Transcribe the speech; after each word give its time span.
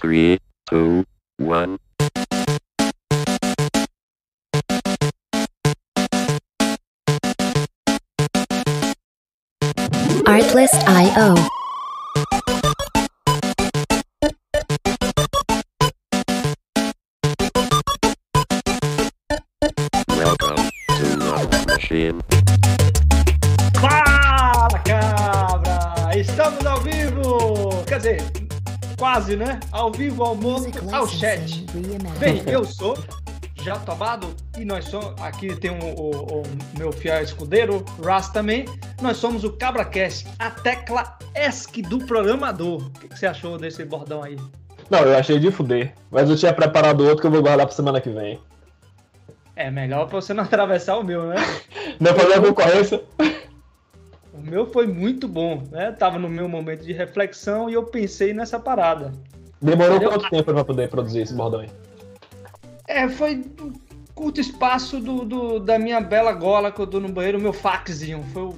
Three, 0.00 0.38
two, 0.70 1.04
one. 1.38 1.78
Artlist.io. 10.24 11.57
quase, 29.18 29.36
né? 29.36 29.58
Ao 29.72 29.90
vivo, 29.90 30.22
ao 30.22 30.36
moço, 30.36 30.68
ao 30.92 31.08
chat. 31.08 31.66
Bem, 32.20 32.40
eu 32.46 32.64
sou 32.64 32.96
Jatobado 33.64 34.28
e 34.56 34.64
nós 34.64 34.84
somos. 34.84 35.20
Aqui 35.20 35.56
tem 35.56 35.72
o, 35.72 35.84
o- 35.84 36.38
o 36.38 36.78
meu 36.78 36.92
fiel 36.92 37.20
escudeiro, 37.20 37.84
Ras 38.00 38.28
também. 38.28 38.64
Nós 39.02 39.16
somos 39.16 39.42
o 39.42 39.50
CabraCast, 39.52 40.24
a 40.38 40.50
tecla 40.50 41.18
ESC 41.34 41.82
do 41.82 41.98
programador. 41.98 42.76
O 42.86 42.90
que, 42.90 43.08
que 43.08 43.18
você 43.18 43.26
achou 43.26 43.58
desse 43.58 43.84
bordão 43.84 44.22
aí? 44.22 44.36
Não, 44.88 45.00
eu 45.00 45.18
achei 45.18 45.40
de 45.40 45.50
fuder. 45.50 45.92
Mas 46.12 46.30
eu 46.30 46.36
tinha 46.36 46.52
preparado 46.52 47.00
outro 47.04 47.20
que 47.22 47.26
eu 47.26 47.30
vou 47.32 47.42
guardar 47.42 47.66
pra 47.66 47.74
semana 47.74 48.00
que 48.00 48.10
vem. 48.10 48.38
É 49.56 49.68
melhor 49.68 50.06
pra 50.06 50.20
você 50.20 50.32
não 50.32 50.44
atravessar 50.44 50.96
o 50.96 51.02
meu, 51.02 51.24
né? 51.26 51.34
Não 51.98 52.14
fazer 52.14 52.34
a 52.34 52.40
concorrência? 52.40 53.02
O 54.38 54.50
meu 54.50 54.66
foi 54.66 54.86
muito 54.86 55.26
bom, 55.26 55.62
né? 55.70 55.92
Tava 55.92 56.18
no 56.18 56.28
meu 56.28 56.48
momento 56.48 56.84
de 56.84 56.92
reflexão 56.92 57.68
e 57.68 57.74
eu 57.74 57.82
pensei 57.84 58.32
nessa 58.32 58.58
parada. 58.58 59.12
Demorou 59.60 59.96
Entendeu? 59.96 60.10
quanto 60.10 60.30
tempo 60.30 60.52
pra 60.52 60.64
poder 60.64 60.88
produzir 60.88 61.20
esse 61.22 61.34
bordão 61.34 61.60
aí? 61.60 61.70
É, 62.86 63.08
foi 63.08 63.44
um 63.60 63.72
curto 64.14 64.40
espaço 64.40 65.00
do, 65.00 65.24
do- 65.24 65.58
da 65.60 65.78
minha 65.78 66.00
bela 66.00 66.32
gola 66.32 66.70
que 66.70 66.80
eu 66.80 66.86
dou 66.86 67.00
no 67.00 67.08
banheiro, 67.08 67.38
o 67.38 67.40
meu 67.40 67.52
faxinho. 67.52 68.24
Foi 68.32 68.42
o... 68.42 68.54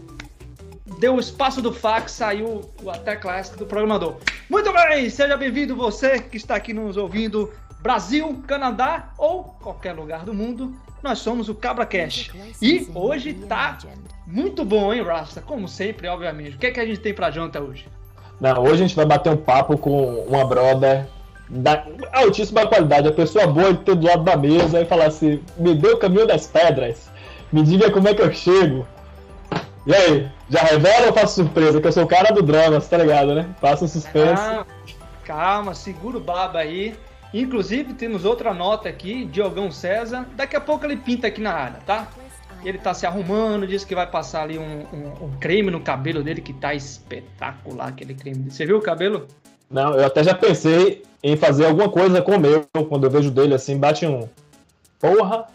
Deu 0.98 1.14
o 1.14 1.20
espaço 1.20 1.62
do 1.62 1.72
fax, 1.72 2.12
saiu 2.12 2.60
o 2.82 2.91
até 2.91 3.16
clássico 3.16 3.56
do 3.58 3.64
programador. 3.66 4.16
Muito 4.50 4.70
bem, 4.72 5.08
seja 5.08 5.36
bem-vindo 5.36 5.74
você 5.74 6.19
que 6.20 6.36
está 6.36 6.56
aqui 6.56 6.74
nos 6.74 6.97
ouvindo, 6.97 7.50
Brasil, 7.80 8.42
Canadá 8.47 9.10
ou 9.16 9.44
qualquer 9.44 9.92
lugar 9.92 10.24
do 10.24 10.34
mundo. 10.34 10.74
Nós 11.02 11.18
somos 11.18 11.48
o 11.48 11.54
Cabra 11.54 11.86
Cash. 11.86 12.30
E 12.60 12.88
hoje 12.94 13.32
tá 13.32 13.78
muito 14.26 14.64
bom, 14.64 14.92
hein, 14.92 15.02
Rasta? 15.02 15.40
Como 15.40 15.66
sempre, 15.66 16.06
obviamente. 16.08 16.56
O 16.56 16.58
que 16.58 16.66
é 16.66 16.70
que 16.70 16.80
a 16.80 16.86
gente 16.86 17.00
tem 17.00 17.14
pra 17.14 17.30
janta 17.30 17.60
hoje? 17.60 17.86
Não, 18.40 18.62
hoje 18.62 18.84
a 18.84 18.86
gente 18.86 18.96
vai 18.96 19.04
bater 19.04 19.32
um 19.32 19.36
papo 19.36 19.76
com 19.76 20.24
uma 20.24 20.44
brother 20.44 21.06
da 21.48 21.84
altíssima 22.12 22.66
qualidade. 22.66 23.08
A 23.08 23.12
pessoa 23.12 23.46
boa 23.46 23.74
de 23.74 23.80
ter 23.80 23.94
do 23.96 24.06
lado 24.06 24.22
da 24.22 24.36
mesa 24.36 24.80
e 24.80 24.84
falar 24.86 25.06
assim: 25.06 25.42
me 25.56 25.74
dê 25.74 25.88
o 25.88 25.98
caminho 25.98 26.26
das 26.26 26.46
pedras, 26.46 27.10
me 27.52 27.62
diga 27.62 27.90
como 27.90 28.08
é 28.08 28.14
que 28.14 28.22
eu 28.22 28.32
chego. 28.32 28.86
E 29.86 29.94
aí, 29.94 30.30
já 30.48 30.60
revela 30.60 31.08
ou 31.08 31.12
faço 31.12 31.42
surpresa? 31.42 31.80
Que 31.80 31.86
eu 31.86 31.92
sou 31.92 32.04
o 32.04 32.08
cara 32.08 32.32
do 32.32 32.42
drama, 32.42 32.80
você 32.80 32.88
tá 32.88 32.98
ligado, 32.98 33.34
né? 33.34 33.48
Faça 33.60 33.84
um 33.84 33.88
suspense. 33.88 34.42
Ah, 34.42 34.64
calma, 35.24 35.74
segura 35.74 36.18
o 36.18 36.20
baba 36.20 36.60
aí. 36.60 36.94
Inclusive, 37.32 37.94
temos 37.94 38.24
outra 38.24 38.52
nota 38.52 38.88
aqui, 38.88 39.24
Diogão 39.24 39.70
César. 39.70 40.26
Daqui 40.34 40.56
a 40.56 40.60
pouco 40.60 40.84
ele 40.84 40.96
pinta 40.96 41.26
aqui 41.28 41.40
na 41.40 41.52
área, 41.52 41.80
tá? 41.86 42.08
Ele 42.64 42.76
tá 42.76 42.92
se 42.92 43.06
arrumando, 43.06 43.66
disse 43.66 43.86
que 43.86 43.94
vai 43.94 44.06
passar 44.06 44.42
ali 44.42 44.58
um, 44.58 44.80
um- 44.92 45.24
um 45.26 45.38
creme 45.38 45.70
no 45.70 45.80
cabelo 45.80 46.22
dele 46.22 46.40
que 46.42 46.52
tá 46.52 46.74
espetacular, 46.74 47.88
aquele 47.88 48.14
creme. 48.14 48.50
Você 48.50 48.66
viu 48.66 48.76
o 48.78 48.82
cabelo? 48.82 49.26
Não, 49.70 49.94
eu 49.94 50.04
até 50.04 50.22
já 50.22 50.34
pensei 50.34 51.02
em 51.22 51.36
fazer 51.36 51.66
alguma 51.66 51.88
coisa 51.88 52.20
com 52.20 52.32
o 52.32 52.40
meu. 52.40 52.66
Quando 52.88 53.04
eu 53.04 53.10
vejo 53.10 53.30
dele 53.30 53.54
assim, 53.54 53.78
bate 53.78 54.04
um. 54.04 54.28
Porra! 54.98 55.46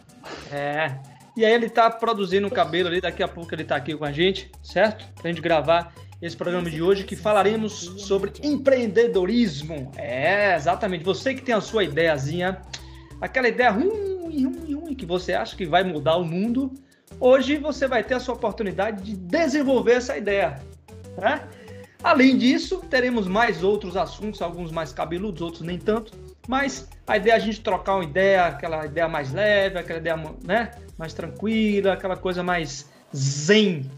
É. 0.51 0.93
E 1.37 1.43
aí 1.43 1.53
ele 1.53 1.69
tá 1.69 1.89
produzindo 1.91 2.47
o 2.47 2.51
cabelo 2.51 2.87
ali, 2.87 3.01
daqui 3.01 3.21
a 3.21 3.27
pouco 3.27 3.53
ele 3.53 3.65
tá 3.65 3.75
aqui 3.75 3.93
com 3.95 4.05
a 4.05 4.11
gente, 4.11 4.49
certo? 4.63 5.05
Pra 5.21 5.29
gente 5.29 5.41
gravar 5.41 5.93
esse 6.21 6.35
programa 6.35 6.69
de 6.69 6.81
hoje 6.81 7.03
que 7.03 7.15
falaremos 7.15 7.73
sobre 7.97 8.31
empreendedorismo. 8.41 9.91
É, 9.95 10.55
exatamente. 10.55 11.03
Você 11.03 11.33
que 11.33 11.41
tem 11.41 11.53
a 11.53 11.61
sua 11.61 11.83
ideiazinha, 11.83 12.61
aquela 13.21 13.47
ideia 13.47 13.71
ruim, 13.71 14.45
ruim, 14.45 14.73
ruim, 14.73 14.95
que 14.95 15.05
você 15.05 15.33
acha 15.33 15.55
que 15.55 15.65
vai 15.65 15.83
mudar 15.83 16.17
o 16.17 16.25
mundo, 16.25 16.71
hoje 17.19 17.57
você 17.57 17.87
vai 17.87 18.03
ter 18.03 18.15
a 18.15 18.19
sua 18.19 18.35
oportunidade 18.35 19.03
de 19.03 19.15
desenvolver 19.15 19.93
essa 19.93 20.17
ideia, 20.17 20.59
né? 21.17 21.47
Além 22.03 22.37
disso, 22.37 22.81
teremos 22.87 23.27
mais 23.27 23.63
outros 23.63 23.97
assuntos, 23.97 24.39
alguns 24.39 24.71
mais 24.71 24.93
cabeludos, 24.93 25.41
outros 25.41 25.63
nem 25.63 25.79
tanto. 25.79 26.13
Mas 26.47 26.87
a 27.07 27.17
ideia 27.17 27.33
é 27.33 27.35
a 27.35 27.39
gente 27.39 27.61
trocar 27.61 27.95
uma 27.95 28.03
ideia, 28.03 28.45
aquela 28.45 28.85
ideia 28.85 29.07
mais 29.07 29.33
leve, 29.33 29.79
aquela 29.79 29.97
ideia 29.97 30.15
né, 30.43 30.71
mais 30.99 31.13
tranquila, 31.13 31.93
aquela 31.93 32.15
coisa 32.15 32.43
mais 32.43 32.87
zen. 33.15 33.89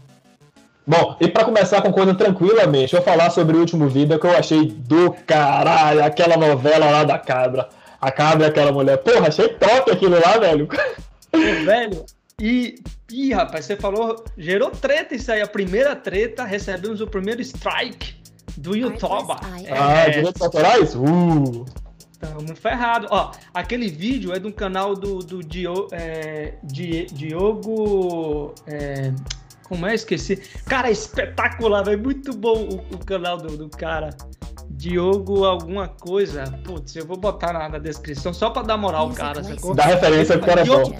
Bom, 0.88 1.16
e 1.20 1.28
pra 1.28 1.44
começar 1.44 1.82
com 1.82 1.92
coisa 1.92 2.14
tranquilamente, 2.14 2.94
eu 2.94 3.02
vou 3.02 3.12
falar 3.12 3.28
sobre 3.28 3.54
o 3.56 3.60
último 3.60 3.88
vídeo 3.88 4.18
que 4.18 4.26
eu 4.26 4.34
achei 4.36 4.66
do 4.70 5.12
caralho, 5.26 6.02
aquela 6.02 6.34
novela 6.36 6.90
lá 6.90 7.04
da 7.04 7.18
cabra. 7.18 7.68
A 8.00 8.10
cabra 8.10 8.46
e 8.46 8.48
aquela 8.48 8.72
mulher. 8.72 8.96
Porra, 8.98 9.28
achei 9.28 9.48
top 9.48 9.90
aquilo 9.90 10.18
lá, 10.18 10.38
velho. 10.38 10.66
Pô, 10.66 11.38
velho. 11.38 12.06
E, 12.40 12.76
ih, 13.12 13.32
rapaz, 13.34 13.66
você 13.66 13.76
falou, 13.76 14.24
gerou 14.38 14.70
treta 14.70 15.14
isso 15.14 15.30
aí, 15.30 15.42
a 15.42 15.46
primeira 15.46 15.94
treta, 15.94 16.44
recebemos 16.44 17.00
o 17.02 17.06
primeiro 17.06 17.42
strike 17.42 18.14
do 18.56 18.74
YouTube. 18.76 19.32
Ah, 19.70 20.06
É, 20.06 20.10
direitos 20.10 20.40
autorais? 20.40 20.94
Uh! 20.94 21.66
Tamo 22.20 22.56
ferrado. 22.56 23.06
Ó, 23.10 23.30
aquele 23.52 23.88
vídeo 23.88 24.32
é 24.32 24.38
do 24.40 24.52
canal 24.52 24.94
do, 24.94 25.18
do 25.18 25.40
Dio- 25.42 25.86
é, 25.92 26.54
Di- 26.64 27.06
Diogo. 27.12 28.54
é, 28.66 29.12
como 29.68 29.86
é? 29.86 29.94
Esqueci. 29.94 30.36
Cara, 30.66 30.90
espetacular, 30.90 31.84
velho. 31.84 32.02
Muito 32.02 32.34
bom 32.36 32.56
o, 32.56 32.94
o 32.94 32.98
canal 32.98 33.36
do, 33.36 33.56
do 33.56 33.68
cara. 33.68 34.10
Diogo 34.70 35.44
alguma 35.44 35.88
coisa. 35.88 36.44
Putz, 36.64 36.94
eu 36.94 37.06
vou 37.06 37.16
botar 37.16 37.52
na, 37.52 37.68
na 37.68 37.78
descrição 37.78 38.32
só 38.32 38.50
pra 38.50 38.62
dar 38.62 38.76
moral 38.76 39.08
ao 39.08 39.12
cara, 39.12 39.42
sacou? 39.42 39.74
Dá 39.74 39.84
referência 39.84 40.38
que 40.38 40.44
o 40.44 40.46
cara 40.46 40.60
é 40.60 40.64
Diogo, 40.64 40.90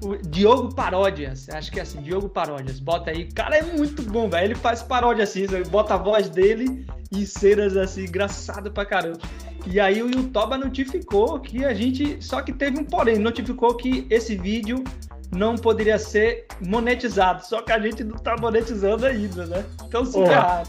bom. 0.00 0.08
o 0.08 0.16
Diogo 0.16 0.74
Paródias, 0.74 1.48
acho 1.50 1.70
que 1.70 1.78
é 1.78 1.82
assim, 1.82 2.00
Diogo 2.00 2.28
Paródias. 2.28 2.80
Bota 2.80 3.10
aí, 3.10 3.30
cara, 3.30 3.58
é 3.58 3.62
muito 3.62 4.02
bom, 4.02 4.28
velho. 4.28 4.46
Ele 4.46 4.54
faz 4.54 4.82
paródia 4.82 5.24
assim, 5.24 5.46
bota 5.70 5.94
a 5.94 5.96
voz 5.98 6.30
dele 6.30 6.86
em 7.12 7.26
cenas 7.26 7.76
assim, 7.76 8.04
engraçado 8.04 8.70
pra 8.70 8.86
caramba. 8.86 9.18
E 9.66 9.78
aí 9.78 10.02
o 10.02 10.10
YouTube 10.10 10.56
notificou 10.56 11.38
que 11.40 11.64
a 11.64 11.74
gente. 11.74 12.24
Só 12.24 12.40
que 12.40 12.52
teve 12.52 12.78
um 12.78 12.84
porém, 12.84 13.18
notificou 13.18 13.76
que 13.76 14.06
esse 14.08 14.34
vídeo 14.36 14.82
não 15.32 15.56
poderia 15.56 15.98
ser 15.98 16.46
monetizado. 16.60 17.44
Só 17.46 17.62
que 17.62 17.72
a 17.72 17.78
gente 17.80 18.04
não 18.04 18.16
tá 18.18 18.36
monetizando 18.38 19.06
ainda, 19.06 19.46
né? 19.46 19.64
Então 19.84 20.04
se 20.04 20.12
Porra. 20.12 20.28
ferrar. 20.28 20.62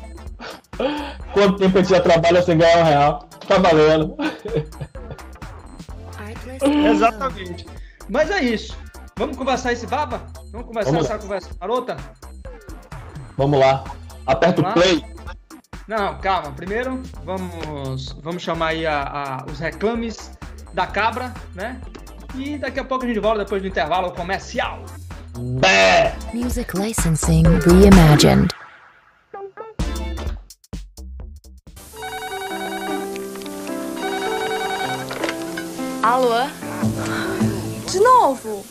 Quanto 1.34 1.57
tempo 1.59 1.78
a 1.78 1.81
gente 1.81 1.91
já 1.91 2.01
trabalha 2.01 2.41
sem 2.41 2.57
ganhar 2.57 2.79
um 2.79 2.84
real? 2.84 3.29
Tá 3.47 3.57
valendo. 3.59 4.16
Exatamente. 6.91 7.66
Mas 8.09 8.29
é 8.31 8.41
isso. 8.44 8.78
Vamos 9.18 9.38
conversar 9.38 9.74
esse 9.74 9.85
baba? 9.85 10.22
Vamos 10.51 10.68
conversar 10.68 10.91
Vamos 10.91 11.06
essa 11.06 11.18
conversa 11.19 11.50
marota? 11.59 11.97
Vamos 13.38 13.59
lá. 13.59 13.84
Aperta 14.25 14.62
o 14.62 14.63
Vamos 14.63 14.80
lá. 14.80 14.84
play. 14.84 15.06
Não, 15.88 16.18
calma. 16.19 16.51
Primeiro, 16.53 17.01
vamos, 17.25 18.13
vamos 18.24 18.41
chamar 18.41 18.68
aí 18.68 18.85
a- 18.88 19.03
a- 19.03 19.45
os 19.51 19.59
reclames 19.59 20.31
da 20.74 20.88
cabra, 20.88 21.34
né? 21.53 21.80
E 22.36 22.58
daqui 22.58 22.80
a 22.80 22.84
pouco 22.84 23.06
a 23.06 23.08
gente 23.08 23.20
volta 23.20 23.44
depois 23.44 23.62
do 23.62 23.68
intervalo 23.68 24.12
comercial. 24.12 24.84
Bé! 25.38 26.16
Music 26.34 26.76
licensing 26.76 27.44
reimagined. 27.60 28.50
Alô? 36.02 36.48
De 37.90 38.00
novo? 38.00 38.66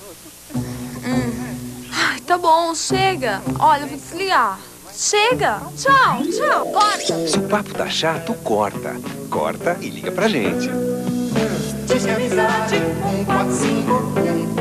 Hum. 0.54 1.88
Ai, 1.92 2.20
tá 2.20 2.36
bom, 2.36 2.75
chega. 2.75 3.40
Olha, 3.58 3.82
eu 3.82 3.88
vou 3.88 3.96
desligar. 3.96 4.58
Chega! 4.92 5.60
Tchau, 5.76 6.22
tchau, 6.26 6.66
corta! 6.72 7.28
Se 7.28 7.38
o 7.38 7.48
papo 7.48 7.72
tá 7.72 7.88
chato, 7.88 8.34
corta. 8.42 8.96
Corta 9.31 9.78
e 9.81 9.88
liga 9.88 10.12
pra 10.12 10.28
gente. 10.28 10.69
Diz 12.02 12.10
que 12.10 12.10
amizade 12.10 12.76
145 13.26 13.93
Eu 14.19 14.34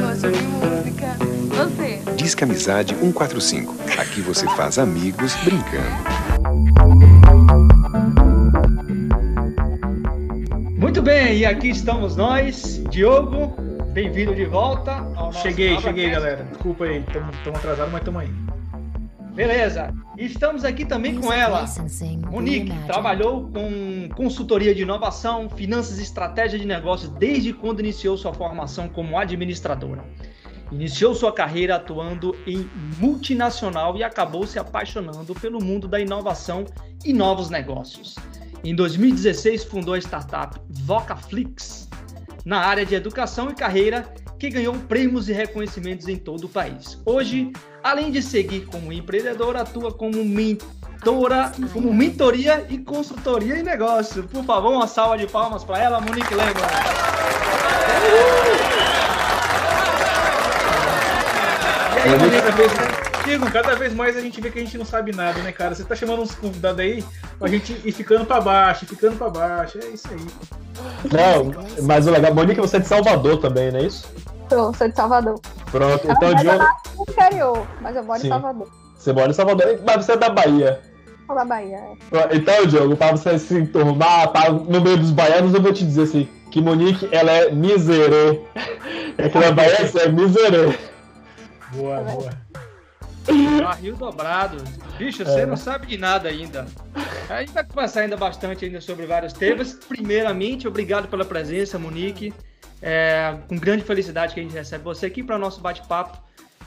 gosto 0.00 0.30
de 0.32 0.42
música. 0.44 1.16
Você? 1.50 2.00
Disque 2.16 2.44
Amizade 2.44 2.94
145. 2.96 3.74
Aqui 4.00 4.22
você 4.22 4.46
faz 4.56 4.78
amigos 4.78 5.34
brincando. 5.44 5.94
Muito 10.78 11.02
bem, 11.02 11.36
e 11.36 11.44
aqui 11.44 11.68
estamos 11.68 12.16
nós, 12.16 12.82
Diogo. 12.88 13.54
Bem-vindo 13.92 14.34
de 14.34 14.46
volta. 14.46 14.92
ao 14.92 15.26
nosso 15.26 15.42
Cheguei, 15.42 15.78
cheguei, 15.80 16.08
Cast. 16.08 16.20
galera. 16.22 16.44
Desculpa 16.50 16.84
aí, 16.84 17.04
estamos 17.06 17.36
atrasados, 17.46 17.92
mas 17.92 18.00
estamos 18.00 18.22
aí. 18.22 18.45
Beleza. 19.36 19.94
E 20.16 20.24
estamos 20.24 20.64
aqui 20.64 20.86
também 20.86 21.20
com 21.20 21.30
ela. 21.30 21.66
Monique 22.30 22.72
trabalhou 22.86 23.50
com 23.50 24.08
consultoria 24.16 24.74
de 24.74 24.80
inovação, 24.80 25.50
finanças 25.50 25.98
e 25.98 26.02
estratégia 26.02 26.58
de 26.58 26.64
negócios 26.64 27.10
desde 27.10 27.52
quando 27.52 27.80
iniciou 27.80 28.16
sua 28.16 28.32
formação 28.32 28.88
como 28.88 29.18
administradora. 29.18 30.02
Iniciou 30.72 31.14
sua 31.14 31.32
carreira 31.34 31.76
atuando 31.76 32.34
em 32.46 32.66
multinacional 32.98 33.94
e 33.98 34.02
acabou 34.02 34.46
se 34.46 34.58
apaixonando 34.58 35.34
pelo 35.34 35.62
mundo 35.62 35.86
da 35.86 36.00
inovação 36.00 36.64
e 37.04 37.12
novos 37.12 37.50
negócios. 37.50 38.14
Em 38.64 38.74
2016, 38.74 39.64
fundou 39.64 39.92
a 39.92 39.98
startup 39.98 40.58
Vocaflix 40.70 41.90
na 42.42 42.60
área 42.60 42.86
de 42.86 42.94
educação 42.94 43.50
e 43.50 43.54
carreira, 43.54 44.08
que 44.38 44.50
ganhou 44.50 44.74
prêmios 44.74 45.28
e 45.28 45.32
reconhecimentos 45.32 46.08
em 46.08 46.16
todo 46.16 46.44
o 46.44 46.48
país. 46.48 47.00
Hoje, 47.04 47.52
além 47.82 48.10
de 48.10 48.22
seguir 48.22 48.66
como 48.66 48.92
empreendedora, 48.92 49.62
atua 49.62 49.92
como 49.92 50.24
mentora, 50.24 51.52
como 51.72 51.92
mentoria 51.92 52.66
e 52.68 52.78
consultoria 52.78 53.58
em 53.58 53.62
negócio. 53.62 54.24
Por 54.24 54.44
favor, 54.44 54.72
uma 54.72 54.86
salva 54.86 55.16
de 55.16 55.26
palmas 55.26 55.64
para 55.64 55.82
ela, 55.82 56.00
Monique 56.00 56.34
Lembra. 56.34 56.66
E 61.94 61.98
aí, 61.98 62.18
Monique, 62.18 62.95
Cada 63.26 63.38
vez, 63.38 63.40
Digo, 63.40 63.50
cada 63.50 63.74
vez 63.74 63.94
mais 63.94 64.16
a 64.16 64.20
gente 64.20 64.40
vê 64.40 64.50
que 64.50 64.58
a 64.58 64.62
gente 64.62 64.78
não 64.78 64.84
sabe 64.84 65.14
nada, 65.14 65.40
né, 65.42 65.50
cara? 65.52 65.74
Você 65.74 65.84
tá 65.84 65.94
chamando 65.96 66.22
uns 66.22 66.34
convidados 66.34 66.78
aí 66.80 67.04
pra 67.38 67.48
gente 67.48 67.72
ir 67.84 67.92
ficando 67.92 68.24
pra 68.24 68.40
baixo, 68.40 68.84
ir 68.84 68.88
ficando 68.88 69.16
pra 69.16 69.28
baixo. 69.28 69.78
É 69.82 69.86
isso 69.88 70.06
aí. 70.10 70.26
Não, 71.12 71.84
mas 71.84 72.06
o 72.06 72.10
legal, 72.10 72.32
Monique, 72.34 72.60
você 72.60 72.76
é 72.76 72.80
de 72.80 72.86
Salvador 72.86 73.38
também, 73.38 73.70
não 73.72 73.80
é 73.80 73.84
isso? 73.84 74.08
Sou, 74.48 74.72
sou 74.74 74.88
de 74.88 74.94
Salvador. 74.94 75.40
Pronto, 75.70 76.06
Na 76.06 76.14
então 76.14 76.28
eu 76.28 76.34
Diogo, 76.36 76.58
nasci 76.58 76.96
no 76.96 77.02
interior, 77.08 77.66
mas 77.80 77.96
eu 77.96 78.04
moro 78.04 78.20
Sim. 78.20 78.26
em 78.26 78.30
Salvador. 78.30 78.68
você 78.96 79.12
mora 79.12 79.30
em 79.30 79.34
Salvador, 79.34 79.80
mas 79.84 80.04
você 80.04 80.12
é 80.12 80.16
da 80.16 80.28
Bahia. 80.30 80.80
Sou 81.26 81.34
da 81.34 81.44
Bahia. 81.44 81.76
é. 82.12 82.36
Então, 82.36 82.66
Diogo, 82.66 82.96
pra 82.96 83.10
você 83.10 83.38
se 83.38 83.54
enturmar 83.58 84.28
pra- 84.30 84.50
no 84.50 84.80
meio 84.80 84.96
dos 84.98 85.10
baianos, 85.10 85.52
eu 85.52 85.60
vou 85.60 85.72
te 85.72 85.84
dizer 85.84 86.02
assim, 86.02 86.28
que 86.52 86.60
Monique, 86.60 87.08
ela 87.10 87.32
é 87.32 87.50
miserê. 87.50 88.40
É 89.18 89.28
que 89.28 89.38
na 89.38 89.50
Bahia 89.50 89.90
é 90.00 90.08
miserê. 90.08 90.78
Boa, 91.72 92.00
boa. 92.02 92.30
Barril 93.62 93.96
dobrado. 93.96 94.62
Bicho, 94.98 95.24
você 95.24 95.40
É. 95.40 95.46
não 95.46 95.56
sabe 95.56 95.86
de 95.86 95.96
nada 95.98 96.28
ainda. 96.28 96.66
A 97.28 97.40
gente 97.40 97.52
vai 97.52 97.64
conversar 97.64 98.00
ainda 98.02 98.16
bastante 98.16 98.64
ainda 98.64 98.80
sobre 98.80 99.06
vários 99.06 99.32
temas. 99.32 99.74
Primeiramente, 99.74 100.66
obrigado 100.68 101.08
pela 101.08 101.24
presença, 101.24 101.78
Monique. 101.78 102.32
É 102.80 103.36
com 103.48 103.56
grande 103.56 103.82
felicidade 103.84 104.34
que 104.34 104.40
a 104.40 104.42
gente 104.42 104.54
recebe 104.54 104.84
você 104.84 105.06
aqui 105.06 105.22
para 105.22 105.36
o 105.36 105.38
nosso 105.38 105.60
bate-papo 105.60 106.18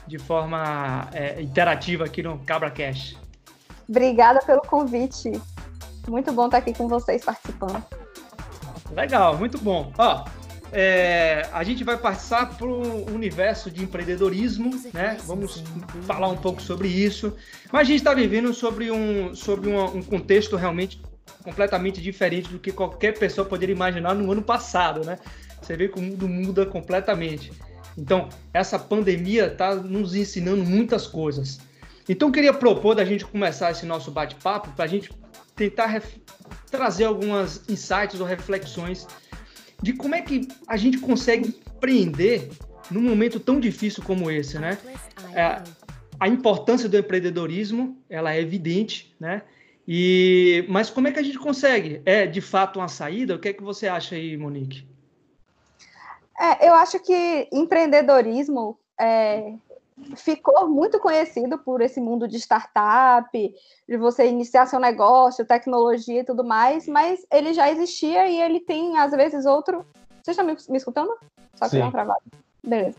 de 0.06 0.18
forma 0.18 1.08
é, 1.12 1.40
interativa 1.40 2.04
aqui 2.04 2.22
no 2.22 2.38
Cabra 2.40 2.70
Cash. 2.70 3.16
Obrigada 3.88 4.40
pelo 4.40 4.60
convite. 4.62 5.30
Muito 6.08 6.32
bom 6.32 6.46
estar 6.46 6.58
aqui 6.58 6.74
com 6.74 6.88
vocês 6.88 7.24
participando. 7.24 7.82
Legal, 8.92 9.36
muito 9.36 9.56
bom. 9.58 9.92
Ó, 9.96 10.24
é, 10.72 11.48
a 11.52 11.62
gente 11.64 11.82
vai 11.84 11.96
passar 11.96 12.56
para 12.56 12.66
o 12.66 13.12
universo 13.12 13.70
de 13.70 13.82
empreendedorismo, 13.82 14.70
né? 14.92 15.16
Vamos 15.24 15.62
falar 16.02 16.28
um 16.28 16.36
pouco 16.36 16.62
sobre 16.62 16.88
isso. 16.88 17.34
Mas 17.72 17.82
a 17.82 17.84
gente 17.84 17.98
está 17.98 18.14
vivendo 18.14 18.52
sobre 18.54 18.90
um, 18.90 19.34
sobre 19.34 19.68
uma- 19.68 19.90
um 19.90 20.02
contexto 20.02 20.56
realmente 20.56 21.00
completamente 21.42 22.00
diferente 22.00 22.48
do 22.50 22.58
que 22.58 22.70
qualquer 22.72 23.18
pessoa 23.18 23.46
poderia 23.46 23.74
imaginar 23.74 24.14
no 24.14 24.30
ano 24.30 24.42
passado, 24.42 25.04
né? 25.04 25.18
Você 25.60 25.76
vê 25.76 25.88
que 25.88 25.98
o 25.98 26.02
mundo 26.02 26.28
muda 26.28 26.66
completamente. 26.66 27.52
Então, 27.96 28.28
essa 28.52 28.78
pandemia 28.78 29.46
está 29.46 29.74
nos 29.74 30.14
ensinando 30.14 30.64
muitas 30.64 31.06
coisas. 31.06 31.60
Então, 32.08 32.28
eu 32.28 32.32
queria 32.32 32.52
propor 32.52 32.94
da 32.94 33.04
gente 33.04 33.24
começar 33.24 33.70
esse 33.70 33.84
nosso 33.86 34.10
bate-papo 34.10 34.70
para 34.70 34.84
a 34.84 34.88
gente 34.88 35.10
tentar 35.54 36.02
trazer 36.70 37.04
algumas 37.04 37.62
insights 37.68 38.20
ou 38.20 38.26
reflexões 38.26 39.06
de 39.82 39.92
como 39.92 40.14
é 40.14 40.20
que 40.20 40.48
a 40.66 40.76
gente 40.76 40.98
consegue 40.98 41.48
empreender 41.48 42.50
num 42.90 43.02
momento 43.02 43.38
tão 43.38 43.60
difícil 43.60 44.02
como 44.02 44.30
esse, 44.30 44.58
né? 44.58 44.78
É, 45.34 45.62
a 46.18 46.28
importância 46.28 46.88
do 46.88 46.98
empreendedorismo, 46.98 47.96
ela 48.08 48.34
é 48.34 48.40
evidente, 48.40 49.14
né? 49.18 49.42
E 49.86 50.64
mas 50.68 50.90
como 50.90 51.08
é 51.08 51.12
que 51.12 51.18
a 51.18 51.22
gente 51.22 51.38
consegue? 51.38 52.02
É 52.04 52.26
de 52.26 52.40
fato 52.40 52.78
uma 52.78 52.88
saída? 52.88 53.34
O 53.34 53.38
que 53.38 53.48
é 53.48 53.52
que 53.52 53.62
você 53.62 53.88
acha 53.88 54.14
aí, 54.14 54.36
Monique? 54.36 54.86
É, 56.38 56.68
eu 56.68 56.74
acho 56.74 56.98
que 57.00 57.48
empreendedorismo 57.52 58.78
é, 58.98 59.54
ficou 60.16 60.68
muito 60.68 60.98
conhecido 60.98 61.58
por 61.58 61.80
esse 61.80 62.00
mundo 62.00 62.28
de 62.28 62.36
startup, 62.36 63.54
de 63.88 63.96
você 63.96 64.26
iniciar 64.26 64.66
seu 64.66 64.80
negócio, 64.80 65.46
tecnologia 65.46 66.20
e 66.20 66.24
tudo 66.24 66.44
mais, 66.44 66.86
mas 66.86 67.24
ele 67.30 67.52
já 67.52 67.70
existia 67.70 68.28
e 68.28 68.40
ele 68.40 68.60
tem, 68.60 68.98
às 68.98 69.12
vezes, 69.12 69.46
outro. 69.46 69.84
Vocês 70.22 70.36
estão 70.36 70.44
me, 70.44 70.56
me 70.68 70.76
escutando? 70.76 71.16
Só 71.54 71.64
que 71.66 71.76
Sim. 71.76 71.82
uma 71.82 71.90
travada. 71.90 72.22
Beleza. 72.62 72.98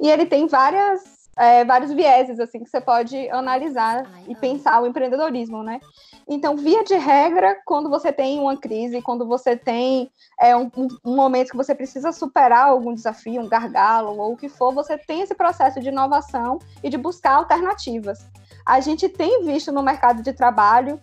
E 0.00 0.08
ele 0.08 0.26
tem 0.26 0.46
várias, 0.46 1.19
é, 1.40 1.64
vários 1.64 1.90
vieses 1.92 2.38
assim 2.38 2.62
que 2.62 2.68
você 2.68 2.80
pode 2.80 3.28
analisar 3.30 4.04
e 4.28 4.34
pensar 4.34 4.80
o 4.82 4.86
empreendedorismo, 4.86 5.62
né? 5.62 5.80
Então, 6.28 6.54
via 6.56 6.84
de 6.84 6.94
regra, 6.94 7.56
quando 7.64 7.88
você 7.88 8.12
tem 8.12 8.38
uma 8.38 8.56
crise, 8.56 9.02
quando 9.02 9.26
você 9.26 9.56
tem 9.56 10.10
é, 10.38 10.54
um, 10.56 10.70
um- 10.76 10.88
um 11.04 11.16
momento 11.16 11.50
que 11.50 11.56
você 11.56 11.74
precisa 11.74 12.12
superar 12.12 12.66
algum 12.68 12.94
desafio, 12.94 13.40
um 13.40 13.48
gargalo 13.48 14.16
ou 14.18 14.32
o 14.34 14.36
que 14.36 14.48
for, 14.48 14.72
você 14.72 14.96
tem 14.98 15.22
esse 15.22 15.34
processo 15.34 15.80
de 15.80 15.88
inovação 15.88 16.58
e 16.84 16.88
de 16.90 16.96
buscar 16.98 17.32
alternativas. 17.32 18.24
A 18.64 18.78
gente 18.80 19.08
tem 19.08 19.42
visto 19.44 19.72
no 19.72 19.82
mercado 19.82 20.22
de 20.22 20.32
trabalho 20.32 21.00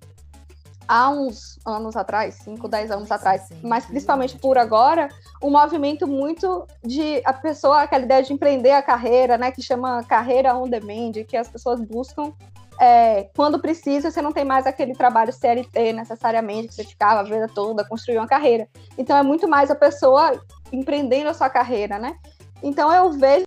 há 0.88 1.10
uns 1.10 1.60
anos 1.66 1.96
atrás, 1.96 2.36
5, 2.44 2.68
10 2.68 2.92
anos 2.92 3.12
atrás, 3.12 3.50
mas 3.62 3.86
principalmente 3.86 4.38
por 4.38 4.58
agora, 4.58 5.10
um 5.42 5.50
movimento 5.50 6.08
muito 6.08 6.66
de 6.84 7.22
a 7.26 7.34
pessoa, 7.34 7.82
aquela 7.82 8.04
ideia 8.04 8.24
de 8.24 8.34
empreender 8.34 8.72
a 8.72 8.82
carreira, 8.82 9.38
né, 9.38 9.52
que 9.52 9.62
chama 9.62 10.04
carreira 10.04 10.56
on 10.56 10.70
demand, 10.70 11.12
que 11.28 11.36
as 11.36 11.48
pessoas 11.48 11.82
buscam 11.82 12.34
é, 12.80 13.30
quando 13.36 13.60
precisa, 13.60 14.12
você 14.12 14.22
não 14.22 14.32
tem 14.32 14.46
mais 14.46 14.68
aquele 14.68 14.94
trabalho 14.94 15.34
CLT 15.34 15.94
necessariamente, 15.94 16.68
que 16.68 16.76
você 16.76 16.84
ficava 16.84 17.22
a 17.22 17.24
vida 17.24 17.48
toda, 17.54 17.88
construir 17.88 18.18
uma 18.18 18.28
carreira. 18.28 18.68
Então 18.98 19.18
é 19.18 19.24
muito 19.24 19.48
mais 19.48 19.72
a 19.72 19.76
pessoa 19.76 20.40
empreendendo 20.72 21.30
a 21.30 21.34
sua 21.34 21.50
carreira, 21.50 21.98
né? 21.98 22.16
Então 22.62 22.94
eu 22.94 23.12
vejo 23.14 23.46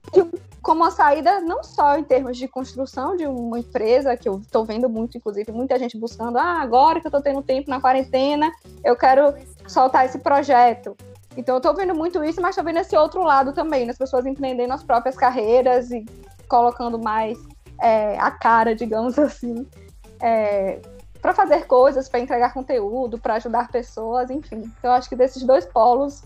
como 0.62 0.82
uma 0.82 0.90
saída 0.90 1.40
não 1.40 1.62
só 1.62 1.96
em 1.96 2.04
termos 2.04 2.36
de 2.36 2.46
construção 2.46 3.16
de 3.16 3.26
uma 3.26 3.58
empresa, 3.58 4.16
que 4.16 4.28
eu 4.28 4.40
estou 4.40 4.64
vendo 4.64 4.88
muito, 4.88 5.16
inclusive, 5.16 5.50
muita 5.52 5.78
gente 5.78 5.98
buscando, 5.98 6.38
ah, 6.38 6.60
agora 6.60 7.00
que 7.00 7.06
eu 7.06 7.10
estou 7.10 7.22
tendo 7.22 7.42
tempo 7.42 7.70
na 7.70 7.80
quarentena, 7.80 8.50
eu 8.84 8.96
quero 8.96 9.34
soltar 9.66 10.04
esse 10.04 10.18
projeto. 10.18 10.96
Então 11.36 11.54
eu 11.54 11.58
estou 11.58 11.74
vendo 11.74 11.94
muito 11.94 12.22
isso, 12.24 12.40
mas 12.40 12.50
estou 12.50 12.64
vendo 12.64 12.78
esse 12.78 12.96
outro 12.96 13.22
lado 13.22 13.52
também, 13.52 13.88
as 13.88 13.96
pessoas 13.96 14.26
empreendendo 14.26 14.72
as 14.72 14.82
próprias 14.82 15.16
carreiras 15.16 15.90
e 15.90 16.04
colocando 16.48 16.98
mais 16.98 17.38
é, 17.80 18.18
a 18.18 18.30
cara, 18.30 18.74
digamos 18.74 19.16
assim, 19.18 19.66
para 21.22 21.32
fazer 21.32 21.66
coisas, 21.66 22.08
para 22.08 22.20
entregar 22.20 22.52
conteúdo, 22.52 23.18
para 23.18 23.34
ajudar 23.34 23.68
pessoas, 23.68 24.30
enfim. 24.30 24.70
Então 24.78 24.90
eu 24.90 24.92
acho 24.92 25.08
que 25.08 25.16
desses 25.16 25.42
dois 25.42 25.64
polos 25.64 26.22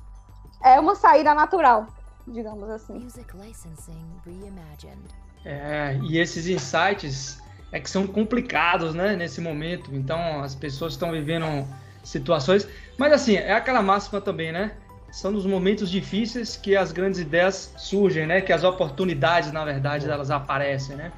é 0.62 0.80
uma 0.80 0.94
saída 0.94 1.34
natural, 1.34 1.86
digamos 2.26 2.68
assim. 2.70 2.94
Music 2.94 3.36
licensing 3.36 4.04
reimagined. 4.24 5.08
É, 5.44 5.98
e 6.08 6.18
esses 6.18 6.46
insights 6.46 7.38
é 7.70 7.80
que 7.80 7.90
são 7.90 8.06
complicados, 8.06 8.94
né, 8.94 9.16
nesse 9.16 9.40
momento. 9.40 9.94
Então, 9.94 10.42
as 10.42 10.54
pessoas 10.54 10.92
estão 10.94 11.10
vivendo 11.10 11.66
situações. 12.02 12.68
Mas, 12.96 13.12
assim, 13.12 13.34
é 13.34 13.52
aquela 13.52 13.82
máxima 13.82 14.20
também, 14.20 14.52
né? 14.52 14.72
São 15.10 15.30
nos 15.30 15.46
momentos 15.46 15.90
difíceis 15.90 16.56
que 16.56 16.76
as 16.76 16.92
grandes 16.92 17.20
ideias 17.20 17.72
surgem, 17.76 18.26
né? 18.26 18.40
Que 18.40 18.52
as 18.52 18.64
oportunidades, 18.64 19.52
na 19.52 19.64
verdade, 19.64 20.08
elas 20.08 20.30
aparecem, 20.30 20.96
né? 20.96 21.12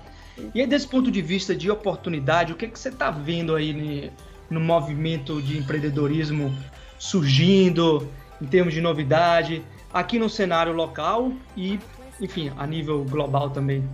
E 0.54 0.60
aí, 0.60 0.66
desse 0.66 0.86
ponto 0.86 1.10
de 1.10 1.22
vista 1.22 1.54
de 1.54 1.70
oportunidade, 1.70 2.52
o 2.52 2.56
que, 2.56 2.68
que 2.68 2.78
você 2.78 2.88
está 2.88 3.10
vendo 3.10 3.54
aí 3.54 4.12
no 4.50 4.60
movimento 4.60 5.40
de 5.40 5.58
empreendedorismo 5.58 6.54
surgindo, 6.98 8.10
em 8.40 8.46
termos 8.46 8.72
de 8.72 8.80
novidade, 8.80 9.62
aqui 9.96 10.18
no 10.18 10.28
cenário 10.28 10.72
local 10.74 11.32
e, 11.56 11.80
enfim, 12.20 12.52
a 12.58 12.66
nível 12.66 13.04
global 13.04 13.50
também? 13.50 13.88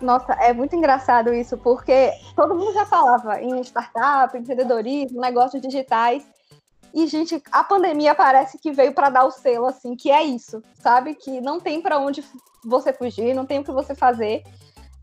Nossa, 0.00 0.32
é 0.34 0.52
muito 0.52 0.74
engraçado 0.74 1.32
isso, 1.32 1.56
porque 1.58 2.10
todo 2.34 2.54
mundo 2.54 2.72
já 2.72 2.84
falava 2.86 3.40
em 3.40 3.60
startup, 3.60 4.36
empreendedorismo, 4.36 5.20
negócios 5.20 5.60
digitais. 5.62 6.26
E, 6.92 7.06
gente, 7.06 7.40
a 7.52 7.62
pandemia 7.62 8.14
parece 8.14 8.58
que 8.58 8.72
veio 8.72 8.92
para 8.92 9.10
dar 9.10 9.24
o 9.24 9.30
selo, 9.30 9.66
assim, 9.66 9.94
que 9.94 10.10
é 10.10 10.24
isso, 10.24 10.60
sabe? 10.82 11.14
Que 11.14 11.40
não 11.40 11.60
tem 11.60 11.80
para 11.80 11.98
onde 11.98 12.24
você 12.64 12.92
fugir, 12.92 13.34
não 13.34 13.46
tem 13.46 13.60
o 13.60 13.64
que 13.64 13.70
você 13.70 13.94
fazer. 13.94 14.42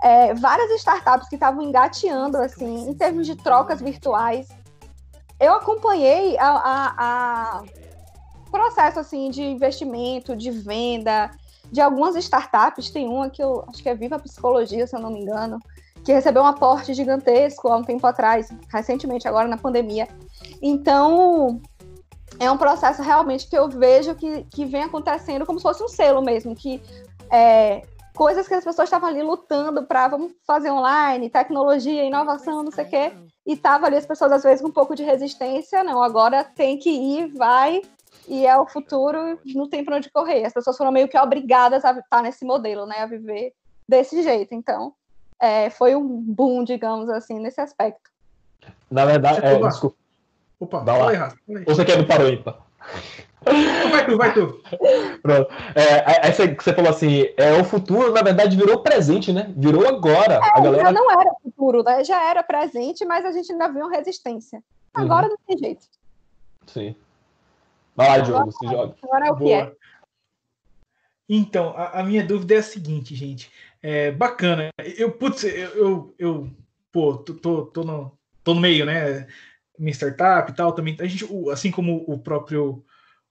É, 0.03 0.33
várias 0.33 0.69
startups 0.71 1.29
que 1.29 1.35
estavam 1.35 1.61
engateando, 1.63 2.37
assim, 2.37 2.89
em 2.89 2.93
termos 2.93 3.25
de 3.25 3.35
trocas 3.35 3.79
virtuais. 3.79 4.47
Eu 5.39 5.53
acompanhei 5.53 6.37
a, 6.39 6.49
a- 6.49 6.95
a 6.97 7.63
processo, 8.57 8.99
assim, 8.99 9.29
de 9.29 9.43
investimento, 9.43 10.35
de 10.35 10.49
venda, 10.49 11.29
de 11.71 11.79
algumas 11.79 12.15
startups, 12.15 12.89
tem 12.89 13.07
uma 13.07 13.29
que 13.29 13.43
eu 13.43 13.63
acho 13.67 13.83
que 13.83 13.89
é 13.89 13.95
Viva 13.95 14.17
Psicologia, 14.17 14.87
se 14.87 14.95
eu 14.95 14.99
não 14.99 15.11
me 15.11 15.21
engano, 15.21 15.59
que 16.03 16.11
recebeu 16.11 16.41
um 16.41 16.47
aporte 16.47 16.93
gigantesco 16.93 17.67
há 17.67 17.77
um 17.77 17.83
tempo 17.83 18.07
atrás, 18.07 18.49
recentemente, 18.69 19.27
agora 19.27 19.47
na 19.47 19.57
pandemia. 19.57 20.07
Então, 20.61 21.61
é 22.39 22.49
um 22.49 22.57
processo 22.57 23.01
realmente 23.01 23.47
que 23.47 23.57
eu 23.57 23.69
vejo 23.69 24.15
que, 24.15 24.43
que 24.45 24.65
vem 24.65 24.83
acontecendo 24.83 25.45
como 25.45 25.59
se 25.59 25.63
fosse 25.63 25.83
um 25.83 25.87
selo 25.87 26.21
mesmo, 26.21 26.55
que 26.55 26.81
é, 27.29 27.83
coisas 28.15 28.47
que 28.47 28.53
as 28.53 28.63
pessoas 28.63 28.87
estavam 28.87 29.09
ali 29.09 29.21
lutando 29.21 29.83
para 29.83 30.07
vamos 30.07 30.31
fazer 30.45 30.71
online, 30.71 31.29
tecnologia, 31.29 32.03
inovação, 32.03 32.63
não 32.63 32.71
sei 32.71 32.85
o 32.85 32.89
quê, 32.89 33.11
e 33.45 33.55
tava 33.55 33.85
ali 33.85 33.97
as 33.97 34.05
pessoas 34.05 34.31
às 34.31 34.43
vezes 34.43 34.61
com 34.61 34.69
um 34.69 34.73
pouco 34.73 34.95
de 34.95 35.03
resistência, 35.03 35.83
não, 35.83 36.01
agora 36.01 36.43
tem 36.43 36.79
que 36.79 36.89
ir, 36.89 37.33
vai, 37.33 37.81
e 38.27 38.45
é 38.45 38.57
o 38.57 38.67
futuro, 38.67 39.39
não 39.55 39.69
tem 39.69 39.83
para 39.83 39.95
onde 39.97 40.11
correr. 40.11 40.45
As 40.45 40.53
pessoas 40.53 40.77
foram 40.77 40.91
meio 40.91 41.07
que 41.07 41.17
obrigadas 41.17 41.85
a 41.85 41.91
estar 41.97 42.21
nesse 42.21 42.43
modelo, 42.45 42.85
né, 42.85 42.97
a 42.99 43.05
viver 43.05 43.53
desse 43.87 44.21
jeito. 44.21 44.53
Então, 44.53 44.93
é, 45.39 45.69
foi 45.69 45.95
um 45.95 46.07
boom, 46.07 46.63
digamos 46.63 47.09
assim, 47.09 47.39
nesse 47.39 47.61
aspecto. 47.61 48.09
Na 48.91 49.05
verdade, 49.05 49.45
é, 49.45 49.53
Opa. 49.53 49.67
desculpa. 49.69 49.97
Opa, 50.59 50.79
Vai 50.79 50.99
lá. 50.99 51.09
aí, 51.09 51.55
aí. 51.55 51.63
Ou 51.67 51.75
você 51.75 51.85
quer 51.85 51.99
ir 51.99 52.07
para 52.07 52.23
o 52.23 52.29
ímpar? 52.29 52.59
Vai 53.91 54.05
tu, 54.05 54.17
vai 54.17 54.33
tu. 54.33 54.61
Pronto. 55.21 55.49
É, 55.75 56.27
essa 56.27 56.47
que 56.47 56.61
você 56.61 56.73
falou 56.73 56.89
assim, 56.89 57.27
é 57.37 57.53
o 57.53 57.63
futuro, 57.63 58.11
na 58.11 58.21
verdade, 58.21 58.57
virou 58.57 58.79
presente, 58.79 59.31
né? 59.31 59.53
Virou 59.55 59.87
agora. 59.87 60.39
a 60.39 60.57
Já 60.57 60.59
galera. 60.61 60.91
não 60.91 61.09
era 61.09 61.31
futuro, 61.41 61.83
né? 61.83 62.03
Já 62.03 62.21
era 62.29 62.43
presente, 62.43 63.05
mas 63.05 63.23
a 63.23 63.31
gente 63.31 63.51
ainda 63.51 63.69
viu 63.69 63.87
resistência. 63.87 64.61
Agora 64.93 65.29
não 65.29 65.37
tem 65.47 65.57
jeito. 65.57 65.85
Sim. 66.65 66.95
Vai 67.97 68.09
lá, 68.09 68.19
Diogo, 68.19 68.51
se 68.51 68.67
joga. 68.67 68.95
Agora 69.01 69.27
é 69.27 69.31
o 69.31 69.35
que 69.35 69.51
é. 69.51 69.71
Então, 71.27 71.73
a, 71.75 71.99
a 71.99 72.03
minha 72.03 72.23
dúvida 72.23 72.53
é 72.53 72.57
a 72.59 72.63
seguinte, 72.63 73.15
gente. 73.15 73.51
É 73.81 74.11
bacana. 74.11 74.69
Eu, 74.77 75.11
putz, 75.11 75.43
eu, 75.43 75.75
eu, 75.75 76.15
eu 76.19 76.49
pô, 76.91 77.17
tô, 77.17 77.33
tô, 77.33 77.65
tô, 77.65 77.83
no, 77.83 78.17
tô 78.43 78.53
no 78.53 78.61
meio, 78.61 78.85
né? 78.85 79.25
Minha 79.79 79.93
startup 79.93 80.51
e 80.51 80.55
tal 80.55 80.73
também. 80.73 80.95
A 80.99 81.05
gente, 81.07 81.27
assim 81.51 81.71
como 81.71 82.05
o 82.07 82.19
próprio 82.19 82.85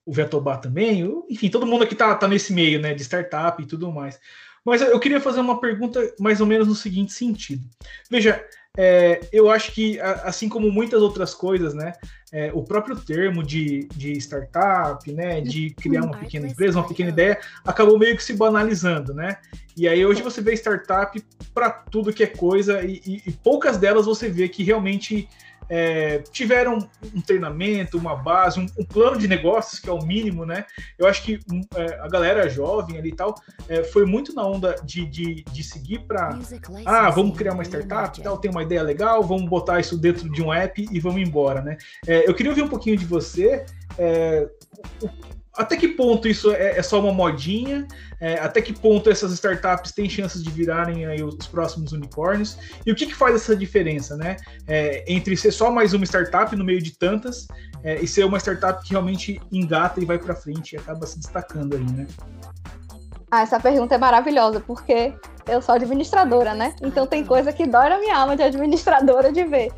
o 0.04 0.12
Vetobá 0.12 0.56
também, 0.56 1.04
enfim, 1.28 1.48
todo 1.50 1.66
mundo 1.66 1.82
aqui 1.82 1.96
tá, 1.96 2.14
tá 2.14 2.28
nesse 2.28 2.52
meio, 2.52 2.80
né? 2.80 2.94
De 2.94 3.02
startup 3.02 3.60
e 3.60 3.66
tudo 3.66 3.90
mais. 3.90 4.20
Mas 4.64 4.82
eu 4.82 4.98
queria 4.98 5.20
fazer 5.20 5.40
uma 5.40 5.60
pergunta 5.60 6.00
mais 6.18 6.40
ou 6.40 6.46
menos 6.46 6.66
no 6.66 6.74
seguinte 6.74 7.12
sentido. 7.12 7.64
Veja, 8.10 8.44
é, 8.76 9.20
eu 9.32 9.50
acho 9.50 9.72
que, 9.72 9.98
assim 10.00 10.48
como 10.48 10.70
muitas 10.70 11.00
outras 11.02 11.34
coisas, 11.34 11.74
né? 11.74 11.92
é, 12.32 12.50
o 12.52 12.62
próprio 12.62 12.96
termo 12.96 13.42
de, 13.42 13.88
de 13.94 14.12
startup, 14.18 15.10
né? 15.12 15.40
De 15.40 15.70
criar 15.70 16.02
uma 16.02 16.16
pequena 16.18 16.46
empresa, 16.48 16.78
uma 16.78 16.88
pequena 16.88 17.08
ideia, 17.10 17.38
acabou 17.64 17.98
meio 17.98 18.16
que 18.16 18.22
se 18.22 18.34
banalizando, 18.34 19.14
né? 19.14 19.38
E 19.76 19.86
aí 19.88 20.04
hoje 20.04 20.22
você 20.22 20.40
vê 20.40 20.52
startup 20.54 21.22
para 21.54 21.70
tudo 21.70 22.12
que 22.12 22.24
é 22.24 22.26
coisa 22.26 22.82
e, 22.82 23.00
e- 23.06 23.22
e 23.26 23.32
poucas 23.32 23.78
delas 23.78 24.06
você 24.06 24.28
vê 24.28 24.48
que 24.48 24.62
realmente 24.64 25.28
é, 25.68 26.18
tiveram 26.30 26.78
um 27.14 27.20
treinamento, 27.20 27.98
uma 27.98 28.14
base, 28.16 28.60
um, 28.60 28.66
um 28.78 28.84
plano 28.84 29.18
de 29.18 29.26
negócios 29.28 29.78
que 29.80 29.88
é 29.88 29.92
o 29.92 30.02
mínimo, 30.04 30.44
né? 30.46 30.64
Eu 30.98 31.06
acho 31.06 31.22
que 31.22 31.40
hum, 31.50 31.60
é, 31.74 31.98
a 32.00 32.08
galera 32.08 32.48
jovem 32.48 32.98
ali 32.98 33.10
e 33.10 33.14
tal 33.14 33.34
é, 33.68 33.82
foi 33.84 34.04
muito 34.06 34.34
na 34.34 34.44
onda 34.46 34.76
de, 34.84 35.04
de, 35.06 35.44
de 35.44 35.62
seguir 35.64 36.00
para 36.06 36.30
ah, 36.86 37.10
vamos 37.10 37.36
criar 37.36 37.52
uma 37.54 37.62
startup, 37.64 38.20
tal, 38.22 38.38
tem 38.38 38.50
uma 38.50 38.62
ideia 38.62 38.82
legal, 38.82 39.22
vamos 39.22 39.48
botar 39.48 39.80
isso 39.80 39.96
dentro 39.98 40.30
de 40.30 40.42
um 40.42 40.52
app 40.52 40.86
e 40.90 41.00
vamos 41.00 41.20
embora, 41.20 41.60
né? 41.60 41.76
É, 42.06 42.28
eu 42.28 42.34
queria 42.34 42.50
ouvir 42.52 42.62
um 42.62 42.68
pouquinho 42.68 42.96
de 42.96 43.04
você. 43.04 43.64
é, 43.98 44.48
o- 45.02 45.35
até 45.56 45.76
que 45.76 45.88
ponto 45.88 46.28
isso 46.28 46.52
é, 46.52 46.78
é 46.78 46.82
só 46.82 47.00
uma 47.00 47.12
modinha? 47.12 47.86
É, 48.20 48.34
até 48.38 48.60
que 48.60 48.72
ponto 48.72 49.10
essas 49.10 49.32
startups 49.32 49.92
têm 49.92 50.08
chances 50.08 50.42
de 50.42 50.50
virarem 50.50 51.06
aí 51.06 51.22
os 51.22 51.46
próximos 51.46 51.92
unicórnios? 51.92 52.58
E 52.84 52.92
o 52.92 52.94
que, 52.94 53.06
que 53.06 53.14
faz 53.14 53.34
essa 53.34 53.56
diferença, 53.56 54.16
né? 54.16 54.36
É, 54.66 55.04
entre 55.06 55.36
ser 55.36 55.50
só 55.52 55.70
mais 55.70 55.92
uma 55.92 56.04
startup 56.04 56.54
no 56.54 56.64
meio 56.64 56.82
de 56.82 56.96
tantas 56.98 57.46
é, 57.82 58.00
e 58.00 58.06
ser 58.06 58.24
uma 58.24 58.38
startup 58.38 58.82
que 58.82 58.90
realmente 58.90 59.40
engata 59.50 60.00
e 60.00 60.04
vai 60.04 60.18
para 60.18 60.34
frente 60.34 60.74
e 60.74 60.78
acaba 60.78 61.06
se 61.06 61.18
destacando 61.18 61.76
aí, 61.76 61.84
né? 61.84 62.06
Ah, 63.30 63.42
essa 63.42 63.58
pergunta 63.58 63.94
é 63.94 63.98
maravilhosa, 63.98 64.60
porque 64.60 65.12
eu 65.48 65.60
sou 65.60 65.74
administradora, 65.74 66.54
né? 66.54 66.74
Então 66.80 67.06
tem 67.06 67.24
coisa 67.24 67.52
que 67.52 67.66
dói 67.66 67.88
na 67.88 67.98
minha 67.98 68.16
alma 68.16 68.36
de 68.36 68.42
administradora 68.42 69.32
de 69.32 69.44
ver. 69.44 69.72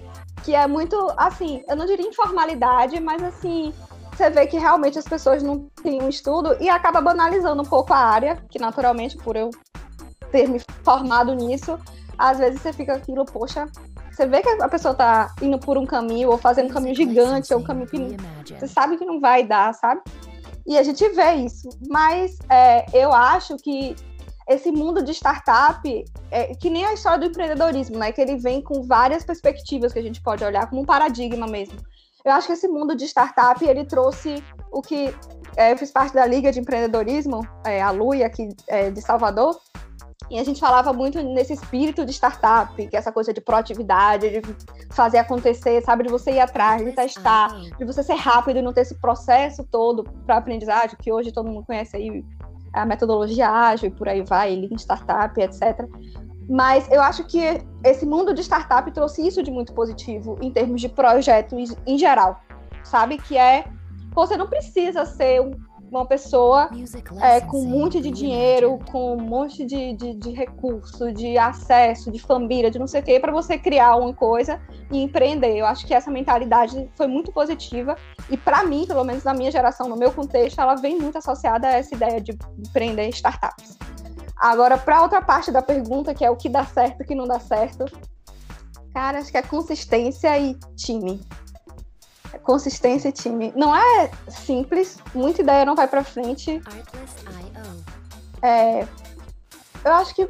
Que 0.44 0.54
é 0.54 0.66
muito, 0.66 0.96
assim, 1.16 1.62
eu 1.68 1.74
não 1.74 1.86
diria 1.86 2.06
informalidade, 2.06 3.00
mas 3.00 3.22
assim, 3.22 3.72
você 4.18 4.30
vê 4.30 4.48
que 4.48 4.58
realmente 4.58 4.98
as 4.98 5.04
pessoas 5.04 5.44
não 5.44 5.70
têm 5.80 6.02
um 6.02 6.08
estudo 6.08 6.56
e 6.60 6.68
acaba 6.68 7.00
banalizando 7.00 7.62
um 7.62 7.64
pouco 7.64 7.94
a 7.94 7.98
área, 7.98 8.42
que 8.50 8.58
naturalmente, 8.58 9.16
por 9.16 9.36
eu 9.36 9.50
ter 10.32 10.48
me 10.48 10.60
formado 10.82 11.32
nisso, 11.34 11.78
às 12.18 12.38
vezes 12.38 12.60
você 12.60 12.72
fica 12.72 12.94
aquilo, 12.94 13.24
poxa, 13.24 13.66
você 14.10 14.26
vê 14.26 14.42
que 14.42 14.48
a 14.48 14.68
pessoa 14.68 14.92
tá 14.92 15.32
indo 15.40 15.56
por 15.56 15.78
um 15.78 15.86
caminho, 15.86 16.30
ou 16.30 16.36
fazendo 16.36 16.68
um 16.68 16.72
caminho 16.72 16.96
gigante, 16.96 17.54
ou 17.54 17.60
um 17.60 17.62
caminho 17.62 17.86
que 17.86 18.16
você 18.58 18.66
sabe 18.66 18.96
que 18.96 19.04
não 19.04 19.20
vai 19.20 19.46
dar, 19.46 19.72
sabe? 19.72 20.00
E 20.66 20.76
a 20.76 20.82
gente 20.82 21.08
vê 21.10 21.34
isso. 21.34 21.68
Mas 21.88 22.36
é, 22.50 22.84
eu 22.92 23.12
acho 23.12 23.56
que 23.58 23.94
esse 24.48 24.72
mundo 24.72 25.00
de 25.00 25.12
startup, 25.12 26.04
é, 26.32 26.54
que 26.56 26.68
nem 26.68 26.84
a 26.84 26.94
história 26.94 27.18
do 27.18 27.26
empreendedorismo, 27.26 27.96
né? 27.98 28.10
Que 28.10 28.20
ele 28.20 28.36
vem 28.36 28.60
com 28.60 28.82
várias 28.82 29.24
perspectivas 29.24 29.92
que 29.92 29.98
a 30.00 30.02
gente 30.02 30.20
pode 30.20 30.42
olhar 30.42 30.68
como 30.68 30.82
um 30.82 30.84
paradigma 30.84 31.46
mesmo. 31.46 31.78
Eu 32.28 32.34
acho 32.34 32.46
que 32.46 32.52
esse 32.52 32.68
mundo 32.68 32.94
de 32.94 33.04
startup, 33.04 33.64
ele 33.64 33.84
trouxe 33.84 34.42
o 34.70 34.82
que... 34.82 35.14
é, 35.56 35.72
eu 35.72 35.78
fiz 35.78 35.90
parte 35.90 36.14
da 36.14 36.26
Liga 36.26 36.52
de 36.52 36.60
Empreendedorismo, 36.60 37.40
é, 37.64 37.80
a 37.80 37.90
LUI, 37.90 38.22
aqui 38.22 38.48
é, 38.66 38.90
de 38.90 39.00
Salvador, 39.00 39.58
e 40.30 40.38
a 40.38 40.44
gente 40.44 40.60
falava 40.60 40.92
muito 40.92 41.22
nesse 41.22 41.54
espírito 41.54 42.04
de 42.04 42.12
startup, 42.12 42.74
que 42.86 42.94
é 42.94 42.98
essa 42.98 43.10
coisa 43.10 43.32
de 43.32 43.40
proatividade, 43.40 44.28
de 44.28 44.42
fazer 44.90 45.18
acontecer, 45.18 45.82
sabe? 45.82 46.04
De 46.04 46.10
você 46.10 46.32
ir 46.32 46.40
atrás, 46.40 46.84
de 46.84 46.92
testar, 46.92 47.48
de 47.78 47.84
você 47.84 48.02
ser 48.02 48.16
rápido 48.16 48.58
e 48.58 48.62
não 48.62 48.74
ter 48.74 48.82
esse 48.82 48.94
processo 48.96 49.64
todo 49.64 50.04
para 50.26 50.36
aprendizagem, 50.36 50.98
que 51.00 51.10
hoje 51.10 51.32
todo 51.32 51.48
mundo 51.48 51.64
conhece 51.64 51.96
aí 51.96 52.22
a 52.74 52.84
metodologia 52.84 53.48
ágil 53.48 53.88
e 53.88 53.90
por 53.90 54.06
aí 54.06 54.22
vai, 54.22 54.54
Lean 54.54 54.76
Startup, 54.76 55.40
etc. 55.40 55.88
Mas 56.48 56.90
eu 56.90 57.02
acho 57.02 57.24
que 57.24 57.40
esse 57.84 58.06
mundo 58.06 58.32
de 58.32 58.40
startup 58.42 58.90
trouxe 58.92 59.26
isso 59.26 59.42
de 59.42 59.50
muito 59.50 59.72
positivo 59.74 60.38
em 60.40 60.50
termos 60.50 60.80
de 60.80 60.88
projetos 60.88 61.74
em 61.86 61.98
geral, 61.98 62.40
sabe? 62.82 63.18
Que 63.18 63.36
é, 63.36 63.64
você 64.14 64.36
não 64.36 64.46
precisa 64.46 65.04
ser 65.04 65.40
um- 65.42 65.52
uma 65.90 66.04
pessoa 66.06 66.68
é, 67.22 67.40
com 67.40 67.60
um 67.62 67.66
monte 67.66 67.98
de 68.00 68.10
dinheiro, 68.10 68.78
com 68.92 69.14
um 69.14 69.20
monte 69.22 69.64
de, 69.64 69.94
de, 69.94 70.14
de 70.14 70.30
recurso, 70.32 71.10
de 71.12 71.38
acesso, 71.38 72.10
de 72.10 72.18
família, 72.18 72.70
de 72.70 72.78
não 72.78 72.86
sei 72.86 73.00
o 73.00 73.04
quê, 73.04 73.18
para 73.18 73.32
você 73.32 73.56
criar 73.58 73.96
uma 73.96 74.12
coisa 74.12 74.60
e 74.92 75.02
empreender. 75.02 75.56
Eu 75.56 75.64
acho 75.66 75.86
que 75.86 75.94
essa 75.94 76.10
mentalidade 76.10 76.90
foi 76.94 77.06
muito 77.06 77.32
positiva 77.32 77.96
e 78.28 78.36
para 78.36 78.64
mim, 78.64 78.84
pelo 78.86 79.02
menos 79.02 79.24
na 79.24 79.32
minha 79.32 79.50
geração, 79.50 79.88
no 79.88 79.96
meu 79.96 80.12
contexto, 80.12 80.60
ela 80.60 80.74
vem 80.74 80.98
muito 80.98 81.16
associada 81.18 81.66
a 81.68 81.72
essa 81.72 81.94
ideia 81.94 82.20
de 82.20 82.36
empreender 82.58 83.08
startups. 83.08 83.78
Agora, 84.38 84.78
para 84.78 85.02
outra 85.02 85.20
parte 85.20 85.50
da 85.50 85.60
pergunta, 85.60 86.14
que 86.14 86.24
é 86.24 86.30
o 86.30 86.36
que 86.36 86.48
dá 86.48 86.64
certo 86.64 87.00
e 87.00 87.02
o 87.02 87.06
que 87.06 87.14
não 87.14 87.26
dá 87.26 87.40
certo, 87.40 87.84
cara, 88.92 89.18
acho 89.18 89.30
que 89.30 89.36
é 89.36 89.42
consistência 89.42 90.38
e 90.38 90.54
time. 90.76 91.20
É 92.32 92.38
Consistência 92.38 93.08
e 93.08 93.12
time. 93.12 93.52
Não 93.56 93.74
é 93.74 94.10
simples, 94.28 94.98
muita 95.14 95.42
ideia 95.42 95.64
não 95.64 95.74
vai 95.74 95.88
para 95.88 96.04
frente. 96.04 96.62
É, 98.40 98.86
eu 99.84 99.92
acho 99.94 100.14
que 100.14 100.26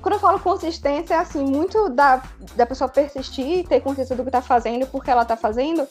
quando 0.00 0.14
eu 0.14 0.20
falo 0.20 0.40
consistência, 0.40 1.14
é 1.14 1.18
assim, 1.18 1.44
muito 1.44 1.88
da, 1.90 2.22
da 2.56 2.66
pessoa 2.66 2.88
persistir, 2.88 3.66
ter 3.68 3.80
consciência 3.80 4.16
do 4.16 4.22
que 4.22 4.28
está 4.28 4.42
fazendo 4.42 4.82
e 4.82 4.86
por 4.86 5.04
que 5.04 5.10
ela 5.10 5.22
está 5.22 5.36
fazendo, 5.36 5.86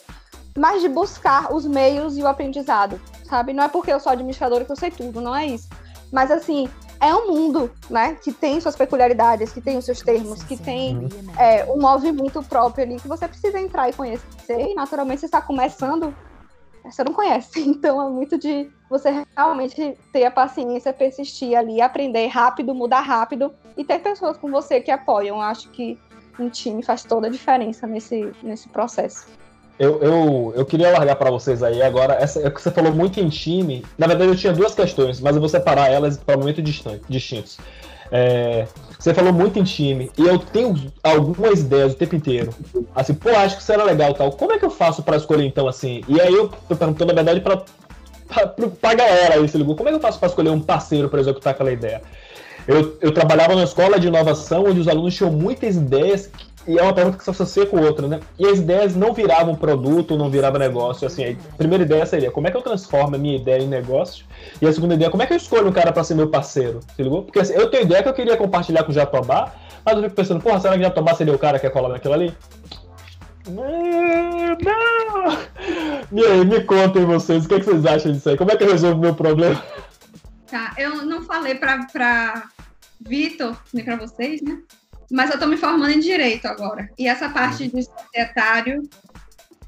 mas 0.56 0.82
de 0.82 0.88
buscar 0.88 1.52
os 1.52 1.66
meios 1.66 2.18
e 2.18 2.22
o 2.22 2.28
aprendizado, 2.28 3.00
sabe? 3.24 3.54
Não 3.54 3.64
é 3.64 3.68
porque 3.68 3.90
eu 3.92 3.98
sou 3.98 4.12
administradora 4.12 4.64
que 4.64 4.72
eu 4.72 4.76
sei 4.76 4.90
tudo, 4.90 5.20
não 5.20 5.34
é 5.34 5.46
isso. 5.46 5.68
Mas 6.12 6.30
assim, 6.30 6.68
é 7.02 7.12
um 7.12 7.26
mundo, 7.26 7.68
né, 7.90 8.14
que 8.14 8.32
tem 8.32 8.60
suas 8.60 8.76
peculiaridades, 8.76 9.52
que 9.52 9.60
tem 9.60 9.76
os 9.76 9.84
seus 9.84 10.00
termos, 10.00 10.44
que 10.44 10.56
tem 10.56 11.08
é, 11.36 11.64
um 11.64 11.80
movimento 11.80 12.40
próprio 12.44 12.84
ali 12.84 12.96
que 13.00 13.08
você 13.08 13.26
precisa 13.26 13.58
entrar 13.58 13.90
e 13.90 13.92
conhecer, 13.92 14.22
e 14.48 14.72
naturalmente 14.72 15.18
você 15.18 15.26
está 15.26 15.42
começando, 15.42 16.14
você 16.84 17.02
não 17.02 17.12
conhece. 17.12 17.50
Então 17.82 18.00
é 18.00 18.08
muito 18.08 18.38
de 18.38 18.70
você 18.88 19.24
realmente 19.36 19.98
ter 20.12 20.24
a 20.24 20.30
paciência, 20.30 20.92
persistir 20.92 21.58
ali, 21.58 21.80
aprender 21.80 22.28
rápido, 22.28 22.72
mudar 22.72 23.00
rápido 23.00 23.52
e 23.76 23.84
ter 23.84 23.98
pessoas 23.98 24.36
com 24.36 24.48
você 24.48 24.80
que 24.80 24.90
apoiam. 24.90 25.38
Eu 25.38 25.42
acho 25.42 25.70
que 25.70 25.98
um 26.38 26.48
time 26.48 26.84
faz 26.84 27.02
toda 27.02 27.26
a 27.26 27.30
diferença 27.30 27.84
nesse, 27.84 28.32
nesse 28.42 28.68
processo. 28.68 29.26
Eu, 29.82 30.00
eu, 30.00 30.52
eu 30.58 30.64
queria 30.64 30.92
largar 30.92 31.16
para 31.16 31.28
vocês 31.28 31.60
aí 31.60 31.82
agora. 31.82 32.14
Essa, 32.14 32.46
é 32.46 32.48
que 32.48 32.62
você 32.62 32.70
falou 32.70 32.94
muito 32.94 33.18
em 33.18 33.28
time. 33.28 33.84
Na 33.98 34.06
verdade, 34.06 34.30
eu 34.30 34.36
tinha 34.36 34.52
duas 34.52 34.76
questões, 34.76 35.20
mas 35.20 35.34
eu 35.34 35.40
vou 35.40 35.48
separar 35.48 35.90
elas 35.90 36.16
para 36.16 36.36
momentos 36.36 36.62
distintos. 37.08 37.58
É, 38.12 38.68
você 38.96 39.12
falou 39.12 39.32
muito 39.32 39.58
em 39.58 39.64
time 39.64 40.08
e 40.16 40.24
eu 40.24 40.38
tenho 40.38 40.92
algumas 41.02 41.62
ideias 41.62 41.94
o 41.94 41.96
tempo 41.96 42.14
inteiro. 42.14 42.54
Assim, 42.94 43.12
pô, 43.12 43.30
acho 43.30 43.58
que 43.58 43.72
era 43.72 43.82
legal 43.82 44.14
tal. 44.14 44.30
Como 44.30 44.52
é 44.52 44.58
que 44.58 44.64
eu 44.64 44.70
faço 44.70 45.02
para 45.02 45.16
escolher 45.16 45.46
então 45.46 45.66
assim? 45.66 46.04
E 46.06 46.20
aí 46.20 46.32
eu 46.32 46.48
tô 46.68 46.76
perguntando, 46.76 47.12
na 47.12 47.20
verdade, 47.20 47.40
para 47.40 47.64
pra 48.80 48.94
galera 48.94 49.34
aí, 49.34 49.48
se 49.48 49.58
ligou. 49.58 49.74
Como 49.74 49.88
é 49.88 49.90
que 49.90 49.96
eu 49.96 50.00
faço 50.00 50.20
para 50.20 50.28
escolher 50.28 50.50
um 50.50 50.60
parceiro 50.60 51.08
para 51.08 51.18
executar 51.18 51.54
aquela 51.54 51.72
ideia? 51.72 52.02
Eu, 52.68 52.96
eu 53.00 53.10
trabalhava 53.10 53.54
numa 53.54 53.64
escola 53.64 53.98
de 53.98 54.06
inovação 54.06 54.64
onde 54.64 54.78
os 54.78 54.86
alunos 54.86 55.12
tinham 55.12 55.32
muitas 55.32 55.74
ideias 55.74 56.30
e 56.66 56.78
é 56.78 56.82
uma 56.82 56.94
pergunta 56.94 57.18
que 57.18 57.24
se 57.24 57.30
associa 57.30 57.66
com 57.66 57.80
outra, 57.80 58.06
né? 58.06 58.20
E 58.38 58.46
as 58.46 58.58
ideias 58.58 58.94
não 58.94 59.12
viravam 59.12 59.54
produto, 59.54 60.16
não 60.16 60.30
viravam 60.30 60.60
negócio. 60.60 61.06
Assim, 61.06 61.36
a 61.52 61.56
primeira 61.56 61.82
ideia 61.84 62.06
seria 62.06 62.30
como 62.30 62.46
é 62.46 62.50
que 62.50 62.56
eu 62.56 62.62
transformo 62.62 63.16
a 63.16 63.18
minha 63.18 63.36
ideia 63.36 63.62
em 63.62 63.68
negócio? 63.68 64.24
E 64.60 64.66
a 64.66 64.72
segunda 64.72 64.94
ideia, 64.94 65.10
como 65.10 65.22
é 65.22 65.26
que 65.26 65.32
eu 65.32 65.36
escolho 65.36 65.68
um 65.68 65.72
cara 65.72 65.92
para 65.92 66.04
ser 66.04 66.14
meu 66.14 66.28
parceiro? 66.28 66.80
Se 66.94 67.02
ligou? 67.02 67.24
Porque 67.24 67.40
assim, 67.40 67.54
eu 67.54 67.68
tenho 67.70 67.84
ideia 67.84 68.02
que 68.02 68.08
eu 68.08 68.14
queria 68.14 68.36
compartilhar 68.36 68.84
com 68.84 68.92
o 68.92 68.94
Jatobá, 68.94 69.52
mas 69.84 69.96
eu 69.96 70.02
fico 70.04 70.14
pensando, 70.14 70.40
porra, 70.40 70.60
será 70.60 70.74
que 70.74 70.80
o 70.80 70.82
Jatobá 70.82 71.14
seria 71.14 71.34
o 71.34 71.38
cara 71.38 71.58
que 71.58 71.66
ia 71.66 71.70
colar 71.70 71.88
naquilo 71.88 72.14
ali? 72.14 72.34
Não! 73.48 73.72
E 76.12 76.24
aí, 76.24 76.44
me 76.44 76.62
contem 76.62 77.04
vocês, 77.04 77.44
o 77.44 77.48
que, 77.48 77.54
é 77.54 77.58
que 77.58 77.66
vocês 77.66 77.84
acham 77.84 78.12
disso 78.12 78.28
aí? 78.28 78.36
Como 78.36 78.52
é 78.52 78.56
que 78.56 78.62
eu 78.62 78.70
resolvo 78.70 79.00
meu 79.00 79.14
problema? 79.14 79.60
Tá, 80.46 80.74
eu 80.78 81.04
não 81.04 81.22
falei 81.22 81.56
pra, 81.56 81.86
pra 81.86 82.44
Vitor, 83.00 83.56
nem 83.72 83.84
pra 83.84 83.96
vocês, 83.96 84.40
né? 84.42 84.58
Mas 85.12 85.30
eu 85.30 85.38
tô 85.38 85.46
me 85.46 85.58
formando 85.58 85.90
em 85.90 86.00
direito 86.00 86.46
agora. 86.46 86.88
E 86.98 87.06
essa 87.06 87.28
parte 87.28 87.68
de 87.68 87.82
societário 87.82 88.88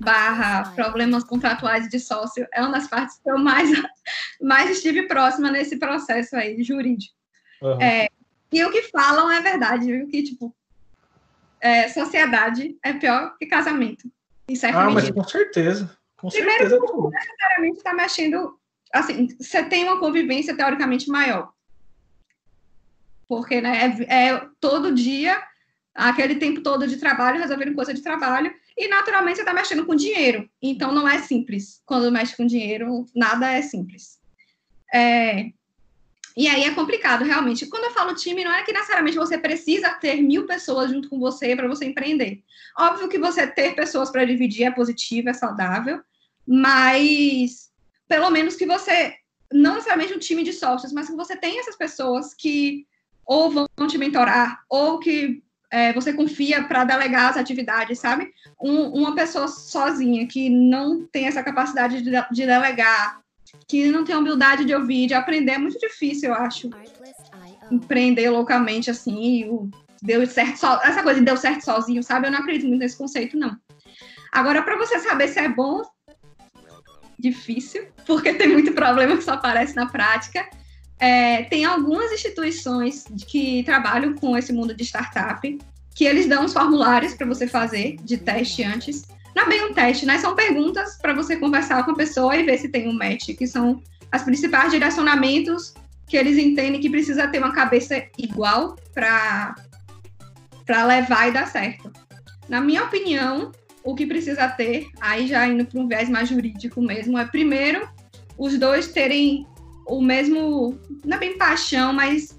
barra 0.01 0.71
problemas 0.75 1.23
contratuais 1.23 1.87
de 1.89 2.01
sócio 2.01 2.49
é 2.53 2.63
uma 2.63 2.73
das 2.73 2.89
partes 2.89 3.21
que 3.23 3.31
eu 3.31 3.39
mais, 3.39 3.69
mais 4.41 4.71
estive 4.71 5.07
próxima 5.07 5.51
nesse 5.51 5.77
processo 5.77 6.35
aí 6.35 6.63
jurídico. 6.63 7.15
Uhum. 7.61 7.81
É, 7.81 8.09
e 8.51 8.65
o 8.65 8.73
que 8.73 8.85
falam 8.85 9.31
é 9.31 9.43
verdade, 9.43 9.85
viu? 9.85 10.09
Que, 10.09 10.23
tipo, 10.23 10.55
é, 11.61 11.89
sociedade 11.91 12.77
é 12.83 12.95
pior 12.95 13.37
que 13.39 13.45
casamento. 13.45 14.11
Em 14.49 14.57
certa 14.57 14.81
ah, 14.81 14.87
medida. 14.87 15.03
mas 15.03 15.11
com 15.11 15.29
certeza. 15.29 15.95
Com 16.17 16.29
Primeiro, 16.31 16.71
certeza. 16.71 16.81
não 16.81 17.11
necessariamente 17.11 17.77
está 17.77 17.93
mexendo. 17.93 18.59
Assim, 18.93 19.29
você 19.39 19.63
tem 19.63 19.85
uma 19.85 20.01
convivência 20.01 20.57
teoricamente 20.57 21.09
maior. 21.11 21.53
Porque 23.37 23.61
né, 23.61 23.97
é, 24.09 24.29
é 24.29 24.49
todo 24.61 24.95
dia, 24.95 25.43
aquele 25.95 26.37
tempo 26.37 26.62
todo 26.62 26.87
de 26.87 26.97
trabalho, 26.97 27.41
resolvendo 27.41 27.75
coisa 27.75 27.93
de 27.93 28.03
trabalho, 28.03 28.55
e 28.76 28.88
naturalmente 28.88 29.37
você 29.37 29.43
está 29.43 29.55
mexendo 29.55 29.87
com 29.87 29.95
dinheiro. 29.95 30.49
Então 30.61 30.93
não 30.93 31.09
é 31.09 31.19
simples. 31.19 31.83
Quando 31.85 32.12
mexe 32.12 32.37
com 32.37 32.47
dinheiro, 32.47 33.07
nada 33.14 33.50
é 33.50 33.62
simples. 33.62 34.19
É, 34.93 35.50
e 36.37 36.49
aí 36.49 36.64
é 36.64 36.75
complicado, 36.75 37.25
realmente. 37.25 37.67
Quando 37.67 37.85
eu 37.85 37.93
falo 37.93 38.14
time, 38.14 38.45
não 38.45 38.53
é 38.53 38.64
que 38.64 38.73
necessariamente 38.73 39.17
você 39.17 39.38
precisa 39.38 39.91
ter 39.95 40.21
mil 40.21 40.47
pessoas 40.47 40.91
junto 40.91 41.09
com 41.09 41.19
você 41.19 41.55
para 41.55 41.69
você 41.69 41.85
empreender. 41.85 42.43
Óbvio 42.76 43.09
que 43.09 43.19
você 43.19 43.47
ter 43.47 43.75
pessoas 43.75 44.11
para 44.11 44.25
dividir 44.25 44.64
é 44.64 44.71
positivo, 44.71 45.29
é 45.29 45.33
saudável, 45.33 46.00
mas 46.47 47.71
pelo 48.09 48.31
menos 48.31 48.57
que 48.57 48.67
você, 48.67 49.14
não 49.53 49.75
necessariamente 49.75 50.12
um 50.12 50.19
time 50.19 50.43
de 50.43 50.53
sócios, 50.53 50.93
mas 50.93 51.09
que 51.09 51.14
você 51.14 51.37
tenha 51.37 51.61
essas 51.61 51.76
pessoas 51.76 52.35
que 52.35 52.85
ou 53.26 53.50
vão 53.50 53.69
te 53.88 53.99
mentorar, 53.99 54.62
ou 54.69 54.99
que 54.99 55.43
é, 55.71 55.93
você 55.93 56.12
confia 56.12 56.62
para 56.64 56.85
delegar 56.85 57.31
as 57.31 57.37
atividades, 57.37 57.99
sabe? 57.99 58.33
Um, 58.61 58.88
uma 58.90 59.14
pessoa 59.14 59.49
sozinha 59.49 60.26
que 60.26 60.49
não 60.49 61.07
tem 61.07 61.26
essa 61.26 61.43
capacidade 61.43 62.00
de, 62.00 62.11
de 62.11 62.47
delegar, 62.47 63.21
que 63.66 63.90
não 63.90 64.04
tem 64.04 64.14
humildade 64.14 64.64
de 64.64 64.75
ouvir, 64.75 65.07
de 65.07 65.14
aprender, 65.14 65.52
é 65.52 65.59
muito 65.59 65.78
difícil, 65.78 66.31
eu 66.31 66.35
acho. 66.35 66.71
Empreender 67.71 68.31
loucamente, 68.31 68.90
assim, 68.90 69.49
o, 69.49 69.71
deu 70.02 70.26
certo 70.26 70.59
so, 70.59 70.66
essa 70.83 71.02
coisa 71.02 71.19
de 71.19 71.26
deu 71.26 71.37
certo 71.37 71.64
sozinho, 71.64 72.02
sabe? 72.02 72.26
Eu 72.26 72.33
não 72.33 72.38
acredito 72.38 72.69
muito 72.69 72.81
nesse 72.81 72.97
conceito, 72.97 73.38
não. 73.38 73.57
Agora, 74.31 74.62
para 74.62 74.76
você 74.76 74.99
saber 74.99 75.28
se 75.28 75.38
é 75.38 75.49
bom, 75.49 75.83
difícil, 77.19 77.87
porque 78.07 78.35
tem 78.35 78.49
muito 78.49 78.73
problema 78.73 79.16
que 79.16 79.25
só 79.25 79.33
aparece 79.33 79.75
na 79.75 79.87
prática. 79.87 80.47
É, 81.05 81.43
tem 81.45 81.67
algumas 81.67 82.11
instituições 82.13 83.05
que 83.27 83.63
trabalham 83.65 84.15
com 84.15 84.39
esse 84.39 84.53
mundo 84.53 84.75
de 84.75 84.85
startup, 84.85 85.59
que 85.95 86.05
eles 86.05 86.27
dão 86.27 86.47
os 86.47 86.53
formulários 86.53 87.13
para 87.13 87.27
você 87.27 87.47
fazer 87.47 87.97
de 88.03 88.17
teste 88.17 88.63
antes 88.65 89.07
não 89.35 89.45
é 89.45 89.49
bem 89.49 89.65
um 89.65 89.75
teste, 89.75 90.07
né? 90.07 90.19
São 90.19 90.35
perguntas 90.35 90.97
para 90.97 91.13
você 91.13 91.37
conversar 91.37 91.85
com 91.85 91.91
a 91.91 91.97
pessoa 91.97 92.37
e 92.37 92.45
ver 92.45 92.57
se 92.59 92.69
tem 92.69 92.89
um 92.89 92.93
match, 92.93 93.35
que 93.37 93.47
são 93.47 93.83
as 94.13 94.23
principais 94.23 94.71
direcionamentos 94.71 95.75
que 96.07 96.17
eles 96.17 96.38
entendem 96.38 96.81
que 96.81 96.88
precisa 96.88 97.27
ter 97.27 97.38
uma 97.38 97.53
cabeça 97.53 98.03
igual 98.17 98.77
para 98.93 99.55
para 100.64 100.87
levar 100.87 101.29
e 101.29 101.33
dar 101.33 101.47
certo. 101.47 101.93
Na 102.49 102.59
minha 102.61 102.85
opinião, 102.85 103.53
o 103.83 103.95
que 103.95 104.07
precisa 104.07 104.49
ter, 104.49 104.87
aí 104.99 105.27
já 105.27 105.47
indo 105.47 105.67
para 105.67 105.79
um 105.79 105.87
viés 105.87 106.09
mais 106.09 106.29
jurídico 106.29 106.81
mesmo, 106.81 107.19
é 107.19 107.27
primeiro 107.27 107.87
os 108.38 108.59
dois 108.59 108.88
terem 108.88 109.47
o 109.87 110.01
mesmo, 110.03 110.79
não 111.05 111.16
é 111.16 111.20
bem 111.20 111.38
paixão, 111.38 111.92
mas 111.92 112.38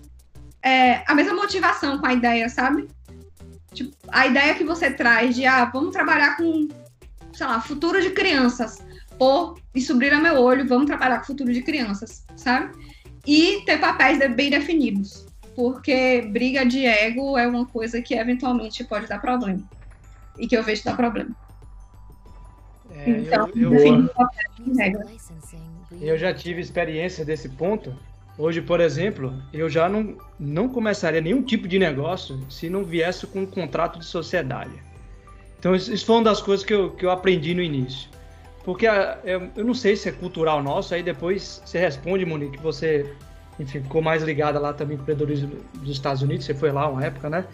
é, 0.62 1.04
a 1.08 1.14
mesma 1.14 1.34
motivação 1.34 1.98
com 1.98 2.06
a 2.06 2.14
ideia, 2.14 2.50
sabe? 2.50 2.88
Tipo, 3.74 3.96
a 4.08 4.26
ideia 4.28 4.56
que 4.56 4.64
você 4.64 4.92
traz 4.92 5.36
de, 5.36 5.46
ah, 5.46 5.66
vamos 5.66 5.92
trabalhar 5.92 6.38
com 6.38 6.68
sei 7.36 7.46
lá, 7.46 7.60
futuro 7.60 8.02
de 8.02 8.12
crianças. 8.12 8.84
Pô, 9.20 9.58
isso 9.74 9.96
brilha 9.96 10.20
meu 10.20 10.42
olho, 10.42 10.68
vamos 10.68 10.86
trabalhar 10.86 11.20
com 11.20 11.26
futuro 11.26 11.54
de 11.54 11.62
crianças, 11.62 12.26
sabe? 12.36 12.74
E 13.26 13.62
ter 13.66 13.80
papéis 13.80 14.20
bem 14.34 14.50
definidos, 14.50 15.26
porque 15.56 16.22
briga 16.32 16.66
de 16.66 16.86
ego 16.86 17.38
é 17.38 17.48
uma 17.48 17.66
coisa 17.66 18.02
que 18.02 18.16
eventualmente 18.16 18.84
pode 18.84 19.08
dar 19.08 19.20
problema. 19.20 19.64
E 20.38 20.48
que 20.48 20.58
eu 20.58 20.64
vejo 20.64 20.84
dar 20.84 20.96
problema. 20.96 21.36
É, 22.92 23.10
então, 23.10 23.50
eu, 23.56 23.74
eu, 23.74 24.10
enfim, 25.96 26.06
eu 26.06 26.18
já 26.18 26.34
tive 26.34 26.62
experiência 26.62 27.24
desse 27.24 27.50
ponto. 27.50 27.94
Hoje, 28.38 28.62
por 28.62 28.82
exemplo, 28.82 29.34
eu 29.54 29.70
já 29.70 29.88
não, 29.88 30.18
não 30.38 30.68
começaria 30.68 31.22
nenhum 31.22 31.42
tipo 31.42 31.68
de 31.68 31.80
negócio 31.80 32.40
se 32.50 32.70
não 32.70 32.84
viesse 32.84 33.26
com 33.28 33.42
um 33.42 33.46
contrato 33.46 33.98
de 33.98 34.06
sociedade. 34.06 34.74
Então, 35.58 35.74
isso 35.74 36.06
foi 36.06 36.16
uma 36.16 36.26
das 36.26 36.42
coisas 36.42 36.66
que 36.66 36.74
eu, 36.74 36.92
que 36.92 37.06
eu 37.06 37.12
aprendi 37.12 37.54
no 37.56 37.62
início. 37.62 38.10
Porque 38.64 38.88
ah, 38.88 39.20
eu, 39.24 39.50
eu 39.56 39.64
não 39.64 39.74
sei 39.74 39.96
se 39.96 40.10
é 40.10 40.12
cultural 40.12 40.62
nosso, 40.62 40.94
aí 40.94 41.02
depois 41.02 41.62
você 41.66 41.80
responde, 41.80 42.26
Monique, 42.26 42.58
que 42.58 42.64
você, 42.64 43.10
enfim, 43.60 43.82
ficou 43.82 44.02
mais 44.02 44.22
ligada 44.22 44.60
lá 44.60 44.74
também 44.74 44.98
com 44.98 45.02
o 45.02 45.04
empreendedorismo 45.04 45.56
dos 45.76 45.92
Estados 45.92 46.22
Unidos, 46.22 46.46
você 46.46 46.54
foi 46.54 46.72
lá 46.72 46.90
uma 46.90 47.06
época, 47.06 47.30
né? 47.30 47.46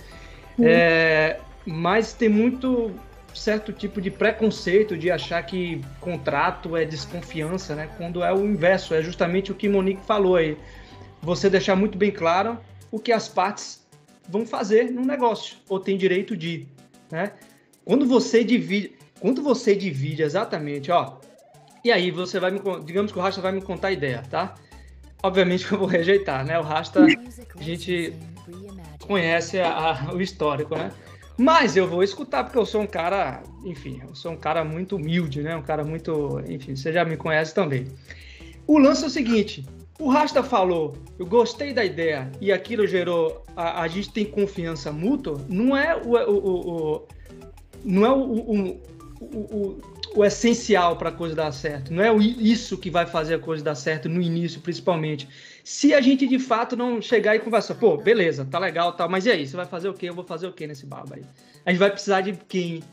Uhum. 0.57 0.65
É, 0.67 1.39
mas 1.65 2.13
tem 2.13 2.29
muito 2.29 2.91
certo 3.33 3.71
tipo 3.71 4.01
de 4.01 4.11
preconceito 4.11 4.97
de 4.97 5.09
achar 5.09 5.41
que 5.43 5.81
contrato 5.99 6.75
é 6.75 6.85
desconfiança, 6.85 7.75
né? 7.75 7.89
Quando 7.97 8.23
é 8.23 8.33
o 8.33 8.45
inverso, 8.45 8.93
é 8.93 9.01
justamente 9.01 9.51
o 9.51 9.55
que 9.55 9.69
Monique 9.69 10.05
falou 10.05 10.35
aí. 10.35 10.57
Você 11.21 11.49
deixar 11.49 11.75
muito 11.75 11.97
bem 11.97 12.11
claro 12.11 12.59
o 12.91 12.99
que 12.99 13.11
as 13.11 13.27
partes 13.27 13.85
vão 14.27 14.45
fazer 14.45 14.91
no 14.91 15.05
negócio, 15.05 15.57
ou 15.67 15.79
tem 15.79 15.97
direito 15.97 16.35
de, 16.35 16.67
né? 17.11 17.33
Quando 17.83 18.05
você 18.05 18.43
divide, 18.43 18.95
quando 19.19 19.41
você 19.41 19.75
divide 19.75 20.23
exatamente, 20.23 20.91
ó, 20.91 21.17
e 21.83 21.91
aí 21.91 22.11
você 22.11 22.39
vai 22.39 22.51
me, 22.51 22.59
digamos 22.85 23.11
que 23.11 23.17
o 23.17 23.21
Rasta 23.21 23.41
vai 23.41 23.51
me 23.51 23.61
contar 23.61 23.89
a 23.89 23.91
ideia, 23.91 24.23
tá? 24.29 24.55
Obviamente 25.23 25.67
que 25.67 25.73
eu 25.73 25.79
vou 25.79 25.87
rejeitar, 25.87 26.45
né? 26.45 26.59
O 26.59 26.63
Rasta, 26.63 27.05
a 27.05 27.63
gente 27.63 28.13
conhece 29.05 29.59
a, 29.59 30.09
a, 30.09 30.13
o 30.13 30.21
histórico, 30.21 30.75
né? 30.75 30.91
Mas 31.41 31.75
eu 31.75 31.87
vou 31.87 32.03
escutar 32.03 32.43
porque 32.43 32.59
eu 32.59 32.65
sou 32.67 32.81
um 32.81 32.85
cara, 32.85 33.41
enfim, 33.65 33.99
eu 34.07 34.13
sou 34.13 34.31
um 34.31 34.37
cara 34.37 34.63
muito 34.63 34.95
humilde, 34.95 35.41
né? 35.41 35.55
Um 35.55 35.63
cara 35.63 35.83
muito, 35.83 36.39
enfim, 36.47 36.75
você 36.75 36.93
já 36.93 37.03
me 37.03 37.17
conhece 37.17 37.51
também. 37.51 37.87
O 38.67 38.77
lance 38.77 39.03
é 39.03 39.07
o 39.07 39.09
seguinte: 39.09 39.65
o 39.99 40.07
Rasta 40.07 40.43
falou, 40.43 40.95
eu 41.17 41.25
gostei 41.25 41.73
da 41.73 41.83
ideia 41.83 42.31
e 42.39 42.51
aquilo 42.51 42.85
gerou, 42.85 43.43
a, 43.55 43.81
a 43.81 43.87
gente 43.87 44.11
tem 44.11 44.23
confiança 44.23 44.91
mútua. 44.91 45.43
Não 45.49 45.75
é 45.75 45.95
o, 45.95 46.11
o, 46.11 46.97
o 46.97 47.07
não 47.83 48.05
é 48.05 48.11
o, 48.11 48.21
o, 49.19 49.77
o, 50.15 50.25
essencial 50.25 50.95
para 50.95 51.09
a 51.09 51.11
coisa 51.11 51.35
dar 51.35 51.51
certo. 51.51 51.93
Não 51.93 52.03
é 52.03 52.15
isso 52.15 52.77
que 52.77 52.89
vai 52.89 53.05
fazer 53.05 53.35
a 53.35 53.39
coisa 53.39 53.63
dar 53.63 53.75
certo 53.75 54.09
no 54.09 54.21
início, 54.21 54.61
principalmente. 54.61 55.27
Se 55.63 55.93
a 55.93 56.01
gente 56.01 56.27
de 56.27 56.39
fato 56.39 56.75
não 56.75 57.01
chegar 57.01 57.35
e 57.35 57.39
conversar, 57.39 57.75
pô, 57.75 57.97
beleza, 57.97 58.45
tá 58.45 58.59
legal, 58.59 58.93
tá, 58.93 59.07
mas 59.07 59.25
e 59.25 59.31
aí? 59.31 59.47
Você 59.47 59.55
vai 59.55 59.65
fazer 59.65 59.89
o 59.89 59.93
quê? 59.93 60.09
Eu 60.09 60.15
vou 60.15 60.23
fazer 60.23 60.47
o 60.47 60.53
quê 60.53 60.67
nesse 60.67 60.85
baba 60.85 61.15
aí? 61.15 61.23
A 61.65 61.71
gente 61.71 61.79
vai 61.79 61.91
precisar 61.91 62.21
de 62.21 62.33
quem? 62.47 62.83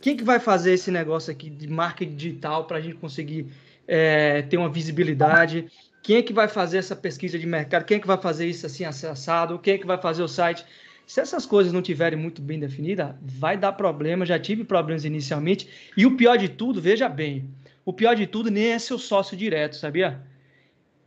Quem 0.00 0.16
que 0.16 0.24
vai 0.24 0.38
fazer 0.38 0.72
esse 0.72 0.90
negócio 0.90 1.32
aqui 1.32 1.50
de 1.50 1.66
marketing 1.66 2.14
digital 2.14 2.64
para 2.64 2.78
a 2.78 2.80
gente 2.80 2.96
conseguir 2.96 3.46
é, 3.86 4.42
ter 4.42 4.56
uma 4.56 4.68
visibilidade? 4.68 5.68
Quem 6.02 6.16
é 6.16 6.22
que 6.22 6.32
vai 6.32 6.48
fazer 6.48 6.78
essa 6.78 6.94
pesquisa 6.94 7.38
de 7.38 7.46
mercado? 7.46 7.84
Quem 7.84 7.96
é 7.96 8.00
que 8.00 8.06
vai 8.06 8.16
fazer 8.16 8.46
isso 8.46 8.64
assim 8.64 8.84
assado? 8.84 9.58
Quem 9.58 9.74
é 9.74 9.78
que 9.78 9.86
vai 9.86 9.98
fazer 9.98 10.22
o 10.22 10.28
site? 10.28 10.64
Se 11.08 11.20
essas 11.20 11.46
coisas 11.46 11.72
não 11.72 11.80
tiverem 11.80 12.18
muito 12.18 12.42
bem 12.42 12.60
definidas, 12.60 13.14
vai 13.22 13.56
dar 13.56 13.72
problema. 13.72 14.26
Já 14.26 14.38
tive 14.38 14.62
problemas 14.62 15.06
inicialmente. 15.06 15.66
E 15.96 16.04
o 16.04 16.18
pior 16.18 16.36
de 16.36 16.50
tudo, 16.50 16.82
veja 16.82 17.08
bem, 17.08 17.48
o 17.82 17.94
pior 17.94 18.14
de 18.14 18.26
tudo 18.26 18.50
nem 18.50 18.72
é 18.72 18.78
seu 18.78 18.98
sócio 18.98 19.34
direto, 19.34 19.74
sabia? 19.76 20.22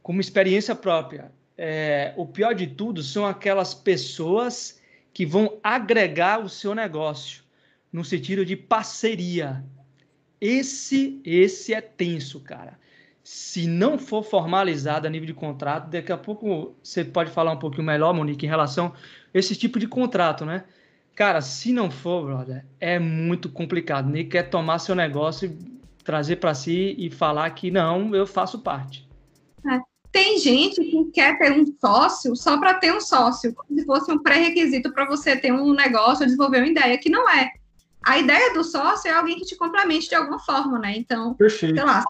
Como 0.02 0.20
experiência 0.20 0.74
própria. 0.74 1.32
É, 1.56 2.16
o 2.18 2.26
pior 2.26 2.56
de 2.56 2.66
tudo 2.66 3.04
são 3.04 3.28
aquelas 3.28 3.76
pessoas 3.76 4.82
que 5.14 5.24
vão 5.24 5.60
agregar 5.64 6.44
o 6.44 6.50
seu 6.50 6.74
negócio 6.74 7.44
no 7.94 8.04
sentido 8.04 8.44
de 8.44 8.56
parceria. 8.56 9.64
Esse, 10.42 11.22
esse 11.24 11.76
é 11.76 11.80
tenso, 11.80 12.40
cara. 12.40 12.80
se 13.24 13.68
não 13.68 14.00
for 14.00 14.24
formalizado 14.24 15.06
a 15.06 15.10
nível 15.10 15.28
de 15.28 15.34
contrato, 15.36 15.92
daqui 15.92 16.12
a 16.12 16.18
pouco 16.18 16.76
você 16.82 17.06
pode 17.06 17.30
falar 17.30 17.52
um 17.52 17.60
pouquinho 17.60 17.84
melhor, 17.84 18.16
Monique, 18.16 18.48
em 18.48 18.50
relação 18.50 18.94
esse 19.34 19.56
tipo 19.56 19.80
de 19.80 19.88
contrato, 19.88 20.46
né? 20.46 20.64
Cara, 21.16 21.42
se 21.42 21.72
não 21.74 21.92
for, 21.92 22.26
brother, 22.26 22.66
é 22.80 22.98
muito 22.98 23.50
complicado. 23.50 24.10
Nem 24.10 24.28
quer 24.28 24.44
tomar 24.50 24.80
seu 24.80 24.96
negócio 24.96 25.48
e 25.50 26.04
trazer 26.04 26.38
para 26.38 26.54
si 26.54 26.96
e 26.98 27.10
falar 27.10 27.50
que 27.52 27.70
não, 27.70 28.16
eu 28.16 28.26
faço 28.26 28.60
parte. 28.60 29.08
É. 29.70 29.80
Tem 30.12 30.38
gente 30.40 30.84
que 30.84 31.06
quer 31.14 31.38
ter 31.38 31.54
um 31.54 31.66
sócio 31.80 32.36
só 32.36 32.58
para 32.60 32.74
ter 32.74 32.94
um 32.94 33.00
sócio, 33.00 33.54
como 33.54 33.80
se 33.80 33.86
fosse 33.86 34.12
um 34.12 34.18
pré-requisito 34.18 34.92
para 34.92 35.06
você 35.06 35.38
ter 35.38 35.54
um 35.54 35.74
negócio 35.74 36.26
desenvolver 36.26 36.58
uma 36.58 36.68
ideia, 36.68 36.98
que 36.98 37.10
não 37.10 37.30
é. 37.30 37.52
A 38.04 38.18
ideia 38.18 38.54
do 38.54 38.64
sócio 38.64 39.10
é 39.10 39.14
alguém 39.14 39.38
que 39.38 39.46
te 39.46 39.56
complemente 39.56 40.10
de 40.10 40.16
alguma 40.16 40.40
forma, 40.40 40.80
né? 40.80 40.96
Então, 40.98 41.34
Perfeito. 41.36 41.76
sei 41.76 41.86
lá, 41.86 42.04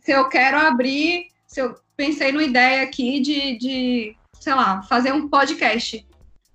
se 0.00 0.12
eu 0.12 0.28
quero 0.28 0.56
abrir, 0.56 1.26
se 1.46 1.60
eu 1.60 1.74
pensei 1.96 2.32
numa 2.32 2.44
ideia 2.44 2.82
aqui 2.82 3.20
de, 3.20 3.58
de 3.58 4.16
sei 4.40 4.54
lá, 4.54 4.82
fazer 4.82 5.12
um 5.12 5.28
podcast. 5.28 6.06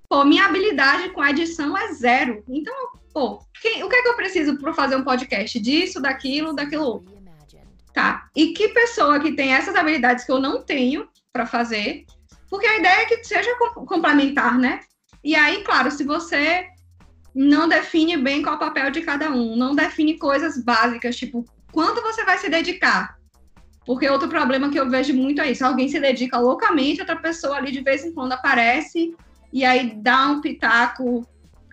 Pô, 0.09 0.23
minha 0.23 0.45
habilidade 0.45 1.09
com 1.09 1.25
edição 1.25 1.77
é 1.77 1.93
zero. 1.93 2.43
Então, 2.47 2.73
pô, 3.13 3.39
quem, 3.61 3.83
o 3.83 3.89
que 3.89 3.95
é 3.95 4.01
que 4.01 4.07
eu 4.07 4.15
preciso 4.15 4.57
para 4.57 4.73
fazer 4.73 4.95
um 4.95 5.03
podcast? 5.03 5.59
Disso, 5.59 6.01
daquilo, 6.01 6.53
daquilo. 6.53 7.03
Tá. 7.93 8.29
E 8.35 8.53
que 8.53 8.69
pessoa 8.69 9.19
que 9.19 9.33
tem 9.33 9.53
essas 9.53 9.75
habilidades 9.75 10.23
que 10.23 10.31
eu 10.31 10.39
não 10.39 10.63
tenho 10.63 11.09
para 11.33 11.45
fazer, 11.45 12.05
porque 12.49 12.65
a 12.65 12.77
ideia 12.77 13.01
é 13.01 13.05
que 13.05 13.23
seja 13.23 13.53
complementar, 13.57 14.57
né? 14.57 14.79
E 15.23 15.35
aí, 15.35 15.63
claro, 15.63 15.91
se 15.91 16.03
você 16.05 16.65
não 17.35 17.67
define 17.67 18.15
bem 18.15 18.41
qual 18.41 18.53
é 18.53 18.57
o 18.57 18.59
papel 18.59 18.91
de 18.91 19.01
cada 19.01 19.29
um, 19.29 19.55
não 19.55 19.75
define 19.75 20.17
coisas 20.17 20.63
básicas, 20.63 21.17
tipo, 21.17 21.43
quanto 21.71 22.01
você 22.01 22.23
vai 22.23 22.37
se 22.37 22.49
dedicar? 22.49 23.17
Porque 23.85 24.09
outro 24.09 24.29
problema 24.29 24.69
que 24.69 24.79
eu 24.79 24.89
vejo 24.89 25.13
muito 25.13 25.41
é 25.41 25.51
isso: 25.51 25.65
alguém 25.65 25.89
se 25.89 25.99
dedica 25.99 26.37
loucamente, 26.37 27.01
outra 27.01 27.15
pessoa 27.15 27.57
ali 27.57 27.71
de 27.71 27.81
vez 27.81 28.05
em 28.05 28.13
quando 28.13 28.33
aparece 28.33 29.15
e 29.51 29.63
aí 29.63 29.95
dá 29.95 30.27
um 30.27 30.41
pitaco 30.41 31.27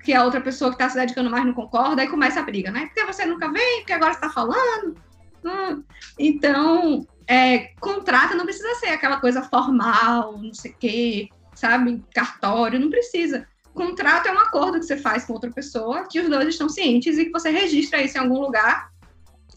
que 0.05 0.13
a 0.13 0.23
outra 0.23 0.41
pessoa 0.41 0.71
que 0.71 0.77
está 0.77 0.89
se 0.89 0.97
dedicando 0.97 1.31
mais 1.31 1.45
não 1.47 1.55
concorda, 1.55 2.03
aí 2.03 2.09
começa 2.09 2.41
a 2.41 2.43
briga, 2.43 2.71
né? 2.71 2.87
Porque 2.87 3.05
você 3.05 3.25
nunca 3.25 3.51
vem, 3.51 3.79
porque 3.79 3.93
agora 3.93 4.13
está 4.13 4.29
falando. 4.29 4.97
Hum. 5.45 5.83
Então, 6.19 7.07
é, 7.27 7.71
contrato 7.81 8.37
não 8.37 8.45
precisa 8.45 8.75
ser 8.77 8.89
aquela 8.89 9.19
coisa 9.19 9.43
formal, 9.43 10.37
não 10.39 10.53
sei 10.53 10.73
o 10.73 10.77
quê, 10.79 11.29
sabe? 11.55 12.05
Cartório, 12.15 12.79
não 12.79 12.91
precisa. 12.91 13.47
Contrato 13.73 14.29
é 14.29 14.33
um 14.33 14.39
acordo 14.39 14.79
que 14.79 14.87
você 14.87 14.97
faz 14.97 15.25
com 15.25 15.33
outra 15.33 15.51
pessoa, 15.51 16.07
que 16.07 16.21
os 16.21 16.29
dois 16.29 16.49
estão 16.49 16.69
cientes 16.69 17.19
e 17.19 17.25
que 17.25 17.33
você 17.33 17.51
registra 17.51 18.03
isso 18.03 18.17
em 18.17 18.21
algum 18.21 18.41
lugar, 18.41 18.91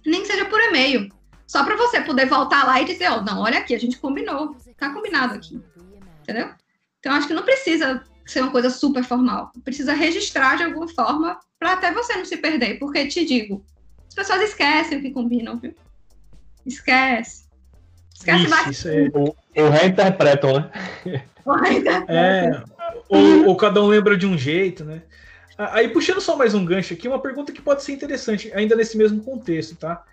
nem 0.05 0.21
que 0.21 0.27
seja 0.27 0.45
por 0.45 0.59
e-mail. 0.59 1.09
Só 1.45 1.63
para 1.63 1.77
você 1.77 2.01
poder 2.01 2.25
voltar 2.25 2.65
lá 2.65 2.81
e 2.81 2.85
dizer, 2.85 3.09
ó, 3.09 3.17
oh, 3.17 3.21
não, 3.21 3.41
olha 3.41 3.59
aqui, 3.59 3.75
a 3.75 3.79
gente 3.79 3.99
combinou, 3.99 4.55
tá 4.77 4.91
combinado 4.91 5.35
aqui. 5.35 5.61
Entendeu? 6.21 6.49
Então, 6.99 7.13
acho 7.13 7.27
que 7.27 7.33
não 7.33 7.43
precisa 7.43 8.03
ser 8.25 8.41
uma 8.41 8.51
coisa 8.51 8.69
super 8.69 9.03
formal. 9.03 9.51
Precisa 9.63 9.93
registrar 9.93 10.57
de 10.57 10.63
alguma 10.63 10.87
forma 10.87 11.39
para 11.59 11.73
até 11.73 11.91
você 11.91 12.15
não 12.15 12.25
se 12.25 12.37
perder, 12.37 12.77
porque 12.79 13.07
te 13.07 13.25
digo, 13.25 13.65
pessoas 14.17 14.41
esquecem 14.41 14.97
o 14.97 15.01
que 15.01 15.11
combinam, 15.11 15.57
viu? 15.59 15.75
Esquece. 16.65 17.45
Esquece 18.13 18.45
isso, 18.45 18.69
isso 18.71 18.89
é... 18.89 19.09
ou, 19.13 19.37
ou 19.55 19.69
reinterpretam, 19.69 20.53
né? 20.53 20.71
Ou 21.45 21.55
reinterpretam. 21.55 22.15
É, 22.15 22.63
ou, 23.07 23.47
ou 23.49 23.55
cada 23.55 23.81
um 23.81 23.87
lembra 23.87 24.17
de 24.17 24.25
um 24.25 24.35
jeito, 24.35 24.83
né? 24.83 25.03
Aí, 25.55 25.87
puxando 25.89 26.19
só 26.19 26.35
mais 26.35 26.53
um 26.53 26.65
gancho 26.65 26.93
aqui, 26.93 27.07
uma 27.07 27.21
pergunta 27.21 27.51
que 27.51 27.61
pode 27.61 27.83
ser 27.83 27.91
interessante, 27.91 28.51
ainda 28.53 28.75
nesse 28.75 28.97
mesmo 28.97 29.23
contexto, 29.23 29.75
tá? 29.75 30.03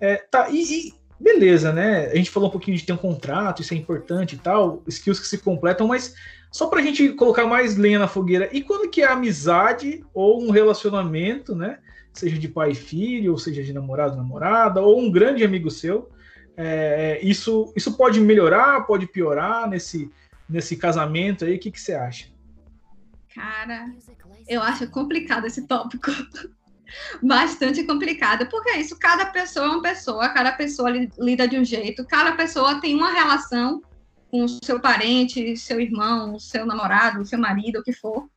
É, 0.00 0.16
tá, 0.16 0.48
e, 0.50 0.62
e, 0.62 0.94
beleza, 1.20 1.72
né? 1.72 2.06
A 2.06 2.16
gente 2.16 2.30
falou 2.30 2.48
um 2.48 2.52
pouquinho 2.52 2.76
de 2.76 2.84
ter 2.84 2.92
um 2.92 2.96
contrato, 2.96 3.62
isso 3.62 3.74
é 3.74 3.76
importante 3.76 4.34
e 4.34 4.38
tal, 4.38 4.82
skills 4.86 5.20
que 5.20 5.26
se 5.26 5.38
completam, 5.38 5.86
mas 5.86 6.14
só 6.50 6.66
pra 6.68 6.82
gente 6.82 7.10
colocar 7.10 7.46
mais 7.46 7.76
lenha 7.76 7.98
na 7.98 8.08
fogueira, 8.08 8.48
e 8.52 8.62
quando 8.62 8.90
que 8.90 9.02
é 9.02 9.06
amizade 9.06 10.04
ou 10.14 10.42
um 10.42 10.50
relacionamento, 10.50 11.54
né? 11.54 11.78
seja 12.18 12.38
de 12.38 12.48
pai 12.48 12.72
e 12.72 12.74
filho, 12.74 13.32
ou 13.32 13.38
seja 13.38 13.62
de 13.62 13.72
namorado 13.72 14.16
namorada, 14.16 14.82
ou 14.82 15.00
um 15.00 15.10
grande 15.10 15.44
amigo 15.44 15.70
seu. 15.70 16.10
É, 16.56 17.20
isso, 17.22 17.72
isso 17.76 17.96
pode 17.96 18.20
melhorar, 18.20 18.84
pode 18.86 19.06
piorar 19.06 19.68
nesse, 19.68 20.10
nesse 20.48 20.76
casamento 20.76 21.44
aí? 21.44 21.56
O 21.56 21.58
que, 21.58 21.70
que 21.70 21.80
você 21.80 21.94
acha? 21.94 22.26
Cara, 23.32 23.86
eu 24.48 24.60
acho 24.60 24.90
complicado 24.90 25.46
esse 25.46 25.66
tópico. 25.66 26.10
Bastante 27.22 27.84
complicado, 27.84 28.48
porque 28.48 28.70
é 28.70 28.80
isso, 28.80 28.98
cada 28.98 29.26
pessoa 29.26 29.66
é 29.66 29.68
uma 29.68 29.82
pessoa, 29.82 30.28
cada 30.30 30.52
pessoa 30.52 30.90
lida 31.18 31.46
de 31.46 31.58
um 31.58 31.64
jeito, 31.64 32.04
cada 32.06 32.32
pessoa 32.32 32.80
tem 32.80 32.94
uma 32.94 33.12
relação 33.12 33.82
com 34.30 34.46
seu 34.48 34.80
parente, 34.80 35.56
seu 35.56 35.80
irmão, 35.80 36.38
seu 36.38 36.66
namorado, 36.66 37.24
seu 37.24 37.38
marido, 37.38 37.80
o 37.80 37.82
que 37.82 37.92
for. 37.92 38.28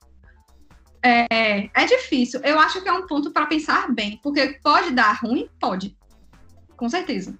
É, 1.03 1.69
é 1.73 1.85
difícil. 1.85 2.39
Eu 2.43 2.59
acho 2.59 2.81
que 2.81 2.87
é 2.87 2.93
um 2.93 3.07
ponto 3.07 3.31
para 3.31 3.45
pensar 3.45 3.91
bem, 3.91 4.19
porque 4.21 4.59
pode 4.63 4.91
dar 4.91 5.13
ruim? 5.13 5.49
Pode. 5.59 5.97
Com 6.77 6.87
certeza. 6.89 7.37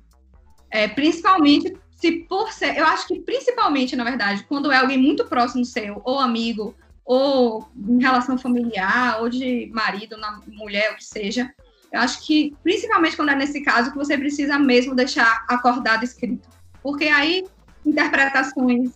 É, 0.69 0.88
principalmente 0.88 1.74
se 1.95 2.12
por 2.24 2.52
ser. 2.52 2.78
Eu 2.78 2.86
acho 2.86 3.08
que 3.08 3.19
principalmente, 3.19 3.95
na 3.95 4.04
verdade, 4.04 4.43
quando 4.45 4.71
é 4.71 4.78
alguém 4.78 4.97
muito 4.97 5.26
próximo 5.26 5.63
seu, 5.63 6.02
ou 6.04 6.19
amigo, 6.19 6.76
ou 7.13 7.69
em 7.76 8.00
relação 8.00 8.38
familiar, 8.38 9.21
ou 9.21 9.28
de 9.28 9.69
marido, 9.74 10.15
na 10.15 10.39
mulher, 10.47 10.93
o 10.93 10.95
que 10.95 11.04
seja. 11.04 11.54
Eu 11.91 12.00
acho 12.00 12.26
que, 12.26 12.56
principalmente 12.63 13.17
quando 13.17 13.32
é 13.32 13.36
nesse 13.36 13.60
caso, 13.60 13.91
que 13.91 13.97
você 13.97 14.17
precisa 14.17 14.58
mesmo 14.58 14.95
deixar 14.95 15.43
acordado 15.50 16.06
escrito. 16.06 16.47
Porque 16.82 17.10
aí 17.10 17.43
interpretações 17.86 18.91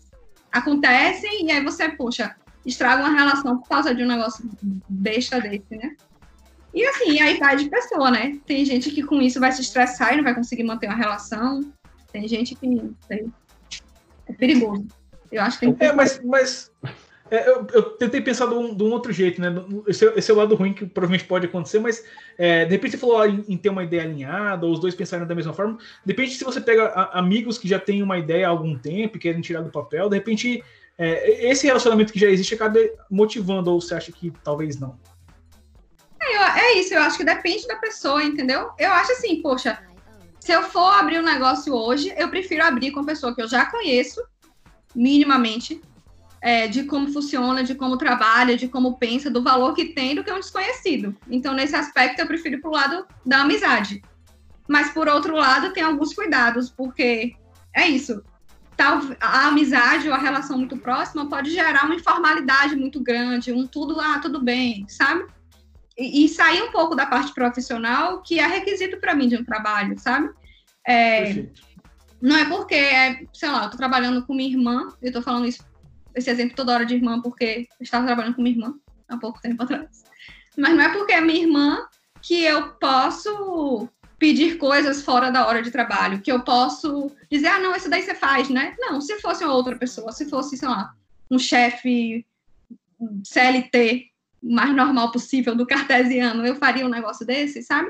acontecem 0.49 1.45
e 1.45 1.51
aí 1.51 1.61
você, 1.61 1.89
puxa, 1.89 2.33
estraga 2.65 3.03
uma 3.03 3.11
relação 3.11 3.57
por 3.57 3.67
causa 3.67 3.93
de 3.93 4.01
um 4.01 4.07
negócio 4.07 4.49
besta 4.87 5.41
desse, 5.41 5.75
né? 5.75 5.93
E 6.73 6.85
assim, 6.85 7.19
aí 7.19 7.37
vai 7.37 7.57
de 7.57 7.69
pessoa, 7.69 8.09
né? 8.11 8.39
Tem 8.45 8.63
gente 8.63 8.91
que 8.91 9.03
com 9.03 9.21
isso 9.21 9.41
vai 9.41 9.51
se 9.51 9.59
estressar 9.59 10.13
e 10.13 10.15
não 10.15 10.23
vai 10.23 10.33
conseguir 10.33 10.63
manter 10.63 10.87
uma 10.87 10.95
relação. 10.95 11.69
Tem 12.13 12.25
gente 12.29 12.55
que 12.55 12.95
sei, 13.07 13.27
é 14.25 14.31
perigoso. 14.31 14.87
Eu 15.29 15.41
acho 15.41 15.59
que 15.59 15.65
tem 15.65 15.75
que 15.75 15.83
É, 15.83 15.91
mas, 15.91 16.23
mas 16.23 16.71
é, 17.31 17.49
eu, 17.49 17.65
eu, 17.73 17.83
tentei 17.97 18.21
pensar 18.21 18.45
de 18.45 18.53
um, 18.53 18.75
de 18.75 18.83
um, 18.83 18.91
outro 18.91 19.11
jeito, 19.11 19.41
né? 19.41 19.47
Esse, 19.87 20.05
esse, 20.15 20.29
é 20.29 20.33
o 20.33 20.37
lado 20.37 20.53
ruim 20.53 20.73
que 20.73 20.85
provavelmente 20.85 21.27
pode 21.27 21.47
acontecer, 21.47 21.79
mas 21.79 22.03
é, 22.37 22.65
de 22.65 22.71
repente 22.71 22.91
você 22.91 22.97
falou 22.97 23.25
em, 23.25 23.43
em, 23.47 23.57
ter 23.57 23.69
uma 23.69 23.83
ideia 23.83 24.03
alinhada, 24.03 24.65
ou 24.65 24.71
os 24.71 24.79
dois 24.79 24.93
pensarem 24.93 25.25
da 25.25 25.33
mesma 25.33 25.51
forma. 25.51 25.77
De 26.05 26.13
repente, 26.13 26.35
se 26.35 26.43
você 26.43 26.61
pega 26.61 26.85
a, 26.85 27.19
amigos 27.19 27.57
que 27.57 27.67
já 27.67 27.79
têm 27.79 28.03
uma 28.03 28.19
ideia 28.19 28.47
há 28.47 28.49
algum 28.51 28.77
tempo 28.77 29.17
e 29.17 29.19
querem 29.19 29.41
tirar 29.41 29.61
do 29.61 29.71
papel, 29.71 30.07
de 30.07 30.17
repente 30.17 30.63
é, 30.97 31.49
esse 31.49 31.65
relacionamento 31.65 32.13
que 32.13 32.19
já 32.19 32.27
existe 32.27 32.53
acaba 32.53 32.79
motivando, 33.09 33.71
ou 33.71 33.81
você 33.81 33.95
acha 33.95 34.11
que 34.11 34.31
talvez 34.43 34.79
não? 34.79 34.97
É, 36.21 36.59
é, 36.59 36.79
isso, 36.79 36.93
eu 36.93 37.01
acho 37.01 37.17
que 37.17 37.23
depende 37.23 37.67
da 37.67 37.77
pessoa, 37.77 38.23
entendeu? 38.23 38.69
Eu 38.77 38.91
acho 38.91 39.13
assim, 39.13 39.41
poxa, 39.41 39.79
se 40.39 40.51
eu 40.51 40.61
for 40.61 40.93
abrir 40.93 41.19
um 41.19 41.23
negócio 41.23 41.73
hoje, 41.73 42.13
eu 42.17 42.29
prefiro 42.29 42.63
abrir 42.63 42.91
com 42.91 43.03
pessoa 43.03 43.33
que 43.33 43.41
eu 43.41 43.47
já 43.47 43.65
conheço, 43.65 44.23
minimamente, 44.95 45.81
é, 46.45 46.67
de 46.67 46.83
como 46.83 47.11
funciona, 47.11 47.63
de 47.63 47.73
como 47.73 47.97
trabalha, 47.97 48.55
de 48.55 48.67
como 48.67 48.99
pensa, 48.99 49.31
do 49.31 49.41
valor 49.41 49.73
que 49.73 49.85
tem, 49.85 50.13
do 50.13 50.23
que 50.23 50.31
um 50.31 50.39
desconhecido. 50.39 51.17
Então, 51.27 51.55
nesse 51.55 51.75
aspecto, 51.75 52.19
eu 52.19 52.27
prefiro 52.27 52.61
pro 52.61 52.69
lado 52.69 53.03
da 53.25 53.41
amizade. 53.41 53.99
Mas, 54.67 54.91
por 54.91 55.07
outro 55.07 55.35
lado, 55.35 55.73
tem 55.73 55.81
alguns 55.81 56.13
cuidados, 56.13 56.69
porque 56.69 57.35
é 57.75 57.87
isso 57.87 58.23
tal, 58.77 58.99
a 59.19 59.47
amizade 59.47 60.07
ou 60.07 60.13
a 60.13 60.19
relação 60.19 60.57
muito 60.57 60.77
próxima 60.77 61.27
pode 61.27 61.49
gerar 61.49 61.85
uma 61.85 61.95
informalidade 61.95 62.75
muito 62.75 63.01
grande, 63.01 63.51
um 63.51 63.65
tudo, 63.65 63.99
ah, 63.99 64.19
tudo 64.19 64.43
bem, 64.43 64.85
sabe? 64.87 65.25
E, 65.97 66.25
e 66.25 66.29
sair 66.29 66.61
um 66.61 66.71
pouco 66.71 66.93
da 66.93 67.07
parte 67.07 67.33
profissional, 67.33 68.21
que 68.21 68.37
é 68.37 68.45
requisito 68.45 68.99
para 68.99 69.15
mim 69.15 69.29
de 69.29 69.37
um 69.37 69.45
trabalho, 69.45 69.97
sabe? 69.97 70.29
É, 70.87 71.47
não 72.21 72.35
é 72.35 72.45
porque, 72.45 72.75
é, 72.75 73.25
sei 73.33 73.49
lá, 73.49 73.63
eu 73.63 73.69
tô 73.71 73.77
trabalhando 73.77 74.23
com 74.25 74.35
minha 74.35 74.49
irmã, 74.49 74.89
eu 75.01 75.11
tô 75.11 75.21
falando 75.21 75.47
isso, 75.47 75.63
esse 76.15 76.29
exemplo 76.29 76.55
toda 76.55 76.73
hora 76.73 76.85
de 76.85 76.95
irmã, 76.95 77.21
porque 77.21 77.67
eu 77.79 77.83
estava 77.83 78.05
trabalhando 78.05 78.35
com 78.35 78.41
minha 78.41 78.55
irmã 78.55 78.75
há 79.07 79.17
pouco 79.17 79.41
tempo 79.41 79.61
atrás. 79.63 80.03
Mas 80.57 80.73
não 80.73 80.81
é 80.81 80.89
porque 80.89 81.13
é 81.13 81.21
minha 81.21 81.41
irmã 81.41 81.85
que 82.21 82.43
eu 82.43 82.69
posso 82.73 83.87
pedir 84.17 84.57
coisas 84.57 85.03
fora 85.03 85.29
da 85.29 85.45
hora 85.45 85.61
de 85.61 85.71
trabalho, 85.71 86.21
que 86.21 86.31
eu 86.31 86.41
posso 86.41 87.11
dizer, 87.29 87.47
ah, 87.47 87.59
não, 87.59 87.75
isso 87.75 87.89
daí 87.89 88.01
você 88.01 88.15
faz, 88.15 88.49
né? 88.49 88.75
Não, 88.79 89.01
se 89.01 89.19
fosse 89.19 89.43
uma 89.43 89.53
outra 89.53 89.75
pessoa, 89.77 90.11
se 90.11 90.29
fosse, 90.29 90.57
sei 90.57 90.67
lá, 90.67 90.93
um 91.29 91.37
chefe 91.37 92.25
CLT 93.23 94.07
mais 94.41 94.73
normal 94.75 95.11
possível 95.11 95.55
do 95.55 95.65
cartesiano, 95.67 96.45
eu 96.45 96.55
faria 96.55 96.85
um 96.85 96.89
negócio 96.89 97.25
desse, 97.25 97.61
sabe? 97.61 97.89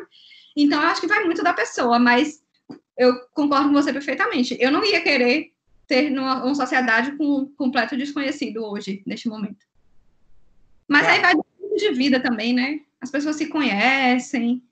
Então, 0.58 0.82
eu 0.82 0.88
acho 0.88 1.02
que 1.02 1.08
vai 1.08 1.24
muito 1.24 1.44
da 1.44 1.54
pessoa, 1.54 2.00
mas 2.00 2.42
eu 2.98 3.14
concordo 3.34 3.68
com 3.68 3.74
você 3.74 3.92
perfeitamente. 3.92 4.58
Eu 4.60 4.72
não 4.72 4.84
ia 4.84 5.02
querer 5.02 5.52
ter 5.88 6.10
numa, 6.10 6.44
uma 6.44 6.56
sociedade 6.56 7.12
com 7.18 7.40
um 7.40 7.46
completo 7.56 7.96
desconhecido 7.96 8.64
hoje, 8.64 9.04
neste 9.06 9.30
momento. 9.30 9.66
Mas 10.88 11.08
aí 11.08 11.20
vai 11.20 11.34
de 11.76 11.92
vida 11.92 12.20
também, 12.20 12.54
né? 12.54 12.80
As 13.02 13.12
pessoas 13.12 13.36
se 13.36 13.48
conhecem, 13.48 14.64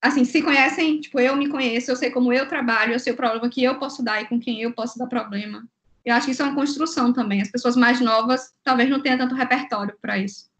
assim, 0.00 0.24
se 0.24 0.42
conhecem, 0.42 1.00
tipo, 1.00 1.20
eu 1.20 1.36
me 1.36 1.48
conheço, 1.48 1.90
eu 1.90 1.96
sei 1.96 2.10
como 2.10 2.32
eu 2.32 2.48
trabalho, 2.48 2.92
eu 2.92 2.98
sei 2.98 3.12
o 3.12 3.16
problema 3.16 3.48
que 3.48 3.62
eu 3.62 3.78
posso 3.78 4.02
dar 4.02 4.20
e 4.20 4.26
com 4.26 4.40
quem 4.40 4.60
eu 4.60 4.72
posso 4.72 4.98
dar 4.98 5.06
problema. 5.06 5.64
Eu 6.04 6.14
acho 6.14 6.26
que 6.26 6.32
isso 6.32 6.42
é 6.42 6.46
uma 6.46 6.54
construção 6.54 7.12
também. 7.12 7.40
As 7.40 7.50
pessoas 7.50 7.76
mais 7.76 8.00
novas 8.00 8.52
talvez 8.64 8.90
não 8.90 9.00
tenham 9.00 9.18
tanto 9.18 9.36
repertório 9.36 9.96
para 10.00 10.18
isso. 10.18 10.50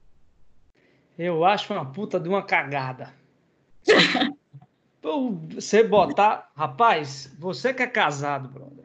Eu 1.19 1.45
acho 1.45 1.73
uma 1.73 1.85
puta 1.85 2.19
de 2.21 2.29
uma 2.29 2.43
cagada. 2.43 3.13
você 5.51 5.83
botar. 5.83 6.51
Rapaz, 6.57 7.33
você 7.39 7.75
que 7.75 7.83
é 7.83 7.87
casado, 7.87 8.49
brother. 8.49 8.82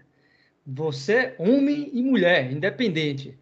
Você, 0.69 1.33
homem 1.39 1.89
e 1.93 2.03
mulher, 2.03 2.51
independente. 2.51 3.33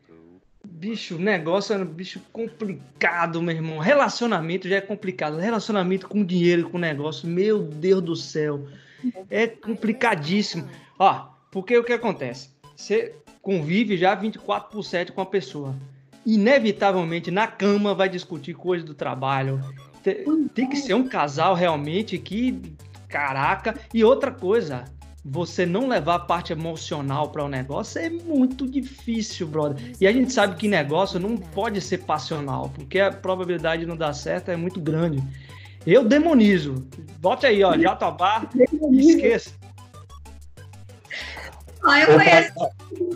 Bicho, 0.63 1.17
negócio 1.17 1.73
é 1.73 1.77
um 1.79 1.85
bicho 1.85 2.21
complicado, 2.31 3.41
meu 3.41 3.55
irmão. 3.55 3.79
Relacionamento 3.79 4.69
já 4.69 4.75
é 4.75 4.81
complicado. 4.81 5.37
Relacionamento 5.37 6.07
com 6.07 6.23
dinheiro, 6.23 6.69
com 6.69 6.77
negócio, 6.77 7.27
meu 7.27 7.63
Deus 7.63 8.03
do 8.03 8.15
céu. 8.15 8.67
É 9.27 9.47
complicadíssimo. 9.47 10.69
Ó, 10.99 11.29
porque 11.49 11.75
o 11.75 11.83
que 11.83 11.93
acontece? 11.93 12.49
Você 12.75 13.15
convive 13.41 13.97
já 13.97 14.13
24 14.13 14.69
por 14.69 14.83
7 14.83 15.11
com 15.11 15.21
a 15.21 15.25
pessoa. 15.25 15.75
Inevitavelmente, 16.23 17.31
na 17.31 17.47
cama, 17.47 17.95
vai 17.95 18.07
discutir 18.07 18.53
coisas 18.53 18.85
do 18.85 18.93
trabalho. 18.93 19.59
Tem, 20.03 20.47
tem 20.49 20.69
que 20.69 20.77
ser 20.77 20.93
um 20.93 21.07
casal 21.07 21.55
realmente 21.55 22.19
que. 22.19 22.61
Caraca. 23.07 23.79
E 23.93 24.03
outra 24.03 24.31
coisa, 24.31 24.85
você 25.27 25.65
não 25.65 25.87
levar 25.87 26.15
a 26.15 26.19
parte 26.19 26.53
emocional 26.53 27.29
para 27.29 27.41
o 27.41 27.47
um 27.47 27.49
negócio 27.49 27.99
é 27.99 28.11
muito 28.11 28.69
difícil, 28.69 29.47
brother. 29.47 29.95
E 29.99 30.05
a 30.05 30.11
gente 30.11 30.31
sabe 30.31 30.55
que 30.55 30.67
negócio 30.67 31.19
não 31.19 31.35
pode 31.35 31.81
ser 31.81 31.99
passional, 31.99 32.71
porque 32.75 32.99
a 32.99 33.11
probabilidade 33.11 33.81
de 33.81 33.87
não 33.87 33.97
dar 33.97 34.13
certo 34.13 34.49
é 34.49 34.55
muito 34.55 34.79
grande. 34.79 35.23
Eu 35.85 36.07
demonizo. 36.07 36.87
Bote 37.19 37.47
aí, 37.47 37.63
ó, 37.63 37.75
Jatobá, 37.75 38.47
esqueça. 38.91 39.51
Ah, 41.83 41.99
eu 42.01 42.07
conheço 42.07 42.53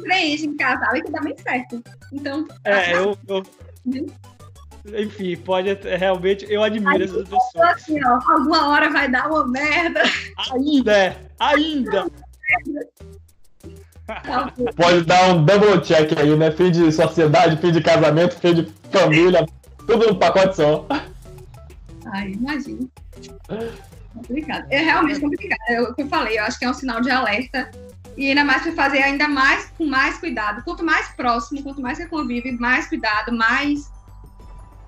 três 0.01 0.43
em 0.43 0.57
casal 0.57 0.95
e 0.95 1.03
que 1.03 1.11
dá 1.11 1.21
bem 1.21 1.35
certo. 1.37 1.83
Então. 2.11 2.47
É, 2.63 2.93
eu, 2.95 3.17
eu... 3.27 3.43
Enfim, 4.85 5.35
pode 5.37 5.73
realmente. 5.73 6.45
Eu 6.49 6.63
admiro 6.63 7.03
essas 7.03 7.23
pessoas. 7.23 7.75
Assim, 7.75 8.03
ó, 8.03 8.19
alguma 8.31 8.69
hora 8.69 8.89
vai 8.89 9.09
dar 9.09 9.27
uma 9.27 9.47
merda. 9.47 10.03
Ainda, 10.51 10.97
é, 10.97 11.17
ainda. 11.39 12.07
Pode 14.75 15.05
dar 15.05 15.35
um 15.35 15.45
double 15.45 15.81
check 15.81 16.17
aí, 16.17 16.35
né? 16.35 16.49
Fim 16.49 16.71
de 16.71 16.91
sociedade, 16.91 17.57
fim 17.57 17.71
de 17.71 17.79
casamento, 17.79 18.39
fim 18.39 18.55
de 18.55 18.73
família, 18.91 19.45
tudo 19.85 20.07
no 20.07 20.15
pacote 20.15 20.55
só. 20.55 20.83
Ai, 22.11 22.31
imagina. 22.31 22.87
Complicado. 24.13 24.65
É 24.71 24.79
realmente 24.79 25.19
complicado. 25.19 25.59
É 25.67 25.81
o 25.81 25.93
que 25.93 26.01
eu 26.01 26.07
falei, 26.07 26.39
eu 26.39 26.43
acho 26.43 26.57
que 26.57 26.65
é 26.65 26.69
um 26.69 26.73
sinal 26.73 27.01
de 27.01 27.11
alerta 27.11 27.69
e 28.17 28.29
ainda 28.29 28.43
mais 28.43 28.63
para 28.63 28.71
fazer 28.71 29.03
ainda 29.03 29.27
mais 29.27 29.71
com 29.77 29.85
mais 29.85 30.17
cuidado. 30.17 30.63
Quanto 30.63 30.83
mais 30.83 31.09
próximo, 31.09 31.63
quanto 31.63 31.81
mais 31.81 31.97
você 31.97 32.07
convive, 32.07 32.51
mais 32.53 32.87
cuidado, 32.87 33.31
mais 33.31 33.91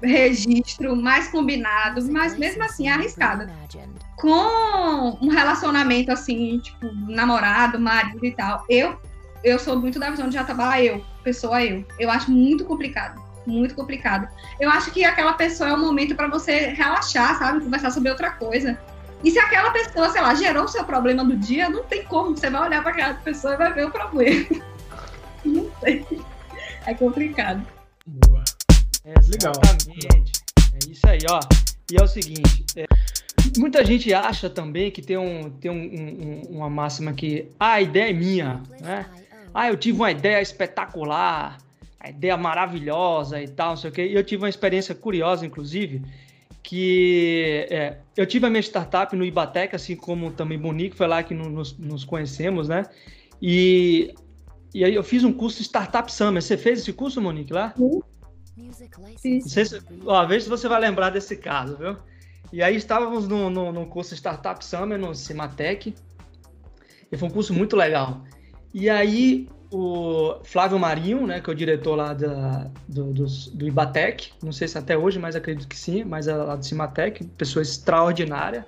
registro, 0.01 0.95
mais 0.95 1.27
combinado, 1.27 2.01
mas 2.11 2.37
mesmo 2.37 2.63
assim 2.63 2.87
é 2.87 2.93
arriscado. 2.93 3.47
Com 4.17 5.17
um 5.21 5.29
relacionamento 5.29 6.11
assim, 6.11 6.59
tipo, 6.59 6.91
namorado, 7.07 7.79
marido 7.79 8.25
e 8.25 8.31
tal, 8.31 8.63
eu 8.69 8.99
eu 9.43 9.57
sou 9.57 9.79
muito 9.79 9.99
da 9.99 10.09
visão 10.09 10.27
de 10.27 10.35
já 10.35 10.43
tava 10.43 10.79
eu, 10.81 11.03
pessoa 11.23 11.63
eu. 11.63 11.83
Eu 11.99 12.11
acho 12.11 12.31
muito 12.31 12.63
complicado, 12.63 13.21
muito 13.45 13.73
complicado. 13.73 14.27
Eu 14.59 14.69
acho 14.69 14.91
que 14.91 15.03
aquela 15.03 15.33
pessoa 15.33 15.69
é 15.69 15.73
o 15.73 15.79
momento 15.79 16.15
para 16.15 16.27
você 16.27 16.67
relaxar, 16.67 17.37
sabe, 17.37 17.61
conversar 17.61 17.91
sobre 17.91 18.09
outra 18.09 18.31
coisa. 18.31 18.79
E 19.23 19.31
se 19.31 19.39
aquela 19.39 19.71
pessoa, 19.71 20.09
sei 20.09 20.21
lá, 20.21 20.33
gerou 20.33 20.65
o 20.65 20.67
seu 20.67 20.83
problema 20.83 21.23
do 21.23 21.35
dia, 21.35 21.69
não 21.69 21.83
tem 21.83 22.03
como. 22.03 22.35
Você 22.35 22.49
vai 22.49 22.61
olhar 22.67 22.81
para 22.81 22.91
aquela 22.91 23.13
pessoa 23.15 23.53
e 23.53 23.57
vai 23.57 23.73
ver 23.73 23.85
o 23.85 23.91
problema. 23.91 24.45
Não 25.45 25.71
sei. 25.79 26.05
É 26.85 26.93
complicado. 26.93 27.65
É, 29.03 29.13
exatamente. 29.19 30.31
É 30.73 30.91
isso 30.91 31.07
aí, 31.07 31.19
ó. 31.29 31.39
E 31.91 31.97
é 31.99 32.03
o 32.03 32.07
seguinte. 32.07 32.65
É, 32.75 32.85
muita 33.57 33.83
gente 33.83 34.13
acha 34.13 34.49
também 34.49 34.91
que 34.91 35.01
tem, 35.01 35.17
um, 35.17 35.49
tem 35.49 35.71
um, 35.71 35.75
um, 35.75 36.57
uma 36.57 36.69
máxima 36.69 37.13
que 37.13 37.49
ah, 37.59 37.73
a 37.73 37.81
ideia 37.81 38.09
é 38.09 38.13
minha, 38.13 38.61
né? 38.79 39.05
Ah, 39.53 39.67
eu 39.67 39.75
tive 39.75 39.99
uma 39.99 40.11
ideia 40.11 40.41
espetacular, 40.41 41.57
a 41.99 42.09
ideia 42.09 42.37
maravilhosa 42.37 43.41
e 43.41 43.47
tal, 43.47 43.71
não 43.71 43.77
sei 43.77 43.89
o 43.89 43.93
quê. 43.93 44.07
E 44.07 44.15
eu 44.15 44.23
tive 44.23 44.43
uma 44.43 44.49
experiência 44.49 44.95
curiosa, 44.95 45.45
inclusive, 45.45 46.01
que 46.63 47.67
é, 47.69 47.97
eu 48.15 48.25
tive 48.25 48.45
a 48.45 48.49
minha 48.49 48.61
startup 48.61 49.13
no 49.15 49.25
Ibatec, 49.25 49.75
assim 49.75 49.95
como 49.95 50.31
também 50.31 50.57
Monique, 50.57 50.95
foi 50.95 51.07
lá 51.07 51.21
que 51.21 51.33
nos, 51.33 51.77
nos 51.77 52.05
conhecemos, 52.05 52.69
né? 52.69 52.85
E, 53.41 54.13
e 54.73 54.85
aí 54.85 54.95
eu 54.95 55.03
fiz 55.03 55.23
um 55.23 55.33
curso 55.33 55.61
Startup 55.61 56.09
Summer. 56.11 56.41
Você 56.41 56.57
fez 56.57 56.79
esse 56.79 56.93
curso, 56.93 57.19
Monique, 57.19 57.51
lá? 57.51 57.73
Sim. 57.75 58.01
Não 58.55 58.73
se, 59.41 59.81
ó, 60.05 60.25
veja 60.25 60.43
se 60.43 60.49
você 60.49 60.67
vai 60.67 60.79
lembrar 60.79 61.09
desse 61.09 61.35
caso, 61.37 61.77
viu? 61.77 61.97
E 62.51 62.61
aí 62.61 62.75
estávamos 62.75 63.27
no, 63.27 63.49
no, 63.49 63.71
no 63.71 63.85
curso 63.85 64.13
Startup 64.13 64.63
Summer, 64.63 64.99
no 64.99 65.15
Cimatec, 65.15 65.95
e 67.11 67.17
foi 67.17 67.27
um 67.29 67.31
curso 67.31 67.53
muito 67.53 67.75
legal. 67.75 68.23
E 68.73 68.89
aí 68.89 69.47
o 69.71 70.35
Flávio 70.43 70.77
Marinho, 70.77 71.25
né, 71.25 71.39
que 71.39 71.49
é 71.49 71.53
o 71.53 71.55
diretor 71.55 71.95
lá 71.95 72.13
da, 72.13 72.69
do, 72.87 73.13
do, 73.13 73.25
do 73.25 73.67
Ibatec, 73.67 74.33
não 74.43 74.51
sei 74.51 74.67
se 74.67 74.77
até 74.77 74.97
hoje, 74.97 75.17
mas 75.17 75.35
acredito 75.35 75.67
que 75.67 75.77
sim, 75.77 76.03
mas 76.03 76.27
é 76.27 76.35
lá 76.35 76.57
do 76.57 76.65
Cimatec, 76.65 77.23
pessoa 77.37 77.63
extraordinária. 77.63 78.67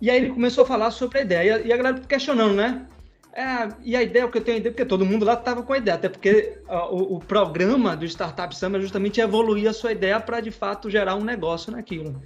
E 0.00 0.10
aí 0.10 0.16
ele 0.16 0.30
começou 0.30 0.64
a 0.64 0.66
falar 0.66 0.90
sobre 0.90 1.18
a 1.18 1.22
ideia, 1.22 1.62
e 1.64 1.72
a 1.72 1.76
galera 1.76 2.00
questionando, 2.00 2.54
né? 2.54 2.86
É, 3.32 3.68
e 3.82 3.94
a 3.94 4.02
ideia, 4.02 4.26
o 4.26 4.30
que 4.30 4.38
eu 4.38 4.44
tenho 4.44 4.56
a 4.56 4.60
ideia, 4.60 4.72
porque 4.72 4.84
todo 4.84 5.06
mundo 5.06 5.24
lá 5.24 5.34
estava 5.34 5.62
com 5.62 5.72
a 5.72 5.78
ideia, 5.78 5.94
até 5.94 6.08
porque 6.08 6.58
uh, 6.68 6.92
o, 6.92 7.16
o, 7.16 7.18
programa 7.20 7.96
do 7.96 8.04
Startup 8.04 8.54
Summer 8.54 8.80
é 8.80 8.82
justamente 8.82 9.20
evoluir 9.20 9.68
a 9.68 9.72
sua 9.72 9.92
ideia 9.92 10.18
para 10.18 10.40
de 10.40 10.50
fato 10.50 10.90
gerar 10.90 11.14
um 11.14 11.22
negócio 11.22 11.70
naquilo. 11.70 12.20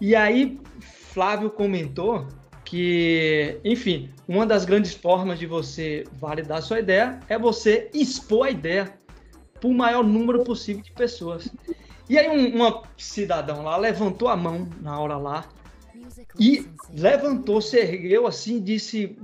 E 0.00 0.16
aí 0.16 0.60
Flávio 0.80 1.50
comentou 1.50 2.26
que, 2.64 3.60
enfim, 3.64 4.10
uma 4.26 4.44
das 4.44 4.64
grandes 4.64 4.92
formas 4.92 5.38
de 5.38 5.46
você 5.46 6.04
validar 6.12 6.58
a 6.58 6.62
sua 6.62 6.80
ideia 6.80 7.20
é 7.28 7.38
você 7.38 7.88
expor 7.94 8.48
a 8.48 8.50
ideia 8.50 8.92
para 9.60 9.68
o 9.68 9.74
maior 9.74 10.02
número 10.02 10.42
possível 10.42 10.82
de 10.82 10.92
pessoas. 10.92 11.48
E 12.08 12.18
aí 12.18 12.28
um, 12.28 12.56
uma 12.56 12.82
cidadão 12.96 13.62
lá 13.62 13.76
levantou 13.76 14.28
a 14.28 14.36
mão 14.36 14.68
na 14.80 14.98
hora 14.98 15.16
lá 15.16 15.44
e 16.38 16.66
levantou, 16.92 17.60
se 17.60 17.78
ergueu 17.78 18.26
assim, 18.26 18.60
disse 18.60 19.16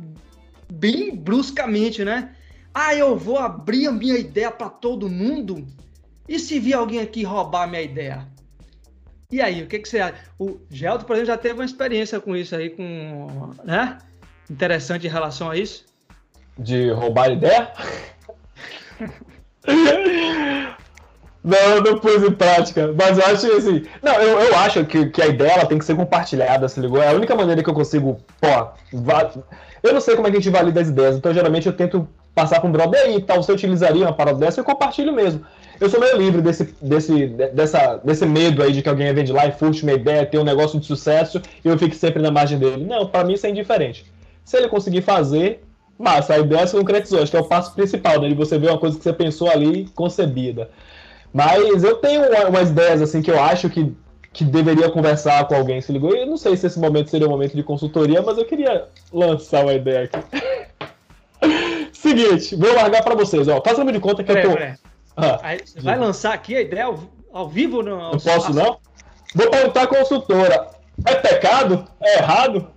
bem 0.85 1.17
bruscamente, 1.17 2.05
né? 2.05 2.35
Ah, 2.75 2.95
eu 2.95 3.17
vou 3.17 3.39
abrir 3.39 3.87
a 3.87 3.93
minha 3.93 4.19
ideia 4.19 4.51
para 4.51 4.69
todo 4.69 5.09
mundo? 5.09 5.67
E 6.29 6.39
se 6.39 6.59
vir 6.59 6.75
alguém 6.75 7.01
aqui 7.01 7.23
roubar 7.23 7.63
a 7.63 7.67
minha 7.67 7.81
ideia? 7.81 8.27
E 9.31 9.41
aí, 9.41 9.63
o 9.63 9.67
que, 9.67 9.79
que 9.79 9.89
você 9.89 10.01
acha? 10.01 10.17
O 10.39 10.59
Gelto, 10.69 11.07
por 11.07 11.17
exemplo, 11.17 11.29
já 11.29 11.39
teve 11.39 11.55
uma 11.55 11.65
experiência 11.65 12.21
com 12.21 12.37
isso 12.37 12.55
aí, 12.55 12.69
com, 12.69 13.53
né? 13.65 13.97
Interessante 14.51 15.07
em 15.07 15.11
relação 15.11 15.51
a 15.51 15.57
isso. 15.57 15.87
De 16.59 16.91
roubar 16.91 17.33
ideia? 17.33 17.73
Não, 21.43 21.81
não 21.83 21.99
pus 21.99 22.23
em 22.23 22.33
prática. 22.33 22.93
Mas 22.93 23.19
eu 23.19 23.25
acho 23.27 23.53
assim. 23.53 23.87
Não, 24.03 24.15
eu, 24.15 24.41
eu 24.41 24.57
acho 24.57 24.85
que, 24.87 25.11
que 25.11 25.21
a 25.21 25.27
ideia 25.27 25.53
ela 25.53 25.67
tem 25.67 25.79
que 25.79 25.85
ser 25.85 25.95
compartilhada, 25.95 26.67
se 26.69 26.81
ligou? 26.81 27.03
É 27.03 27.09
a 27.09 27.13
única 27.13 27.35
maneira 27.35 27.63
que 27.63 27.69
eu 27.69 27.75
consigo. 27.75 28.19
Pô. 28.41 28.69
Eu 29.85 29.93
não 29.93 30.01
sei 30.01 30.17
como 30.17 30.27
é 30.27 30.31
que 30.31 30.37
a 30.39 30.41
gente 30.41 30.53
valida 30.53 30.81
as 30.81 30.89
ideias, 30.89 31.17
então 31.17 31.33
geralmente 31.33 31.67
eu 31.67 31.73
tento 31.73 32.09
passar 32.35 32.61
para 32.61 32.69
um 32.69 32.73
brother 32.73 33.01
aí 33.01 33.23
tal. 33.23 33.43
Você 33.43 33.53
utilizaria 33.53 34.05
uma 34.05 34.13
parada 34.13 34.39
dessa, 34.39 34.61
eu 34.61 34.65
compartilho 34.65 35.13
mesmo 35.13 35.45
eu 35.81 35.91
sou 35.91 36.01
meio 36.01 36.17
livre 36.17 36.41
desse, 36.41 36.75
desse, 36.81 37.27
dessa, 37.27 37.97
desse 38.05 38.25
medo 38.27 38.63
aí 38.63 38.73
de 38.73 38.83
que 38.83 38.89
alguém 38.89 39.13
vem 39.13 39.25
de 39.25 39.33
lá 39.33 39.47
e 39.47 39.53
furte 39.53 39.83
uma 39.83 39.93
ideia, 39.93 40.25
ter 40.25 40.39
um 40.39 40.45
negócio 40.45 40.79
de 40.79 40.87
sucesso 40.87 41.41
e 41.65 41.69
eu 41.69 41.79
fique 41.79 41.97
sempre 41.97 42.23
na 42.23 42.31
margem 42.31 42.59
dele. 42.59 42.85
Não, 42.85 43.07
para 43.07 43.25
mim 43.25 43.35
isso 43.35 43.47
é 43.47 43.51
indiferente. 43.51 44.05
Se 44.45 44.57
ele 44.57 44.69
conseguir 44.69 45.03
fazer, 45.03 45.63
massa, 45.99 46.35
a 46.35 46.39
ideia 46.39 46.67
se 46.67 46.77
concretizou. 46.77 47.23
Acho 47.23 47.31
que 47.31 47.37
é 47.37 47.41
o 47.41 47.45
passo 47.45 47.75
principal, 47.75 48.21
né? 48.21 48.29
De 48.29 48.35
você 48.35 48.59
ver 48.59 48.69
uma 48.69 48.79
coisa 48.79 48.97
que 48.97 49.03
você 49.03 49.13
pensou 49.13 49.51
ali 49.51 49.89
concebida. 49.95 50.71
Mas 51.33 51.83
eu 51.83 51.97
tenho 51.97 52.23
umas 52.49 52.71
ideias 52.71 53.03
assim 53.03 53.21
que 53.21 53.31
eu 53.31 53.43
acho 53.43 53.69
que, 53.69 53.93
que 54.35 54.45
deveria 54.45 54.91
conversar 54.91 55.47
com 55.47 55.55
alguém, 55.55 55.81
se 55.81 55.93
ligou? 55.93 56.15
Eu 56.15 56.27
não 56.27 56.37
sei 56.37 56.57
se 56.57 56.67
esse 56.67 56.79
momento 56.79 57.09
seria 57.09 57.29
um 57.29 57.31
momento 57.31 57.55
de 57.55 57.63
consultoria, 57.63 58.21
mas 58.21 58.37
eu 58.37 58.45
queria 58.45 58.89
lançar 59.13 59.63
uma 59.63 59.73
ideia 59.73 60.11
aqui. 60.13 60.19
Seguinte, 61.95 62.57
vou 62.57 62.75
largar 62.75 63.05
para 63.05 63.15
vocês, 63.15 63.47
ó. 63.47 63.63
Fazendo 63.65 63.93
de 63.93 64.01
conta 64.01 64.25
que 64.25 64.33
eu 64.33 64.43
tô. 64.43 64.59
Ah, 65.17 65.41
vai 65.81 65.97
lançar 65.97 66.35
aqui 66.35 66.57
a 66.57 66.61
ideia 66.61 66.87
ao, 66.87 66.99
ao 67.33 67.49
vivo? 67.49 67.81
No, 67.81 67.97
não 67.97 68.19
posso, 68.19 68.53
não? 68.53 68.79
Vou 69.37 69.49
perguntar 69.49 69.83
à 69.83 69.87
consultora. 69.87 70.71
É 71.07 71.15
pecado? 71.15 71.87
É 72.03 72.19
errado? 72.19 72.69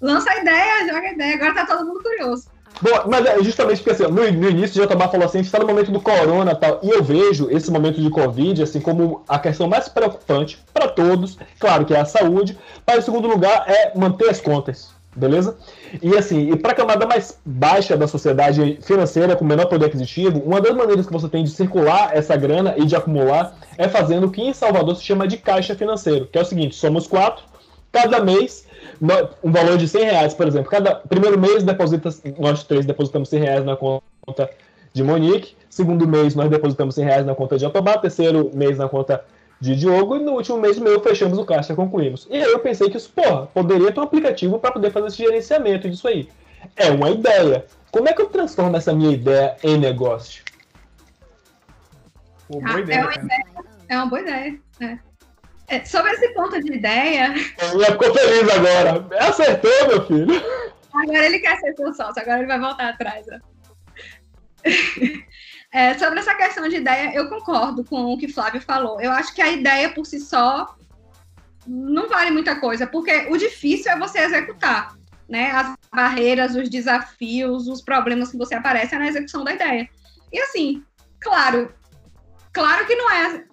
Lança 0.00 0.30
a 0.30 0.38
ideia, 0.38 0.86
joga 0.86 1.06
a 1.06 1.12
ideia. 1.12 1.34
Agora 1.34 1.54
tá 1.54 1.66
todo 1.66 1.86
mundo 1.86 2.02
curioso. 2.02 2.48
Bom, 2.80 2.90
mas 3.08 3.24
é 3.24 3.42
justamente 3.42 3.82
porque 3.82 3.90
assim, 4.02 4.12
no, 4.12 4.30
no 4.32 4.50
início 4.50 4.80
o 4.80 4.82
Jotobá 4.82 5.08
falou 5.08 5.26
assim, 5.26 5.38
a 5.38 5.42
gente 5.42 5.46
está 5.46 5.58
no 5.58 5.66
momento 5.66 5.92
do 5.92 6.00
corona 6.00 6.52
e 6.52 6.56
tal, 6.56 6.80
e 6.82 6.90
eu 6.90 7.02
vejo 7.02 7.48
esse 7.50 7.70
momento 7.70 8.00
de 8.00 8.10
Covid 8.10 8.62
assim 8.62 8.80
como 8.80 9.22
a 9.28 9.38
questão 9.38 9.68
mais 9.68 9.88
preocupante 9.88 10.58
para 10.72 10.88
todos, 10.88 11.38
claro 11.58 11.84
que 11.84 11.94
é 11.94 12.00
a 12.00 12.04
saúde, 12.04 12.58
mas 12.86 12.98
em 12.98 13.02
segundo 13.02 13.28
lugar 13.28 13.64
é 13.68 13.96
manter 13.96 14.28
as 14.28 14.40
contas, 14.40 14.90
beleza? 15.14 15.56
E 16.02 16.16
assim, 16.16 16.50
e 16.50 16.56
para 16.56 16.72
a 16.72 16.74
camada 16.74 17.06
mais 17.06 17.38
baixa 17.44 17.96
da 17.96 18.08
sociedade 18.08 18.78
financeira, 18.82 19.36
com 19.36 19.44
menor 19.44 19.66
poder 19.66 19.86
aquisitivo, 19.86 20.40
uma 20.40 20.60
das 20.60 20.74
maneiras 20.74 21.06
que 21.06 21.12
você 21.12 21.28
tem 21.28 21.44
de 21.44 21.50
circular 21.50 22.10
essa 22.12 22.36
grana 22.36 22.74
e 22.76 22.84
de 22.84 22.96
acumular 22.96 23.56
é 23.78 23.88
fazendo 23.88 24.26
o 24.26 24.30
que 24.30 24.42
em 24.42 24.52
Salvador 24.52 24.96
se 24.96 25.04
chama 25.04 25.28
de 25.28 25.36
caixa 25.36 25.76
financeiro, 25.76 26.26
que 26.26 26.36
é 26.36 26.42
o 26.42 26.44
seguinte, 26.44 26.74
somos 26.74 27.06
quatro, 27.06 27.44
cada 27.92 28.18
mês 28.20 28.63
um 29.42 29.52
valor 29.52 29.76
de 29.76 29.88
100 29.88 30.04
reais, 30.04 30.34
por 30.34 30.46
exemplo. 30.46 30.70
Cada 30.70 30.94
primeiro 30.96 31.38
mês 31.38 31.62
deposita, 31.62 32.10
nós 32.38 32.62
três 32.64 32.84
depositamos 32.84 33.28
100 33.28 33.40
reais 33.40 33.64
na 33.64 33.76
conta 33.76 34.50
de 34.92 35.02
Monique. 35.02 35.56
Segundo 35.68 36.06
mês 36.06 36.34
nós 36.34 36.48
depositamos 36.50 36.94
100 36.94 37.04
reais 37.04 37.26
na 37.26 37.34
conta 37.34 37.56
de 37.56 37.62
Jatobá. 37.62 37.98
Terceiro 37.98 38.50
mês 38.54 38.78
na 38.78 38.88
conta 38.88 39.24
de 39.60 39.74
Diogo. 39.76 40.16
E 40.16 40.20
no 40.20 40.32
último 40.32 40.58
mês 40.58 40.78
meu 40.78 41.00
fechamos 41.00 41.38
o 41.38 41.44
caixa, 41.44 41.74
concluímos. 41.74 42.26
E 42.30 42.36
aí 42.36 42.52
eu 42.52 42.58
pensei 42.58 42.88
que 42.90 42.96
isso, 42.96 43.10
porra, 43.10 43.46
poderia 43.46 43.92
ter 43.92 44.00
um 44.00 44.04
aplicativo 44.04 44.58
para 44.58 44.72
poder 44.72 44.90
fazer 44.90 45.08
esse 45.08 45.18
gerenciamento 45.18 45.88
disso 45.88 46.06
aí. 46.08 46.28
É 46.76 46.90
uma 46.90 47.10
ideia. 47.10 47.66
Como 47.90 48.08
é 48.08 48.12
que 48.12 48.22
eu 48.22 48.26
transformo 48.26 48.76
essa 48.76 48.92
minha 48.92 49.12
ideia 49.12 49.56
em 49.62 49.78
negócio? 49.78 50.42
Pô, 52.48 52.60
boa 52.60 52.76
ah, 52.76 52.80
ideia, 52.80 52.98
é, 52.98 53.04
uma 53.04 53.14
ideia, 53.14 53.44
é 53.88 53.96
uma 53.96 54.06
boa 54.06 54.20
ideia. 54.20 54.60
É. 54.80 54.98
É, 55.68 55.84
sobre 55.84 56.12
esse 56.12 56.28
ponto 56.34 56.60
de 56.60 56.72
ideia. 56.72 57.34
Ele 57.34 57.84
ficou 57.84 58.14
feliz 58.14 58.48
agora. 58.50 59.06
Acertou, 59.20 59.88
meu 59.88 60.06
filho. 60.06 60.42
Agora 60.92 61.26
ele 61.26 61.38
quer 61.40 61.58
ser 61.58 61.74
seu 61.74 61.92
sócio, 61.92 62.22
agora 62.22 62.38
ele 62.38 62.46
vai 62.46 62.60
voltar 62.60 62.90
atrás. 62.90 63.26
É, 65.76 65.92
sobre 65.98 66.20
essa 66.20 66.36
questão 66.36 66.68
de 66.68 66.76
ideia, 66.76 67.12
eu 67.16 67.28
concordo 67.28 67.82
com 67.82 68.04
o 68.04 68.16
que 68.16 68.28
Flávio 68.28 68.60
falou. 68.60 69.00
Eu 69.00 69.10
acho 69.10 69.34
que 69.34 69.42
a 69.42 69.50
ideia 69.50 69.92
por 69.92 70.06
si 70.06 70.20
só 70.20 70.76
não 71.66 72.08
vale 72.08 72.30
muita 72.30 72.60
coisa, 72.60 72.86
porque 72.86 73.26
o 73.28 73.36
difícil 73.36 73.90
é 73.90 73.98
você 73.98 74.20
executar. 74.20 74.96
Né? 75.28 75.50
As 75.50 75.74
barreiras, 75.92 76.54
os 76.54 76.68
desafios, 76.68 77.66
os 77.66 77.82
problemas 77.82 78.30
que 78.30 78.38
você 78.38 78.54
aparece 78.54 78.94
é 78.94 78.98
na 79.00 79.08
execução 79.08 79.42
da 79.42 79.52
ideia. 79.52 79.88
E 80.32 80.38
assim, 80.38 80.84
claro, 81.18 81.74
claro 82.52 82.86
que 82.86 82.94
não 82.94 83.10
é 83.10 83.44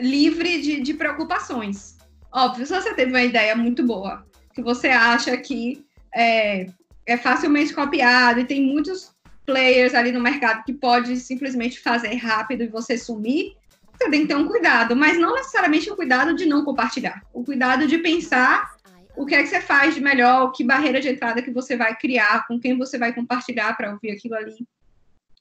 livre 0.00 0.60
de, 0.60 0.80
de 0.80 0.94
preocupações. 0.94 1.96
Óbvio, 2.32 2.66
se 2.66 2.74
você 2.74 2.94
teve 2.94 3.10
uma 3.10 3.22
ideia 3.22 3.54
muito 3.54 3.84
boa, 3.84 4.26
que 4.54 4.62
você 4.62 4.88
acha 4.88 5.36
que 5.36 5.84
é, 6.14 6.66
é 7.06 7.16
facilmente 7.16 7.74
copiado 7.74 8.40
e 8.40 8.44
tem 8.44 8.62
muitos 8.62 9.14
players 9.44 9.94
ali 9.94 10.12
no 10.12 10.20
mercado 10.20 10.64
que 10.64 10.72
pode 10.72 11.16
simplesmente 11.16 11.80
fazer 11.80 12.14
rápido 12.14 12.62
e 12.62 12.68
você 12.68 12.96
sumir, 12.96 13.56
você 13.92 14.10
tem 14.10 14.22
que 14.22 14.28
ter 14.28 14.36
um 14.36 14.48
cuidado, 14.48 14.96
mas 14.96 15.18
não 15.18 15.34
necessariamente 15.34 15.90
o 15.90 15.96
cuidado 15.96 16.34
de 16.34 16.46
não 16.46 16.64
compartilhar, 16.64 17.22
o 17.32 17.44
cuidado 17.44 17.86
de 17.86 17.98
pensar 17.98 18.72
o 19.16 19.26
que 19.26 19.34
é 19.34 19.42
que 19.42 19.48
você 19.48 19.60
faz 19.60 19.94
de 19.94 20.00
melhor, 20.00 20.52
que 20.52 20.64
barreira 20.64 21.00
de 21.00 21.08
entrada 21.08 21.42
que 21.42 21.50
você 21.50 21.76
vai 21.76 21.96
criar, 21.96 22.46
com 22.46 22.58
quem 22.58 22.78
você 22.78 22.98
vai 22.98 23.12
compartilhar 23.12 23.76
para 23.76 23.92
ouvir 23.92 24.10
aquilo 24.10 24.34
ali. 24.34 24.66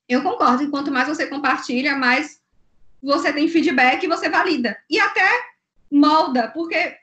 Eu 0.10 0.22
concordo, 0.22 0.70
quanto 0.70 0.92
mais 0.92 1.08
você 1.08 1.26
compartilha, 1.28 1.96
mais 1.96 2.41
você 3.02 3.34
tem 3.34 3.48
feedback 3.48 4.04
e 4.04 4.08
você 4.08 4.30
valida. 4.30 4.78
E 4.90 5.00
até 5.00 5.28
molda, 5.92 6.50
porque 6.50 6.96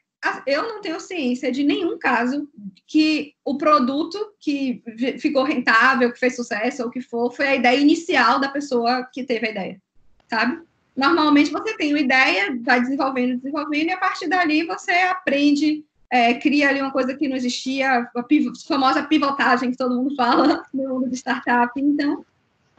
eu 0.46 0.62
não 0.62 0.80
tenho 0.80 0.98
ciência 1.00 1.52
de 1.52 1.62
nenhum 1.62 1.98
caso 1.98 2.48
que 2.86 3.34
o 3.44 3.56
produto 3.56 4.18
que 4.40 4.82
ficou 5.18 5.44
rentável, 5.44 6.12
que 6.12 6.18
fez 6.18 6.34
sucesso 6.34 6.82
ou 6.82 6.90
que 6.90 7.00
for, 7.00 7.30
foi 7.32 7.46
a 7.46 7.56
ideia 7.56 7.78
inicial 7.78 8.40
da 8.40 8.48
pessoa 8.48 9.04
que 9.12 9.22
teve 9.22 9.46
a 9.46 9.50
ideia, 9.50 9.82
sabe? 10.28 10.60
Normalmente 10.96 11.52
você 11.52 11.76
tem 11.76 11.92
uma 11.92 12.00
ideia, 12.00 12.58
vai 12.60 12.80
desenvolvendo, 12.80 13.36
desenvolvendo, 13.36 13.88
e 13.88 13.92
a 13.92 13.98
partir 13.98 14.28
dali 14.28 14.64
você 14.64 14.90
aprende, 14.90 15.84
é, 16.10 16.34
cria 16.34 16.68
ali 16.68 16.80
uma 16.80 16.90
coisa 16.90 17.14
que 17.14 17.28
não 17.28 17.36
existia, 17.36 18.00
a 18.00 18.24
famosa 18.66 19.04
pivotagem 19.04 19.70
que 19.70 19.76
todo 19.76 19.94
mundo 19.94 20.16
fala 20.16 20.64
no 20.74 20.88
mundo 20.88 21.08
de 21.08 21.16
startup. 21.16 21.70
Então, 21.80 22.24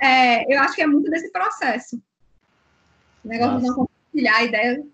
é, 0.01 0.53
eu 0.53 0.59
acho 0.59 0.75
que 0.75 0.81
é 0.81 0.87
muito 0.87 1.09
desse 1.09 1.31
processo. 1.31 2.01
O 3.23 3.27
negócio 3.27 3.53
Nossa. 3.53 3.61
de 3.61 3.67
não 3.67 3.75
compartilhar 3.75 4.35
a 4.37 4.43
ideia, 4.43 4.85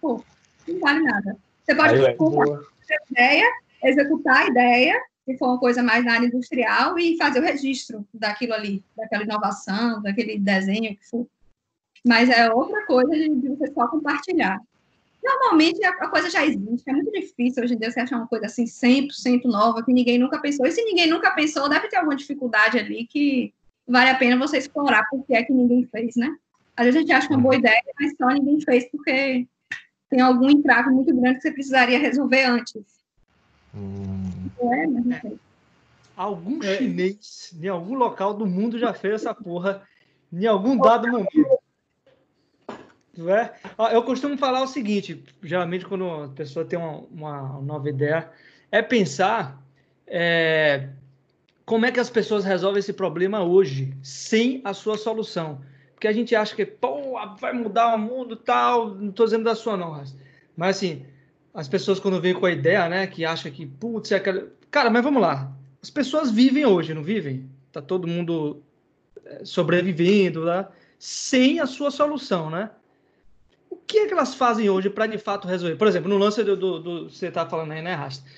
pô, 0.00 0.24
não 0.68 0.80
vale 0.80 1.00
nada. 1.00 1.36
Você 1.64 1.74
pode 1.74 2.06
Aí, 2.06 2.14
compartilhar 2.14 2.66
a 2.90 3.12
ideia, 3.12 3.52
executar 3.82 4.36
a 4.36 4.46
ideia, 4.46 5.02
se 5.24 5.38
for 5.38 5.48
uma 5.48 5.58
coisa 5.58 5.82
mais 5.82 6.04
na 6.04 6.14
área 6.14 6.26
industrial, 6.26 6.98
e 6.98 7.16
fazer 7.16 7.40
o 7.40 7.42
registro 7.42 8.06
daquilo 8.12 8.54
ali, 8.54 8.84
daquela 8.96 9.24
inovação, 9.24 10.02
daquele 10.02 10.38
desenho 10.38 10.96
que 10.96 11.04
for. 11.08 11.26
Mas 12.06 12.28
é 12.28 12.52
outra 12.52 12.84
coisa 12.86 13.10
de, 13.12 13.48
você 13.48 13.72
só 13.72 13.88
compartilhar. 13.88 14.60
Normalmente 15.22 15.82
a, 15.86 16.08
coisa 16.08 16.28
já 16.28 16.44
existe, 16.44 16.82
é 16.86 16.92
muito 16.92 17.10
difícil 17.10 17.64
hoje 17.64 17.74
em 17.74 17.78
dia 17.78 17.90
você 17.90 18.00
achar 18.00 18.18
uma 18.18 18.26
coisa 18.26 18.44
assim 18.44 18.64
100% 18.64 19.44
nova 19.44 19.82
que 19.82 19.90
ninguém 19.90 20.18
nunca 20.18 20.38
pensou. 20.38 20.66
E 20.66 20.70
se 20.70 20.84
ninguém 20.84 21.08
nunca 21.08 21.30
pensou, 21.30 21.66
deve 21.66 21.88
ter 21.88 21.96
alguma 21.96 22.14
dificuldade 22.14 22.78
ali 22.78 23.06
que 23.06 23.54
vale 23.88 24.10
a 24.10 24.14
pena 24.16 24.36
você 24.36 24.58
explorar 24.58 25.08
porque 25.10 25.34
é 25.34 25.42
que 25.42 25.52
ninguém 25.52 25.86
fez, 25.86 26.14
né? 26.14 26.36
Às 26.76 26.86
vezes 26.86 26.96
a 26.96 27.00
gente 27.00 27.12
acha 27.12 27.28
uma 27.30 27.40
boa 27.40 27.56
ideia, 27.56 27.82
mas 28.00 28.16
só 28.16 28.28
ninguém 28.28 28.60
fez 28.60 28.88
porque 28.90 29.46
tem 30.10 30.20
algum 30.20 30.50
entrave 30.50 30.90
muito 30.90 31.14
grande 31.14 31.36
que 31.36 31.42
você 31.42 31.52
precisaria 31.52 31.98
resolver 31.98 32.44
antes. 32.44 32.82
Hum. 33.74 34.50
É, 34.60 34.86
mas 34.86 35.04
não 35.04 35.20
sei. 35.20 35.38
Algum 36.16 36.62
é. 36.62 36.76
chinês 36.76 37.54
em 37.60 37.68
algum 37.68 37.94
local 37.94 38.34
do 38.34 38.46
mundo 38.46 38.78
já 38.78 38.94
fez 38.94 39.14
essa 39.14 39.34
porra 39.34 39.82
em 40.32 40.46
algum 40.46 40.76
dado 40.76 41.08
momento. 41.08 41.58
É? 43.16 43.54
Eu 43.94 44.02
costumo 44.02 44.36
falar 44.36 44.62
o 44.62 44.66
seguinte: 44.66 45.22
geralmente, 45.42 45.86
quando 45.86 46.08
a 46.08 46.28
pessoa 46.28 46.64
tem 46.64 46.78
uma, 46.78 46.98
uma 47.10 47.60
nova 47.60 47.88
ideia, 47.88 48.30
é 48.70 48.82
pensar 48.82 49.62
é, 50.06 50.88
como 51.64 51.86
é 51.86 51.92
que 51.92 52.00
as 52.00 52.10
pessoas 52.10 52.44
resolvem 52.44 52.80
esse 52.80 52.92
problema 52.92 53.42
hoje, 53.42 53.96
sem 54.02 54.60
a 54.64 54.74
sua 54.74 54.98
solução 54.98 55.60
porque 56.04 56.08
a 56.08 56.12
gente 56.12 56.36
acha 56.36 56.54
que, 56.54 56.66
pô, 56.66 57.18
vai 57.40 57.54
mudar 57.54 57.94
o 57.94 57.98
mundo 57.98 58.36
tal. 58.36 58.94
Não 58.94 59.08
estou 59.08 59.24
dizendo 59.24 59.44
da 59.44 59.54
sua, 59.54 59.74
não, 59.74 60.04
mas 60.54 60.76
assim, 60.76 61.06
as 61.54 61.66
pessoas 61.66 61.98
quando 61.98 62.20
vêm 62.20 62.34
com 62.34 62.44
a 62.44 62.50
ideia, 62.50 62.86
né, 62.90 63.06
que 63.06 63.24
acha 63.24 63.50
que, 63.50 63.64
putz, 63.64 64.12
é 64.12 64.16
aquela. 64.16 64.48
Cara, 64.70 64.90
mas 64.90 65.02
vamos 65.02 65.22
lá. 65.22 65.50
As 65.82 65.88
pessoas 65.88 66.30
vivem 66.30 66.66
hoje, 66.66 66.92
não 66.92 67.02
vivem? 67.02 67.48
Tá 67.72 67.80
todo 67.80 68.06
mundo 68.06 68.62
é, 69.24 69.46
sobrevivendo 69.46 70.40
lá, 70.40 70.70
sem 70.98 71.58
a 71.58 71.66
sua 71.66 71.90
solução, 71.90 72.50
né? 72.50 72.70
O 73.70 73.76
que 73.76 74.00
é 74.00 74.06
que 74.06 74.12
elas 74.12 74.34
fazem 74.34 74.68
hoje 74.68 74.90
para 74.90 75.06
de 75.06 75.16
fato 75.16 75.48
resolver? 75.48 75.76
Por 75.76 75.88
exemplo, 75.88 76.10
no 76.10 76.18
lance 76.18 76.44
do, 76.44 76.54
do, 76.54 76.78
do 76.80 77.10
você 77.10 77.30
tá 77.30 77.46
falando 77.46 77.72
aí, 77.72 77.80
né, 77.80 77.94
Rasta? 77.94 78.28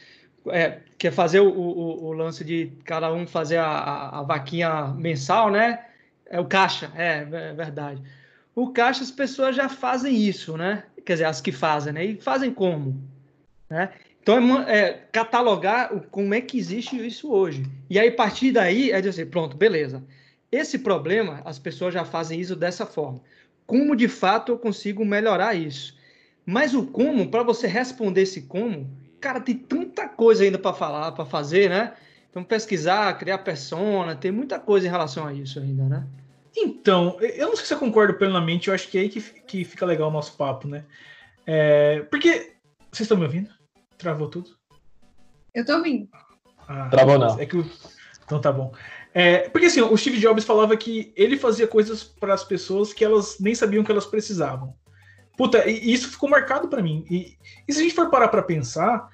É, 0.50 0.82
que 0.96 1.08
é 1.08 1.10
fazer 1.10 1.40
o, 1.40 1.48
o, 1.48 2.04
o, 2.04 2.12
lance 2.12 2.44
de 2.44 2.70
cada 2.84 3.12
um 3.12 3.26
fazer 3.26 3.56
a, 3.56 3.66
a, 3.66 4.18
a 4.20 4.22
vaquinha 4.22 4.94
mensal, 4.96 5.50
né? 5.50 5.84
É 6.28 6.40
o 6.40 6.44
caixa, 6.44 6.90
é, 6.96 7.26
é, 7.30 7.52
verdade. 7.52 8.02
O 8.54 8.70
caixa, 8.70 9.02
as 9.02 9.10
pessoas 9.10 9.54
já 9.54 9.68
fazem 9.68 10.16
isso, 10.16 10.56
né? 10.56 10.84
Quer 11.04 11.14
dizer, 11.14 11.24
as 11.24 11.40
que 11.40 11.52
fazem, 11.52 11.92
né? 11.92 12.04
E 12.04 12.20
fazem 12.20 12.52
como? 12.52 13.00
Né? 13.68 13.90
Então, 14.20 14.62
é, 14.62 14.78
é, 14.78 14.92
catalogar 15.12 15.94
o, 15.94 16.00
como 16.00 16.34
é 16.34 16.40
que 16.40 16.58
existe 16.58 16.96
isso 17.06 17.30
hoje. 17.30 17.64
E 17.88 17.98
aí, 17.98 18.08
a 18.08 18.14
partir 18.14 18.50
daí, 18.50 18.90
é 18.90 19.00
dizer, 19.00 19.26
pronto, 19.26 19.56
beleza. 19.56 20.02
Esse 20.50 20.78
problema, 20.78 21.42
as 21.44 21.58
pessoas 21.58 21.94
já 21.94 22.04
fazem 22.04 22.40
isso 22.40 22.56
dessa 22.56 22.86
forma. 22.86 23.20
Como, 23.66 23.94
de 23.94 24.08
fato, 24.08 24.52
eu 24.52 24.58
consigo 24.58 25.04
melhorar 25.04 25.54
isso? 25.54 25.96
Mas 26.44 26.74
o 26.74 26.86
como, 26.86 27.28
para 27.28 27.42
você 27.42 27.66
responder 27.66 28.22
esse 28.22 28.42
como, 28.42 28.88
cara, 29.20 29.40
tem 29.40 29.56
tanta 29.56 30.08
coisa 30.08 30.44
ainda 30.44 30.58
para 30.58 30.72
falar, 30.72 31.12
para 31.12 31.24
fazer, 31.24 31.68
né? 31.68 31.92
Então, 32.36 32.44
pesquisar, 32.44 33.16
criar 33.16 33.38
persona, 33.38 34.14
tem 34.14 34.30
muita 34.30 34.58
coisa 34.60 34.86
em 34.86 34.90
relação 34.90 35.26
a 35.26 35.32
isso 35.32 35.58
ainda, 35.58 35.84
né? 35.84 36.06
Então, 36.54 37.16
eu 37.18 37.48
não 37.48 37.56
sei 37.56 37.64
se 37.64 37.72
eu 37.72 37.78
concordo 37.78 38.12
plenamente, 38.12 38.68
eu 38.68 38.74
acho 38.74 38.88
que 38.88 38.98
é 38.98 39.00
aí 39.00 39.08
que, 39.08 39.22
que 39.22 39.64
fica 39.64 39.86
legal 39.86 40.10
o 40.10 40.12
nosso 40.12 40.36
papo, 40.36 40.68
né? 40.68 40.84
É, 41.46 42.00
porque. 42.10 42.52
Vocês 42.92 43.06
estão 43.06 43.16
me 43.16 43.24
ouvindo? 43.24 43.48
Travou 43.96 44.28
tudo? 44.28 44.50
Eu 45.54 45.64
tô 45.64 45.76
ouvindo. 45.76 46.10
Ah, 46.68 46.90
Travou 46.90 47.18
não. 47.18 47.40
É 47.40 47.46
que 47.46 47.56
Então 48.26 48.38
tá 48.38 48.52
bom. 48.52 48.70
É, 49.14 49.48
porque 49.48 49.68
assim, 49.68 49.80
o 49.80 49.96
Steve 49.96 50.20
Jobs 50.20 50.44
falava 50.44 50.76
que 50.76 51.14
ele 51.16 51.38
fazia 51.38 51.66
coisas 51.66 52.04
para 52.04 52.34
as 52.34 52.44
pessoas 52.44 52.92
que 52.92 53.02
elas 53.02 53.38
nem 53.40 53.54
sabiam 53.54 53.82
que 53.82 53.90
elas 53.90 54.04
precisavam. 54.04 54.74
Puta, 55.38 55.66
e 55.66 55.90
isso 55.90 56.10
ficou 56.10 56.28
marcado 56.28 56.68
para 56.68 56.82
mim. 56.82 57.02
E, 57.10 57.38
e, 57.66 57.72
se 57.72 57.80
a 57.80 57.82
gente 57.82 57.94
for 57.94 58.10
parar 58.10 58.28
para 58.28 58.42
pensar, 58.42 59.08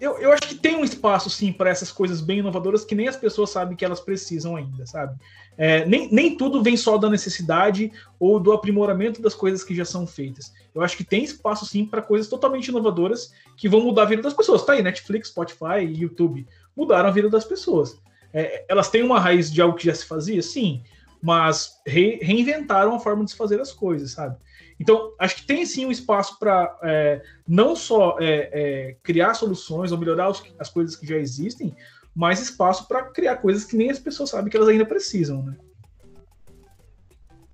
eu, 0.00 0.18
eu 0.18 0.32
acho 0.32 0.48
que 0.48 0.54
tem 0.54 0.76
um 0.76 0.84
espaço, 0.84 1.30
sim, 1.30 1.52
para 1.52 1.70
essas 1.70 1.90
coisas 1.90 2.20
bem 2.20 2.38
inovadoras 2.38 2.84
que 2.84 2.94
nem 2.94 3.08
as 3.08 3.16
pessoas 3.16 3.50
sabem 3.50 3.76
que 3.76 3.84
elas 3.84 4.00
precisam 4.00 4.56
ainda, 4.56 4.84
sabe? 4.86 5.18
É, 5.56 5.84
nem, 5.86 6.12
nem 6.12 6.36
tudo 6.36 6.62
vem 6.62 6.76
só 6.76 6.98
da 6.98 7.08
necessidade 7.08 7.92
ou 8.18 8.40
do 8.40 8.52
aprimoramento 8.52 9.22
das 9.22 9.34
coisas 9.34 9.62
que 9.62 9.74
já 9.74 9.84
são 9.84 10.06
feitas. 10.06 10.52
Eu 10.74 10.82
acho 10.82 10.96
que 10.96 11.04
tem 11.04 11.22
espaço, 11.22 11.64
sim, 11.64 11.86
para 11.86 12.02
coisas 12.02 12.28
totalmente 12.28 12.68
inovadoras 12.68 13.32
que 13.56 13.68
vão 13.68 13.80
mudar 13.80 14.02
a 14.02 14.06
vida 14.06 14.22
das 14.22 14.34
pessoas. 14.34 14.64
Tá 14.64 14.72
aí, 14.72 14.82
Netflix, 14.82 15.28
Spotify 15.28 15.84
YouTube 15.86 16.46
mudaram 16.76 17.08
a 17.08 17.12
vida 17.12 17.30
das 17.30 17.44
pessoas. 17.44 17.96
é, 18.32 18.64
elas 18.68 18.90
têm 18.90 19.02
uma 19.02 19.20
raiz 19.20 19.50
de 19.50 19.62
algo 19.62 19.76
que 19.76 19.86
já 19.86 19.94
se 19.94 20.04
fazia, 20.04 20.42
sim, 20.42 20.82
mas 21.22 21.80
re, 21.86 22.18
reinventaram 22.20 22.94
a 22.94 22.98
forma 22.98 23.24
de 23.24 23.30
se 23.30 23.36
fazer 23.36 23.60
as 23.60 23.72
coisas, 23.72 24.10
sabe? 24.10 24.36
Então, 24.78 25.12
acho 25.18 25.36
que 25.36 25.46
tem 25.46 25.64
sim 25.64 25.86
um 25.86 25.90
espaço 25.90 26.38
para 26.38 26.76
é, 26.82 27.22
não 27.46 27.76
só 27.76 28.16
é, 28.20 28.50
é, 28.52 28.96
criar 29.02 29.34
soluções 29.34 29.92
ou 29.92 29.98
melhorar 29.98 30.28
os, 30.28 30.42
as 30.58 30.68
coisas 30.68 30.96
que 30.96 31.06
já 31.06 31.16
existem, 31.16 31.74
mas 32.14 32.40
espaço 32.40 32.86
para 32.86 33.04
criar 33.04 33.36
coisas 33.36 33.64
que 33.64 33.76
nem 33.76 33.90
as 33.90 33.98
pessoas 33.98 34.30
sabem 34.30 34.50
que 34.50 34.56
elas 34.56 34.68
ainda 34.68 34.84
precisam, 34.84 35.42
né? 35.42 35.56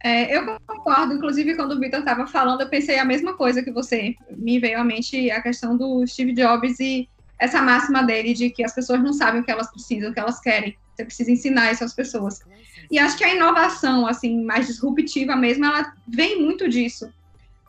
É, 0.02 0.34
eu 0.34 0.58
concordo, 0.66 1.12
inclusive 1.12 1.54
quando 1.54 1.72
o 1.72 1.78
Victor 1.78 2.00
estava 2.00 2.26
falando, 2.26 2.62
eu 2.62 2.68
pensei 2.70 2.98
a 2.98 3.04
mesma 3.04 3.34
coisa 3.36 3.62
que 3.62 3.70
você. 3.70 4.14
Me 4.30 4.58
veio 4.58 4.80
à 4.80 4.84
mente 4.84 5.30
a 5.30 5.42
questão 5.42 5.76
do 5.76 6.06
Steve 6.06 6.32
Jobs 6.32 6.80
e 6.80 7.06
essa 7.38 7.60
máxima 7.60 8.02
dele 8.02 8.32
de 8.32 8.50
que 8.50 8.64
as 8.64 8.74
pessoas 8.74 9.02
não 9.02 9.12
sabem 9.12 9.42
o 9.42 9.44
que 9.44 9.50
elas 9.50 9.70
precisam, 9.70 10.10
o 10.10 10.14
que 10.14 10.20
elas 10.20 10.40
querem. 10.40 10.76
Você 11.00 11.04
precisa 11.04 11.30
ensinar 11.30 11.72
isso 11.72 11.82
às 11.82 11.94
pessoas. 11.94 12.40
E 12.90 12.98
acho 12.98 13.16
que 13.16 13.24
a 13.24 13.34
inovação, 13.34 14.06
assim, 14.06 14.44
mais 14.44 14.66
disruptiva 14.66 15.34
mesmo, 15.34 15.64
ela 15.64 15.92
vem 16.06 16.40
muito 16.42 16.68
disso. 16.68 17.10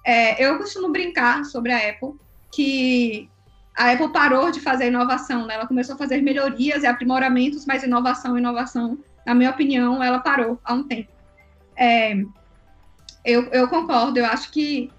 É, 0.05 0.43
eu 0.43 0.57
costumo 0.57 0.91
brincar 0.91 1.45
sobre 1.45 1.71
a 1.71 1.89
Apple, 1.89 2.13
que 2.51 3.29
a 3.77 3.91
Apple 3.91 4.11
parou 4.11 4.51
de 4.51 4.59
fazer 4.59 4.88
inovação, 4.88 5.45
né? 5.45 5.55
Ela 5.55 5.67
começou 5.67 5.95
a 5.95 5.97
fazer 5.97 6.21
melhorias 6.21 6.84
e 6.84 6.88
aprimoramentos, 6.88 7.65
mas 7.65 7.84
inovação, 7.84 8.38
inovação, 8.38 8.97
na 9.25 9.34
minha 9.34 9.51
opinião, 9.51 10.03
ela 10.03 10.19
parou 10.19 10.59
há 10.63 10.73
um 10.73 10.84
tempo. 10.84 11.09
É, 11.75 12.13
eu, 13.23 13.43
eu 13.51 13.67
concordo, 13.67 14.19
eu 14.19 14.25
acho 14.25 14.51
que, 14.51 14.91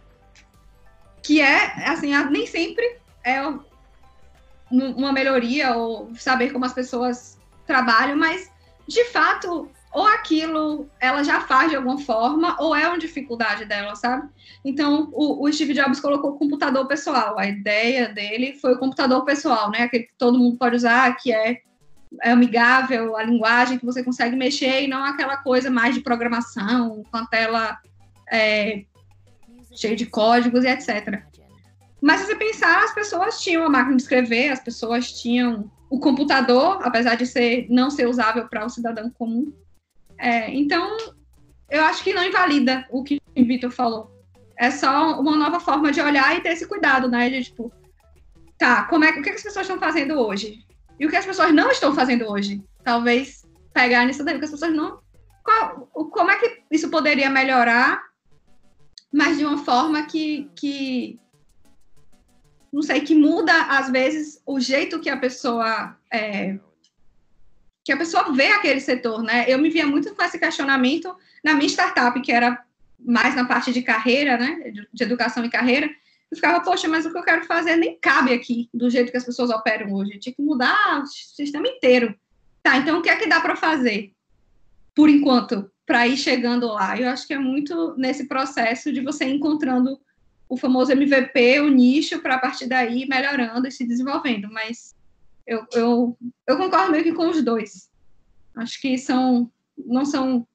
que 1.22 1.40
é, 1.40 1.88
assim, 1.88 2.12
nem 2.30 2.46
sempre 2.46 2.98
é 3.24 3.42
uma 4.70 5.12
melhoria 5.12 5.76
ou 5.76 6.14
saber 6.14 6.50
como 6.50 6.64
as 6.64 6.72
pessoas 6.72 7.38
trabalham, 7.66 8.16
mas, 8.16 8.50
de 8.86 9.04
fato, 9.06 9.70
ou 9.92 10.06
aquilo 10.06 10.88
ela 10.98 11.22
já 11.22 11.40
faz 11.42 11.70
de 11.70 11.76
alguma 11.76 11.98
forma, 11.98 12.56
ou 12.58 12.74
é 12.74 12.88
uma 12.88 12.98
dificuldade 12.98 13.66
dela, 13.66 13.94
sabe? 13.94 14.28
Então, 14.64 15.10
o, 15.12 15.44
o, 15.44 15.52
Steve 15.52 15.74
Jobs 15.74 16.00
colocou 16.00 16.30
o 16.30 16.38
computador 16.38 16.86
pessoal. 16.86 17.38
A 17.38 17.46
ideia 17.46 18.08
dele 18.08 18.58
foi 18.58 18.72
o 18.72 18.78
computador 18.78 19.24
pessoal, 19.24 19.70
né? 19.70 19.82
Aquele 19.82 20.04
que 20.04 20.14
todo 20.16 20.38
mundo 20.38 20.56
pode 20.56 20.76
usar, 20.76 21.14
que 21.16 21.32
é, 21.32 21.60
é 22.22 22.30
amigável, 22.30 23.16
a 23.16 23.22
linguagem 23.22 23.78
que 23.78 23.84
você 23.84 24.02
consegue 24.02 24.34
mexer, 24.34 24.82
e 24.82 24.88
não 24.88 25.04
aquela 25.04 25.36
coisa 25.36 25.70
mais 25.70 25.94
de 25.94 26.00
programação, 26.00 27.04
com 27.10 27.16
a 27.18 27.26
tela 27.26 27.78
é, 28.30 28.84
cheia 29.74 29.94
de 29.94 30.06
códigos 30.06 30.64
e 30.64 30.68
etc. 30.68 31.22
Mas 32.00 32.20
se 32.20 32.26
você 32.26 32.34
pensar, 32.34 32.82
as 32.82 32.94
pessoas 32.94 33.40
tinham 33.40 33.64
a 33.64 33.70
máquina 33.70 33.96
de 33.96 34.02
escrever, 34.02 34.48
as 34.48 34.60
pessoas 34.60 35.12
tinham 35.20 35.70
o 35.92 36.00
computador, 36.00 36.78
apesar 36.82 37.16
de 37.16 37.26
ser 37.26 37.66
não 37.68 37.90
ser 37.90 38.08
usável 38.08 38.48
para 38.48 38.64
o 38.64 38.70
cidadão 38.70 39.10
comum. 39.10 39.52
É, 40.16 40.50
então, 40.50 40.96
eu 41.68 41.84
acho 41.84 42.02
que 42.02 42.14
não 42.14 42.24
invalida 42.24 42.88
o 42.90 43.04
que 43.04 43.20
o 43.36 43.44
Vitor 43.44 43.70
falou. 43.70 44.10
É 44.56 44.70
só 44.70 45.20
uma 45.20 45.36
nova 45.36 45.60
forma 45.60 45.92
de 45.92 46.00
olhar 46.00 46.34
e 46.34 46.40
ter 46.40 46.52
esse 46.52 46.66
cuidado, 46.66 47.10
né? 47.10 47.28
De 47.28 47.44
tipo, 47.44 47.70
tá, 48.56 48.84
como 48.84 49.04
é, 49.04 49.10
o 49.10 49.22
que 49.22 49.28
as 49.28 49.42
pessoas 49.42 49.66
estão 49.66 49.78
fazendo 49.78 50.18
hoje? 50.18 50.64
E 50.98 51.04
o 51.04 51.10
que 51.10 51.16
as 51.16 51.26
pessoas 51.26 51.52
não 51.52 51.70
estão 51.70 51.94
fazendo 51.94 52.26
hoje? 52.26 52.64
Talvez 52.82 53.46
pegar 53.74 54.06
nisso 54.06 54.24
daí, 54.24 54.36
o 54.36 54.38
que 54.38 54.46
as 54.46 54.50
pessoas 54.50 54.72
não. 54.72 54.98
Qual, 55.44 55.90
como 56.10 56.30
é 56.30 56.36
que 56.38 56.62
isso 56.70 56.88
poderia 56.88 57.28
melhorar, 57.28 58.02
mas 59.12 59.36
de 59.36 59.44
uma 59.44 59.58
forma 59.58 60.04
que, 60.04 60.50
que 60.56 61.20
não 62.72 62.82
sei, 62.82 63.02
que 63.02 63.14
muda 63.14 63.52
às 63.64 63.90
vezes 63.90 64.40
o 64.46 64.58
jeito 64.58 64.98
que 64.98 65.10
a 65.10 65.16
pessoa 65.16 65.96
é, 66.10 66.58
que 67.84 67.92
a 67.92 67.96
pessoa 67.96 68.32
vê 68.32 68.46
aquele 68.46 68.80
setor, 68.80 69.22
né? 69.22 69.44
Eu 69.48 69.58
me 69.58 69.68
via 69.68 69.86
muito 69.86 70.14
com 70.14 70.22
esse 70.22 70.38
questionamento 70.38 71.14
na 71.44 71.54
minha 71.54 71.68
startup, 71.68 72.18
que 72.20 72.30
era 72.30 72.64
mais 72.98 73.34
na 73.34 73.44
parte 73.44 73.72
de 73.72 73.82
carreira, 73.82 74.38
né? 74.38 74.72
De, 74.92 75.02
educação 75.02 75.44
e 75.44 75.50
carreira. 75.50 75.90
Eu 76.30 76.36
ficava, 76.36 76.60
poxa, 76.60 76.88
mas 76.88 77.04
o 77.04 77.10
que 77.10 77.18
eu 77.18 77.24
quero 77.24 77.44
fazer 77.44 77.76
nem 77.76 77.98
cabe 78.00 78.32
aqui, 78.32 78.70
do 78.72 78.88
jeito 78.88 79.10
que 79.10 79.16
as 79.16 79.24
pessoas 79.24 79.50
operam 79.50 79.92
hoje. 79.92 80.14
Eu 80.14 80.20
tinha 80.20 80.34
que 80.34 80.42
mudar 80.42 81.02
o 81.02 81.06
sistema 81.06 81.66
inteiro. 81.68 82.14
Tá, 82.62 82.76
então 82.76 82.98
o 82.98 83.02
que 83.02 83.10
é 83.10 83.16
que 83.16 83.26
dá 83.26 83.40
para 83.40 83.56
fazer, 83.56 84.12
por 84.94 85.08
enquanto, 85.08 85.68
para 85.84 86.06
ir 86.06 86.16
chegando 86.16 86.68
lá? 86.68 86.96
Eu 86.96 87.08
acho 87.08 87.26
que 87.26 87.34
é 87.34 87.38
muito 87.38 87.96
nesse 87.98 88.28
processo 88.28 88.92
de 88.92 89.00
você 89.00 89.24
encontrando 89.24 90.00
o 90.52 90.56
famoso 90.58 90.92
MVP, 90.92 91.60
o 91.60 91.70
nicho, 91.70 92.20
para 92.20 92.34
a 92.34 92.38
partir 92.38 92.66
daí 92.66 93.06
melhorando 93.08 93.66
e 93.66 93.72
se 93.72 93.86
desenvolvendo. 93.86 94.50
Mas 94.52 94.94
eu, 95.46 95.66
eu, 95.72 96.18
eu 96.46 96.58
concordo 96.58 96.92
meio 96.92 97.02
que 97.02 97.14
com 97.14 97.30
os 97.30 97.42
dois. 97.42 97.90
Acho 98.54 98.78
que 98.78 98.98
são, 98.98 99.50
não 99.78 100.04
são. 100.04 100.46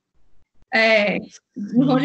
É, 0.71 1.17
não, 1.55 1.97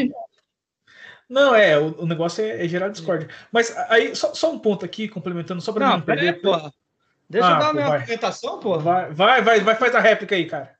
não, 1.28 1.54
é, 1.54 1.78
o, 1.78 2.00
o 2.00 2.06
negócio 2.06 2.42
é, 2.42 2.64
é, 2.64 2.68
gerar 2.68 2.88
discórdia. 2.88 3.28
Mas 3.52 3.76
aí, 3.90 4.16
só, 4.16 4.32
só 4.32 4.50
um 4.50 4.58
ponto 4.58 4.86
aqui, 4.86 5.06
complementando, 5.06 5.60
só 5.60 5.70
para 5.70 5.88
não, 5.88 5.98
não 5.98 6.00
perder. 6.02 6.40
Porra. 6.40 6.72
Deixa 7.28 7.46
ah, 7.46 7.52
eu 7.52 7.58
dar 7.58 7.68
a 7.68 7.72
minha 7.74 7.88
vai. 7.88 7.98
apresentação, 7.98 8.58
pô. 8.58 8.78
Vai, 8.78 9.12
vai, 9.12 9.42
vai, 9.42 9.60
vai, 9.60 9.74
faz 9.74 9.94
a 9.94 10.00
réplica 10.00 10.34
aí, 10.34 10.46
cara. 10.46 10.74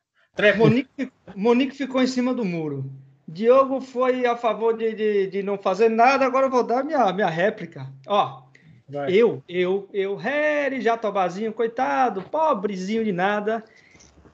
Monique, 0.56 1.12
Monique 1.36 1.76
ficou 1.76 2.02
em 2.02 2.06
cima 2.06 2.32
do 2.32 2.42
muro. 2.42 2.90
Diogo 3.32 3.80
foi 3.80 4.26
a 4.26 4.36
favor 4.36 4.76
de, 4.76 4.94
de, 4.94 5.26
de, 5.28 5.42
não 5.42 5.56
fazer 5.56 5.88
nada, 5.88 6.26
agora 6.26 6.46
eu 6.46 6.50
vou 6.50 6.62
dar 6.62 6.84
minha, 6.84 7.12
minha 7.12 7.28
réplica. 7.28 7.90
Ó, 8.06 8.42
Vai. 8.88 9.12
eu, 9.12 9.42
eu, 9.48 9.88
eu, 9.92 10.16
Harry 10.16 10.80
Jatobazinho, 10.80 11.52
coitado, 11.52 12.22
pobrezinho 12.22 13.04
de 13.04 13.12
nada. 13.12 13.64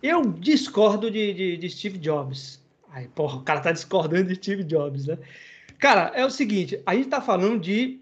Eu 0.03 0.23
discordo 0.23 1.11
de, 1.11 1.33
de, 1.33 1.57
de 1.57 1.71
Steve 1.71 1.99
Jobs. 1.99 2.61
Aí, 2.91 3.07
porra, 3.09 3.39
o 3.39 3.43
cara 3.43 3.61
tá 3.61 3.73
discordando 3.73 4.25
de 4.25 4.35
Steve 4.35 4.65
Jobs, 4.65 5.07
né? 5.07 5.19
Cara, 5.79 6.11
é 6.15 6.27
o 6.27 6.31
seguinte, 6.31 6.81
a 6.85 6.95
gente 6.95 7.09
tá 7.09 7.21
falando 7.21 7.61
de 7.61 8.01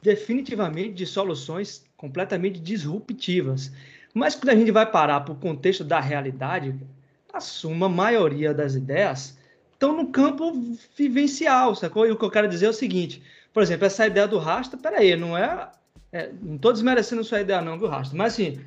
definitivamente 0.00 0.94
de 0.94 1.04
soluções 1.04 1.84
completamente 1.96 2.60
disruptivas. 2.60 3.72
Mas 4.14 4.36
quando 4.36 4.50
a 4.50 4.54
gente 4.54 4.70
vai 4.70 4.86
parar 4.86 5.20
para 5.20 5.32
o 5.32 5.36
contexto 5.36 5.82
da 5.82 5.98
realidade, 5.98 6.74
a 7.32 7.40
suma 7.40 7.88
maioria 7.88 8.54
das 8.54 8.76
ideias 8.76 9.35
estão 9.76 9.94
no 9.94 10.08
campo 10.08 10.52
vivencial, 10.96 11.74
sacou? 11.74 12.06
E 12.06 12.10
o 12.10 12.16
que 12.16 12.24
eu 12.24 12.30
quero 12.30 12.48
dizer 12.48 12.66
é 12.66 12.70
o 12.70 12.74
seguinte: 12.74 13.22
por 13.52 13.62
exemplo, 13.62 13.86
essa 13.86 14.06
ideia 14.06 14.26
do 14.26 14.38
rastro, 14.38 14.78
peraí, 14.78 15.14
não 15.16 15.36
é. 15.36 15.70
é 16.12 16.30
não 16.42 16.56
estou 16.56 16.72
desmerecendo 16.72 17.22
sua 17.22 17.40
ideia, 17.40 17.60
não, 17.60 17.78
viu, 17.78 17.88
rastro? 17.88 18.16
Mas 18.16 18.32
assim, 18.32 18.58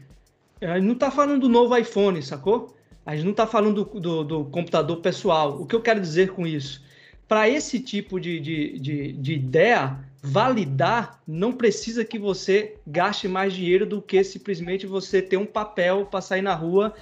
a 0.61 0.75
gente 0.75 0.85
não 0.85 0.93
está 0.93 1.11
falando 1.11 1.41
do 1.41 1.49
novo 1.49 1.75
iPhone, 1.75 2.21
sacou? 2.21 2.75
A 3.05 3.15
gente 3.15 3.25
não 3.25 3.31
está 3.31 3.47
falando 3.47 3.83
do, 3.83 3.99
do, 3.99 4.23
do, 4.23 4.45
computador 4.45 4.97
pessoal. 4.97 5.59
O 5.61 5.65
que 5.65 5.75
eu 5.75 5.81
quero 5.81 5.99
dizer 5.99 6.31
com 6.31 6.45
isso? 6.45 6.83
Para 7.27 7.49
esse 7.49 7.79
tipo 7.79 8.19
de, 8.19 8.39
de, 8.39 8.79
de, 8.79 9.13
de 9.13 9.33
ideia, 9.33 9.97
validar 10.21 11.21
não 11.27 11.51
precisa 11.51 12.03
que 12.03 12.19
você 12.19 12.75
gaste 12.85 13.27
mais 13.27 13.53
dinheiro 13.53 13.85
do 13.85 14.01
que 14.01 14.23
simplesmente 14.23 14.85
você 14.85 15.21
ter 15.21 15.37
um 15.37 15.45
papel 15.45 16.05
para 16.05 16.21
sair 16.21 16.41
na 16.41 16.53
rua 16.53 16.93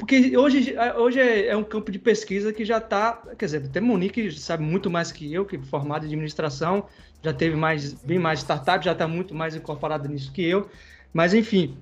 porque 0.00 0.34
hoje, 0.34 0.74
hoje 0.96 1.20
é, 1.20 1.54
um 1.54 1.62
campo 1.62 1.92
de 1.92 1.98
pesquisa 1.98 2.54
que 2.54 2.64
já 2.64 2.78
está. 2.78 3.22
Quer 3.38 3.44
dizer, 3.44 3.64
até 3.66 3.80
Monique 3.82 4.32
sabe 4.32 4.64
muito 4.64 4.88
mais 4.88 5.12
que 5.12 5.30
eu, 5.30 5.44
que 5.44 5.56
é 5.56 5.62
formado 5.62 6.04
em 6.04 6.08
administração, 6.08 6.86
já 7.22 7.34
teve 7.34 7.54
mais, 7.54 7.92
bem 7.92 8.18
mais 8.18 8.40
startup, 8.40 8.82
já 8.82 8.92
está 8.92 9.06
muito 9.06 9.34
mais 9.34 9.54
incorporado 9.54 10.08
nisso 10.08 10.32
que 10.32 10.42
eu. 10.42 10.70
Mas, 11.12 11.34
enfim, 11.34 11.76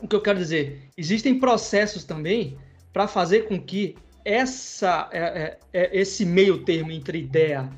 o 0.00 0.08
que 0.08 0.16
eu 0.16 0.22
quero 0.22 0.38
dizer, 0.38 0.88
existem 0.96 1.38
processos 1.38 2.02
também 2.02 2.56
para 2.94 3.06
fazer 3.06 3.46
com 3.46 3.60
que 3.60 3.94
essa, 4.24 5.10
é, 5.12 5.20
é, 5.20 5.58
é, 5.74 6.00
esse 6.00 6.24
meio 6.24 6.64
termo 6.64 6.90
entre 6.90 7.18
ideia 7.18 7.68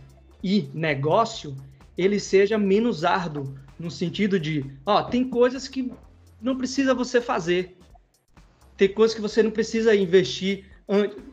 e 0.45 0.69
negócio 0.73 1.57
ele 1.99 2.21
seja 2.21 2.57
menos 2.57 3.05
árduo, 3.05 3.53
no 3.77 3.91
sentido 3.91 4.39
de, 4.39 4.65
ó, 4.87 5.03
tem 5.03 5.29
coisas 5.29 5.67
que 5.67 5.93
não 6.41 6.57
precisa 6.57 6.95
você 6.95 7.21
fazer, 7.21 7.77
tem 8.77 8.89
coisas 8.89 9.15
que 9.15 9.21
você 9.21 9.43
não 9.43 9.51
precisa 9.51 9.95
investir, 9.95 10.65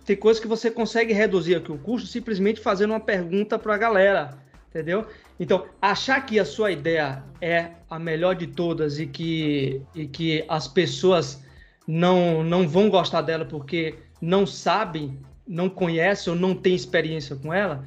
tem 0.06 0.16
coisas 0.16 0.42
que 0.42 0.48
você 0.48 0.70
consegue 0.72 1.14
reduzir 1.14 1.56
aqui 1.56 1.72
o 1.72 1.78
custo 1.78 2.08
simplesmente 2.08 2.60
fazendo 2.60 2.92
uma 2.92 3.00
pergunta 3.00 3.58
para 3.60 3.76
a 3.76 3.78
galera, 3.78 4.38
entendeu? 4.70 5.06
Então, 5.40 5.66
achar 5.82 6.26
que 6.26 6.40
a 6.40 6.46
sua 6.46 6.72
ideia 6.72 7.24
é 7.42 7.72
a 7.90 7.98
melhor 7.98 8.36
de 8.36 8.48
todas 8.48 9.00
e 9.00 9.06
que, 9.06 9.82
e 9.96 10.08
que 10.08 10.46
as 10.48 10.68
pessoas 10.68 11.44
não, 11.88 12.44
não 12.44 12.68
vão 12.68 12.90
gostar 12.90 13.22
dela 13.22 13.46
porque 13.46 13.96
não 14.22 14.46
sabem, 14.46 15.18
não 15.48 15.70
conhecem 15.70 16.32
ou 16.32 16.40
não 16.40 16.54
têm 16.54 16.76
experiência 16.76 17.36
com 17.36 17.54
ela, 17.54 17.84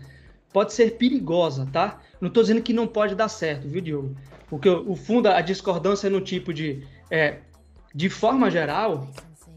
pode 0.52 0.72
ser 0.72 0.92
perigosa, 0.92 1.68
tá? 1.72 2.00
Não 2.20 2.28
estou 2.28 2.42
dizendo 2.42 2.62
que 2.62 2.72
não 2.72 2.86
pode 2.86 3.14
dar 3.14 3.28
certo, 3.28 3.68
viu, 3.68 3.80
Diogo? 3.80 4.16
Porque 4.48 4.68
o 4.68 4.94
fundo, 4.94 5.28
a 5.28 5.40
discordância 5.40 6.08
é 6.08 6.10
no 6.10 6.20
tipo 6.20 6.52
de, 6.52 6.84
é, 7.10 7.38
de 7.94 8.10
forma 8.10 8.50
geral, 8.50 9.08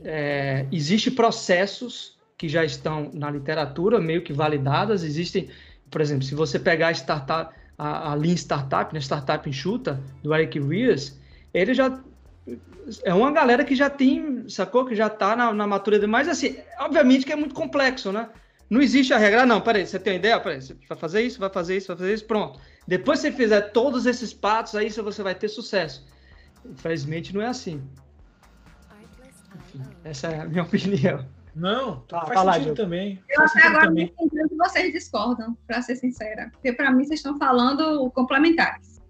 é, 0.05 0.65
processos 1.15 2.17
que 2.37 2.47
já 2.47 2.63
estão 2.63 3.11
na 3.13 3.29
literatura 3.29 3.99
meio 3.99 4.21
que 4.21 4.31
validadas. 4.31 5.03
Existem, 5.03 5.49
por 5.89 6.01
exemplo, 6.01 6.23
se 6.23 6.35
você 6.35 6.59
pegar 6.59 6.89
a 6.89 6.91
startup, 6.91 7.53
a, 7.77 8.11
a 8.11 8.13
Lean 8.13 8.35
Startup, 8.35 8.93
né, 8.93 8.99
Startup 8.99 9.49
Enxuta, 9.49 10.01
do 10.21 10.33
Eric 10.33 10.59
Ries, 10.59 11.19
ele 11.53 11.73
já 11.73 11.99
é 13.03 13.13
uma 13.13 13.31
galera 13.31 13.63
que 13.63 13.75
já 13.75 13.89
tem, 13.89 14.47
sacou? 14.47 14.85
Que 14.85 14.95
já 14.95 15.09
tá 15.09 15.35
na, 15.35 15.51
na 15.53 15.65
maturidade. 15.65 16.09
Mas, 16.09 16.27
assim, 16.27 16.57
obviamente 16.79 17.25
que 17.25 17.33
é 17.33 17.35
muito 17.35 17.55
complexo, 17.55 18.11
né? 18.11 18.29
Não 18.69 18.81
existe 18.81 19.13
a 19.13 19.17
regra, 19.17 19.45
não, 19.45 19.61
peraí, 19.61 19.85
você 19.85 19.99
tem 19.99 20.13
uma 20.13 20.19
ideia? 20.19 20.39
Peraí, 20.39 20.61
você 20.61 20.75
vai 20.87 20.97
fazer 20.97 21.21
isso, 21.21 21.39
vai 21.39 21.49
fazer 21.49 21.77
isso, 21.77 21.87
vai 21.87 21.97
fazer 21.97 22.13
isso, 22.13 22.25
pronto. 22.25 22.59
Depois 22.87 23.21
que 23.21 23.27
você 23.27 23.31
fizer 23.31 23.61
todos 23.71 24.05
esses 24.05 24.33
patos, 24.33 24.75
aí 24.75 24.89
você 24.89 25.23
vai 25.23 25.35
ter 25.35 25.47
sucesso. 25.47 26.05
Infelizmente 26.65 27.33
não 27.33 27.41
é 27.41 27.47
assim. 27.47 27.81
Essa 30.03 30.27
é 30.27 30.41
a 30.41 30.45
minha 30.45 30.63
opinião. 30.63 31.25
Não, 31.55 32.01
Tá, 32.01 32.21
faz 32.25 32.33
fala, 32.33 32.75
também. 32.75 33.23
Eu 33.29 33.35
Faz 33.37 33.51
até 33.55 33.67
agora 33.67 33.85
não 33.85 33.89
também. 33.89 34.13
entendi 34.19 34.43
o 34.43 34.49
que 34.49 34.55
vocês 34.55 34.91
discordam, 34.91 35.57
pra 35.65 35.81
ser 35.81 35.95
sincera. 35.95 36.49
Porque 36.51 36.73
pra 36.73 36.91
mim 36.91 37.05
vocês 37.05 37.19
estão 37.19 37.37
falando 37.37 38.11
complementares. 38.11 39.01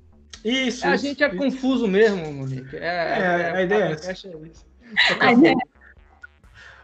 Isso, 0.43 0.85
A 0.85 0.93
isso, 0.93 1.05
gente 1.05 1.23
é 1.23 1.27
isso. 1.27 1.37
confuso 1.37 1.87
mesmo, 1.87 2.31
Monique. 2.31 2.75
É, 2.77 3.51
a 3.55 3.63
ideia 3.63 3.83
é 3.85 3.91
essa. 3.93 4.29
A 5.19 5.33
ideia 5.33 5.55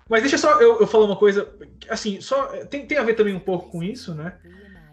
Mas 0.09 0.21
deixa 0.23 0.37
só 0.37 0.59
eu, 0.59 0.79
eu 0.79 0.87
falar 0.87 1.05
uma 1.05 1.15
coisa, 1.15 1.47
assim, 1.87 2.19
só 2.19 2.47
tem, 2.65 2.87
tem 2.87 2.97
a 2.97 3.03
ver 3.03 3.13
também 3.13 3.35
um 3.35 3.39
pouco 3.39 3.69
com 3.69 3.83
isso, 3.83 4.15
né? 4.15 4.33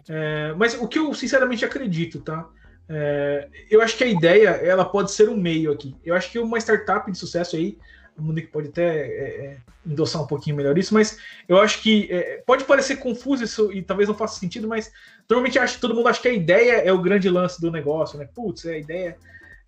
É, 0.07 0.53
mas 0.55 0.75
o 0.79 0.87
que 0.87 0.99
eu 0.99 1.11
sinceramente 1.15 1.65
acredito, 1.65 2.21
tá? 2.21 2.47
É, 2.87 3.49
eu 3.69 3.81
acho 3.81 3.97
que 3.97 4.03
a 4.03 4.07
ideia 4.07 4.49
ela 4.49 4.85
pode 4.85 5.11
ser 5.11 5.29
um 5.29 5.35
meio 5.37 5.71
aqui. 5.71 5.95
Eu 6.05 6.15
acho 6.15 6.31
que 6.31 6.39
uma 6.39 6.57
startup 6.59 7.11
de 7.11 7.17
sucesso 7.17 7.55
aí, 7.55 7.77
o 8.19 8.23
Monique 8.23 8.51
pode 8.51 8.69
até 8.69 8.83
é, 8.83 9.45
é, 9.45 9.57
endossar 9.85 10.21
um 10.21 10.27
pouquinho 10.27 10.55
melhor 10.55 10.77
isso, 10.77 10.93
mas 10.93 11.17
eu 11.47 11.59
acho 11.59 11.81
que 11.81 12.07
é, 12.11 12.43
pode 12.45 12.63
parecer 12.63 12.97
confuso 12.97 13.43
isso 13.43 13.71
e 13.71 13.81
talvez 13.81 14.07
não 14.07 14.15
faça 14.15 14.39
sentido, 14.39 14.67
mas 14.67 14.91
normalmente 15.29 15.57
acho 15.57 15.79
todo 15.79 15.95
mundo 15.95 16.07
acha 16.07 16.21
que 16.21 16.27
a 16.27 16.33
ideia 16.33 16.73
é 16.81 16.91
o 16.91 17.01
grande 17.01 17.29
lance 17.29 17.59
do 17.59 17.71
negócio, 17.71 18.17
né? 18.17 18.27
Putz, 18.33 18.65
é 18.65 18.73
a 18.73 18.77
ideia. 18.77 19.17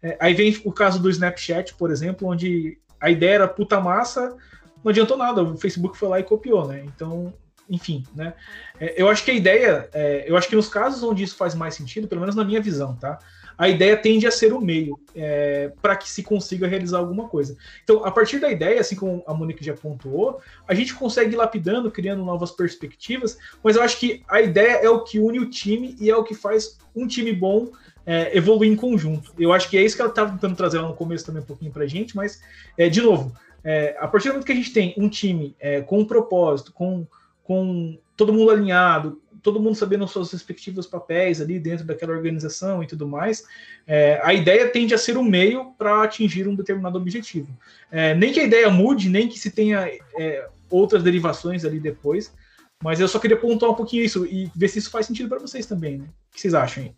É, 0.03 0.17
aí 0.19 0.33
vem 0.33 0.59
o 0.65 0.71
caso 0.71 1.01
do 1.01 1.09
Snapchat, 1.09 1.75
por 1.75 1.91
exemplo, 1.91 2.27
onde 2.27 2.77
a 2.99 3.09
ideia 3.09 3.35
era 3.35 3.47
puta 3.47 3.79
massa, 3.79 4.35
não 4.83 4.89
adiantou 4.89 5.17
nada, 5.17 5.43
o 5.43 5.57
Facebook 5.57 5.97
foi 5.97 6.09
lá 6.09 6.19
e 6.19 6.23
copiou, 6.23 6.67
né? 6.67 6.83
Então, 6.85 7.33
enfim, 7.69 8.03
né? 8.13 8.33
É, 8.79 9.01
eu 9.01 9.07
acho 9.07 9.23
que 9.23 9.31
a 9.31 9.33
ideia, 9.33 9.89
é, 9.93 10.25
eu 10.27 10.35
acho 10.35 10.47
que 10.47 10.55
nos 10.55 10.67
casos 10.67 11.01
onde 11.03 11.23
isso 11.23 11.37
faz 11.37 11.55
mais 11.55 11.75
sentido, 11.75 12.07
pelo 12.07 12.21
menos 12.21 12.35
na 12.35 12.43
minha 12.43 12.61
visão, 12.61 12.95
tá? 12.95 13.17
A 13.61 13.69
ideia 13.69 13.95
tende 13.95 14.25
a 14.25 14.31
ser 14.31 14.53
o 14.53 14.59
meio 14.59 14.99
para 15.83 15.95
que 15.95 16.09
se 16.09 16.23
consiga 16.23 16.65
realizar 16.65 16.97
alguma 16.97 17.27
coisa. 17.27 17.55
Então, 17.83 18.03
a 18.03 18.09
partir 18.09 18.39
da 18.39 18.51
ideia, 18.51 18.81
assim 18.81 18.95
como 18.95 19.23
a 19.27 19.35
Monique 19.35 19.63
já 19.63 19.75
pontuou, 19.75 20.41
a 20.67 20.73
gente 20.73 20.95
consegue 20.95 21.35
ir 21.35 21.37
lapidando, 21.37 21.91
criando 21.91 22.25
novas 22.25 22.49
perspectivas, 22.49 23.37
mas 23.63 23.75
eu 23.75 23.83
acho 23.83 23.99
que 23.99 24.23
a 24.27 24.41
ideia 24.41 24.77
é 24.81 24.89
o 24.89 25.03
que 25.03 25.19
une 25.19 25.37
o 25.37 25.47
time 25.47 25.95
e 25.99 26.09
é 26.09 26.15
o 26.15 26.23
que 26.23 26.33
faz 26.33 26.79
um 26.95 27.05
time 27.05 27.31
bom 27.33 27.69
é, 28.03 28.35
evoluir 28.35 28.71
em 28.71 28.75
conjunto. 28.75 29.31
Eu 29.37 29.53
acho 29.53 29.69
que 29.69 29.77
é 29.77 29.83
isso 29.83 29.95
que 29.95 30.01
ela 30.01 30.09
estava 30.09 30.31
tentando 30.31 30.55
trazer 30.55 30.79
lá 30.79 30.87
no 30.87 30.95
começo 30.95 31.23
também 31.23 31.43
um 31.43 31.45
pouquinho 31.45 31.71
pra 31.71 31.85
gente, 31.85 32.15
mas, 32.15 32.41
é, 32.75 32.89
de 32.89 32.99
novo, 32.99 33.31
é, 33.63 33.95
a 33.99 34.07
partir 34.07 34.29
do 34.29 34.31
momento 34.31 34.47
que 34.47 34.53
a 34.53 34.55
gente 34.55 34.73
tem 34.73 34.95
um 34.97 35.07
time 35.07 35.55
é, 35.59 35.81
com 35.81 35.99
um 35.99 36.05
propósito, 36.05 36.73
com, 36.73 37.05
com 37.43 37.95
todo 38.17 38.33
mundo 38.33 38.49
alinhado, 38.49 39.21
todo 39.41 39.59
mundo 39.59 39.75
sabendo 39.75 40.05
os 40.05 40.11
seus 40.11 40.31
respectivos 40.31 40.85
papéis 40.85 41.41
ali 41.41 41.59
dentro 41.59 41.85
daquela 41.85 42.13
organização 42.13 42.83
e 42.83 42.87
tudo 42.87 43.07
mais, 43.07 43.43
é, 43.87 44.19
a 44.23 44.33
ideia 44.33 44.69
tende 44.69 44.93
a 44.93 44.97
ser 44.97 45.17
o 45.17 45.23
meio 45.23 45.73
para 45.77 46.03
atingir 46.03 46.47
um 46.47 46.55
determinado 46.55 46.97
objetivo. 46.97 47.49
É, 47.91 48.13
nem 48.13 48.31
que 48.31 48.39
a 48.39 48.43
ideia 48.43 48.69
mude, 48.69 49.09
nem 49.09 49.27
que 49.27 49.39
se 49.39 49.51
tenha 49.51 49.87
é, 50.17 50.47
outras 50.69 51.03
derivações 51.03 51.65
ali 51.65 51.79
depois, 51.79 52.33
mas 52.83 52.99
eu 52.99 53.07
só 53.07 53.19
queria 53.19 53.37
pontuar 53.37 53.71
um 53.71 53.75
pouquinho 53.75 54.03
isso 54.03 54.25
e 54.25 54.49
ver 54.55 54.67
se 54.67 54.79
isso 54.79 54.89
faz 54.89 55.05
sentido 55.05 55.29
para 55.29 55.39
vocês 55.39 55.65
também, 55.65 55.99
né? 55.99 56.05
O 56.05 56.33
que 56.33 56.41
vocês 56.41 56.53
acham 56.53 56.83
aí? 56.83 56.95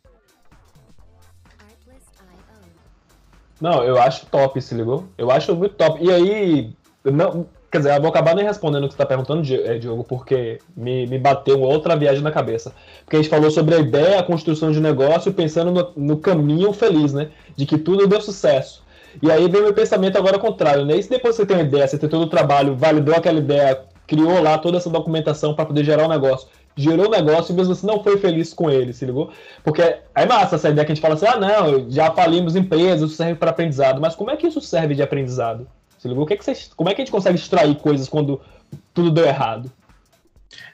Não, 3.60 3.84
eu 3.84 3.98
acho 3.98 4.26
top, 4.26 4.62
se 4.62 4.76
ligou? 4.76 5.08
Eu 5.18 5.32
acho 5.32 5.56
muito 5.56 5.76
top. 5.76 6.04
E 6.04 6.12
aí, 6.12 6.76
não, 7.06 7.48
quer 7.74 7.80
dizer, 7.80 7.96
eu 7.96 8.02
vou 8.02 8.12
acabar 8.12 8.36
nem 8.36 8.46
respondendo 8.46 8.84
o 8.84 8.88
que 8.88 8.94
você 8.94 9.02
está 9.02 9.06
perguntando, 9.08 9.42
eh, 9.52 9.80
Diogo, 9.80 10.04
porque 10.04 10.60
me, 10.78 11.08
me 11.08 11.18
bateu 11.18 11.60
outra 11.60 11.96
viagem 11.96 12.22
na 12.22 12.30
cabeça. 12.30 12.72
Porque 13.04 13.16
a 13.16 13.20
gente 13.20 13.32
falou 13.32 13.50
sobre 13.50 13.74
a 13.74 13.80
ideia, 13.80 14.20
a 14.20 14.24
construção 14.24 14.72
de 14.72 14.80
negócio, 14.80 15.34
pensando 15.34 15.72
no, 15.72 15.92
no 15.96 16.18
caminho 16.18 16.72
feliz, 16.72 17.14
né? 17.14 17.30
De 17.56 17.66
que 17.66 17.80
tudo 17.80 18.06
deu 18.06 18.22
sucesso. 18.22 18.84
E 19.24 19.32
aí 19.32 19.50
vem 19.50 19.64
meu 19.64 19.74
pensamento 19.74 20.20
agora 20.20 20.38
contrário, 20.38 20.86
né? 20.86 20.98
E 20.98 21.02
se 21.02 21.10
depois 21.10 21.36
você 21.36 21.48
tem 21.48 21.58
uma 21.58 21.64
ideia, 21.64 21.88
você 21.88 21.98
tem 21.98 22.08
todo 22.08 22.22
o 22.22 22.30
trabalho, 22.30 22.76
validou 22.76 23.16
aquela 23.16 23.40
ideia, 23.40 23.82
criou 24.06 24.40
lá 24.40 24.56
toda 24.60 24.78
essa 24.78 24.90
documentação 24.92 25.56
para 25.56 25.66
poder 25.66 25.84
gerar 25.84 26.06
o 26.06 26.10
negócio, 26.10 26.48
gerou 26.76 27.08
o 27.08 27.12
negócio 27.12 27.54
e 27.54 27.56
mesmo 27.56 27.74
assim 27.74 27.88
não 27.88 28.04
foi 28.04 28.18
feliz 28.20 28.54
com 28.54 28.70
ele, 28.70 28.94
se 28.94 29.04
ligou? 29.04 29.32
Porque 29.64 29.82
é 29.82 30.26
massa 30.28 30.58
essa 30.58 30.70
ideia 30.70 30.86
que 30.86 30.92
a 30.92 30.96
gente 30.96 31.02
fala 31.02 31.16
assim, 31.16 31.26
ah 31.26 31.38
não, 31.38 31.90
já 31.90 32.12
falimos 32.12 32.56
empresas, 32.56 33.10
isso 33.10 33.18
serve 33.18 33.34
para 33.34 33.50
aprendizado, 33.50 34.00
mas 34.00 34.16
como 34.16 34.30
é 34.30 34.38
que 34.38 34.46
isso 34.46 34.62
serve 34.62 34.94
de 34.94 35.02
aprendizado? 35.02 35.68
Se 36.04 36.10
ligou? 36.10 36.26
O 36.26 36.28
que 36.28 36.34
é 36.34 36.38
que 36.38 36.44
vocês, 36.44 36.70
como 36.76 36.90
é 36.90 36.94
que 36.94 37.02
a 37.02 37.06
gente 37.06 37.14
consegue 37.14 37.38
extrair 37.38 37.78
coisas 37.78 38.10
quando 38.10 38.42
tudo 38.94 39.10
deu 39.10 39.24
errado? 39.24 39.72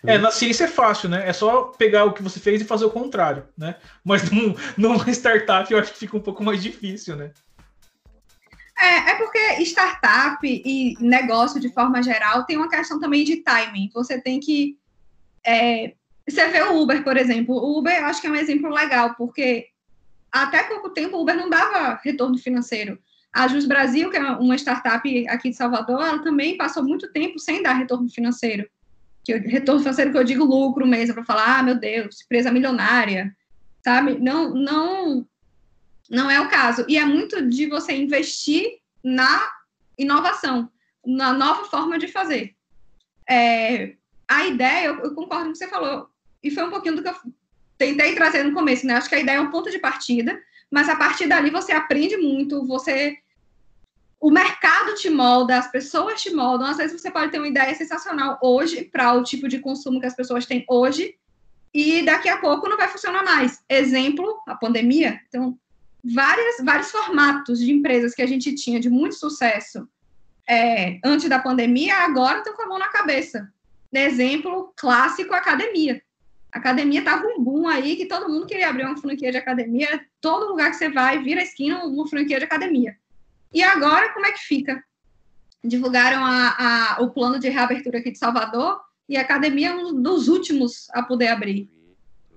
É, 0.03 0.17
na 0.17 0.31
ciência 0.31 0.63
é 0.63 0.67
fácil, 0.67 1.07
né? 1.07 1.29
É 1.29 1.31
só 1.31 1.65
pegar 1.65 2.05
o 2.05 2.13
que 2.13 2.23
você 2.23 2.39
fez 2.39 2.59
e 2.59 2.65
fazer 2.65 2.85
o 2.85 2.89
contrário, 2.89 3.45
né? 3.55 3.75
Mas 4.03 4.27
num, 4.31 4.55
numa 4.75 5.07
startup 5.11 5.71
eu 5.71 5.77
acho 5.77 5.93
que 5.93 5.99
fica 5.99 6.17
um 6.17 6.19
pouco 6.19 6.43
mais 6.43 6.63
difícil, 6.63 7.15
né? 7.15 7.29
É, 8.75 9.11
é 9.11 9.15
porque 9.17 9.37
startup 9.61 10.39
e 10.43 10.95
negócio 10.99 11.59
de 11.59 11.71
forma 11.71 12.01
geral 12.01 12.43
tem 12.45 12.57
uma 12.57 12.67
questão 12.67 12.99
também 12.99 13.23
de 13.23 13.35
timing. 13.43 13.91
Você 13.93 14.19
tem 14.19 14.39
que. 14.39 14.79
é, 15.45 15.93
você 16.27 16.47
vê 16.47 16.63
o 16.63 16.81
Uber, 16.81 17.03
por 17.03 17.17
exemplo. 17.17 17.53
O 17.53 17.77
Uber 17.77 17.95
eu 17.95 18.07
acho 18.07 18.19
que 18.19 18.25
é 18.25 18.31
um 18.31 18.35
exemplo 18.35 18.71
legal, 18.71 19.13
porque 19.13 19.67
até 20.31 20.63
pouco 20.63 20.89
tempo 20.89 21.17
o 21.17 21.21
Uber 21.21 21.37
não 21.37 21.51
dava 21.51 21.99
retorno 22.03 22.35
financeiro. 22.39 22.97
A 23.39 23.47
Jus 23.47 23.65
Brasil, 23.65 24.09
que 24.09 24.17
é 24.17 24.31
uma 24.31 24.57
startup 24.57 25.27
aqui 25.29 25.49
de 25.49 25.55
Salvador, 25.55 26.01
ela 26.01 26.19
também 26.21 26.57
passou 26.57 26.83
muito 26.83 27.09
tempo 27.13 27.39
sem 27.39 27.63
dar 27.63 27.71
retorno 27.71 28.09
financeiro. 28.09 28.69
Que 29.23 29.33
eu- 29.33 29.41
retorno 29.41 29.79
financeiro 29.79 30.11
que 30.11 30.17
eu 30.17 30.25
digo 30.25 30.43
lucro 30.43 30.85
mesmo, 30.85 31.13
para 31.13 31.23
falar, 31.23 31.59
ah, 31.59 31.63
meu 31.63 31.75
Deus, 31.75 32.21
empresa 32.21 32.51
milionária, 32.51 33.33
sabe? 33.81 34.19
Não, 34.19 34.53
não, 34.53 35.25
não 36.09 36.29
é 36.29 36.41
o 36.41 36.49
caso. 36.49 36.85
E 36.89 36.97
é 36.97 37.05
muito 37.05 37.47
de 37.47 37.65
você 37.67 37.93
investir 37.95 38.79
na 39.01 39.49
inovação, 39.97 40.69
na 41.05 41.31
nova 41.31 41.63
forma 41.63 41.97
de 41.97 42.09
fazer. 42.09 42.53
É, 43.25 43.93
a 44.27 44.47
ideia, 44.47 44.87
eu, 44.87 44.99
eu 44.99 45.15
concordo 45.15 45.45
com 45.45 45.49
o 45.51 45.53
que 45.53 45.59
você 45.59 45.69
falou, 45.69 46.09
e 46.43 46.51
foi 46.51 46.63
um 46.65 46.69
pouquinho 46.69 46.97
do 46.97 47.01
que 47.01 47.07
eu 47.07 47.15
tentei 47.77 48.13
trazer 48.15 48.43
no 48.43 48.53
começo, 48.53 48.85
né? 48.85 48.95
Acho 48.95 49.07
que 49.07 49.15
a 49.15 49.21
ideia 49.21 49.37
é 49.37 49.41
um 49.41 49.49
ponto 49.49 49.71
de 49.71 49.79
partida, 49.79 50.37
mas 50.69 50.89
a 50.89 50.95
partir 50.97 51.25
dali 51.25 51.49
você 51.49 51.71
aprende 51.71 52.17
muito, 52.17 52.67
você. 52.67 53.17
O 54.19 54.29
mercado 54.29 54.95
te 54.95 55.09
molda, 55.09 55.57
as 55.57 55.71
pessoas 55.71 56.21
te 56.21 56.33
moldam. 56.33 56.67
Às 56.67 56.77
vezes 56.77 56.99
você 56.99 57.09
pode 57.09 57.31
ter 57.31 57.37
uma 57.37 57.47
ideia 57.47 57.73
sensacional 57.73 58.37
hoje 58.41 58.83
para 58.83 59.13
o 59.13 59.23
tipo 59.23 59.47
de 59.47 59.59
consumo 59.59 59.99
que 59.99 60.05
as 60.05 60.15
pessoas 60.15 60.45
têm 60.45 60.65
hoje, 60.67 61.15
e 61.73 62.01
daqui 62.03 62.27
a 62.27 62.37
pouco 62.37 62.67
não 62.67 62.77
vai 62.77 62.87
funcionar 62.87 63.23
mais. 63.23 63.63
Exemplo, 63.69 64.41
a 64.47 64.55
pandemia. 64.55 65.19
Então, 65.27 65.57
várias, 66.03 66.57
vários 66.63 66.91
formatos 66.91 67.59
de 67.59 67.71
empresas 67.71 68.13
que 68.13 68.21
a 68.21 68.27
gente 68.27 68.53
tinha 68.55 68.79
de 68.79 68.89
muito 68.89 69.15
sucesso 69.15 69.87
é, 70.49 70.99
antes 71.05 71.29
da 71.29 71.37
pandemia, 71.37 71.95
agora 71.97 72.39
estão 72.39 72.55
com 72.55 72.63
a 72.63 72.67
mão 72.67 72.79
na 72.79 72.87
cabeça. 72.87 73.53
Exemplo 73.93 74.73
clássico, 74.75 75.33
academia. 75.33 76.01
Academia 76.51 77.03
tava 77.03 77.27
um 77.27 77.43
boom 77.43 77.67
aí, 77.67 77.95
que 77.95 78.07
todo 78.07 78.27
mundo 78.27 78.47
queria 78.47 78.69
abrir 78.69 78.85
uma 78.85 78.97
franquia 78.97 79.31
de 79.31 79.37
academia. 79.37 80.03
Todo 80.19 80.49
lugar 80.49 80.71
que 80.71 80.77
você 80.77 80.89
vai, 80.89 81.21
vira 81.21 81.41
a 81.41 81.43
esquina, 81.43 81.85
uma 81.85 82.07
franquia 82.07 82.39
de 82.39 82.45
academia. 82.45 82.97
E 83.53 83.63
agora, 83.63 84.13
como 84.13 84.25
é 84.25 84.31
que 84.31 84.39
fica? 84.39 84.83
Divulgaram 85.63 86.23
a, 86.23 86.95
a, 86.97 87.01
o 87.01 87.09
plano 87.11 87.39
de 87.39 87.49
reabertura 87.49 87.99
aqui 87.99 88.11
de 88.11 88.17
Salvador, 88.17 88.79
e 89.07 89.17
a 89.17 89.21
academia 89.21 89.69
é 89.69 89.75
um 89.75 90.01
dos 90.01 90.27
últimos 90.27 90.87
a 90.91 91.01
poder 91.01 91.29
abrir. 91.29 91.67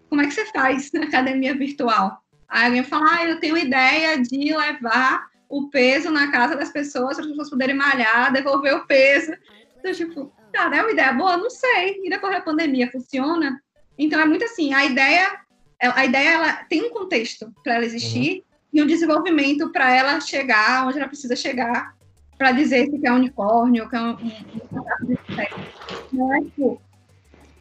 Como 0.08 0.22
é 0.22 0.26
que 0.26 0.32
você 0.32 0.46
faz 0.46 0.90
na 0.92 1.04
academia 1.04 1.54
virtual? 1.54 2.22
Aí 2.48 2.66
alguém 2.66 2.82
fala, 2.82 3.16
ah, 3.16 3.24
eu 3.24 3.40
tenho 3.40 3.56
ideia 3.56 4.18
de 4.18 4.54
levar 4.56 5.26
o 5.48 5.68
peso 5.68 6.10
na 6.10 6.30
casa 6.30 6.56
das 6.56 6.70
pessoas 6.70 7.16
para 7.16 7.24
as 7.24 7.30
pessoas 7.30 7.50
poderem 7.50 7.76
malhar, 7.76 8.32
devolver 8.32 8.74
o 8.74 8.86
peso. 8.86 9.32
Então, 9.78 9.92
tipo, 9.92 10.32
cara, 10.52 10.76
é 10.76 10.82
uma 10.82 10.92
ideia 10.92 11.12
boa? 11.12 11.36
Não 11.36 11.50
sei. 11.50 12.00
E 12.04 12.08
depois 12.10 12.32
da 12.32 12.40
pandemia 12.40 12.90
funciona? 12.90 13.60
Então 13.98 14.18
é 14.18 14.24
muito 14.24 14.44
assim, 14.44 14.72
a 14.72 14.84
ideia, 14.84 15.40
a 15.80 16.04
ideia 16.04 16.30
ela 16.30 16.52
tem 16.64 16.82
um 16.82 16.90
contexto 16.90 17.52
para 17.62 17.74
ela 17.74 17.84
existir 17.84 18.38
uhum. 18.38 18.51
E 18.72 18.82
um 18.82 18.86
desenvolvimento 18.86 19.70
para 19.70 19.94
ela 19.94 20.20
chegar 20.20 20.86
onde 20.86 20.98
ela 20.98 21.08
precisa 21.08 21.36
chegar 21.36 21.94
para 22.38 22.52
dizer 22.52 22.86
se 22.86 23.06
é 23.06 23.12
um 23.12 23.16
unicórnio, 23.16 23.88
que 23.88 23.94
é 23.94 24.00
um, 24.00 24.10
um, 24.12 25.16
não 26.12 26.34
é 26.34 26.40
tipo, 26.40 26.80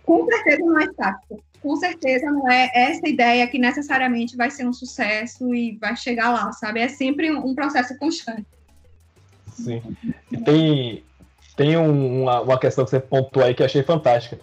com 0.03 0.26
certeza 0.26 0.66
não 0.66 0.80
é 0.80 0.86
estático. 0.86 1.43
Com 1.62 1.76
certeza 1.76 2.32
não 2.32 2.49
é 2.49 2.72
essa 2.74 3.07
ideia 3.07 3.45
que 3.47 3.59
necessariamente 3.59 4.36
vai 4.36 4.49
ser 4.49 4.68
um 4.68 4.74
sucesso 4.74 5.53
e 5.53 5.78
vai 5.80 5.95
chegar 5.95 6.32
lá, 6.32 6.51
sabe? 6.53 6.80
É 6.80 6.88
sempre 6.88 7.32
um 7.32 7.53
processo 7.53 7.95
constante. 7.99 8.47
Sim. 9.45 9.82
E 10.32 10.38
tem, 10.38 11.03
tem 11.55 11.78
um, 11.78 12.24
uma, 12.24 12.41
uma 12.41 12.59
questão 12.59 12.84
que 12.84 12.89
você 12.89 12.99
pontuou 12.99 13.45
aí 13.45 13.53
que 13.53 13.62
eu 13.62 13.68
achei 13.68 13.84
fantástica. 13.84 14.39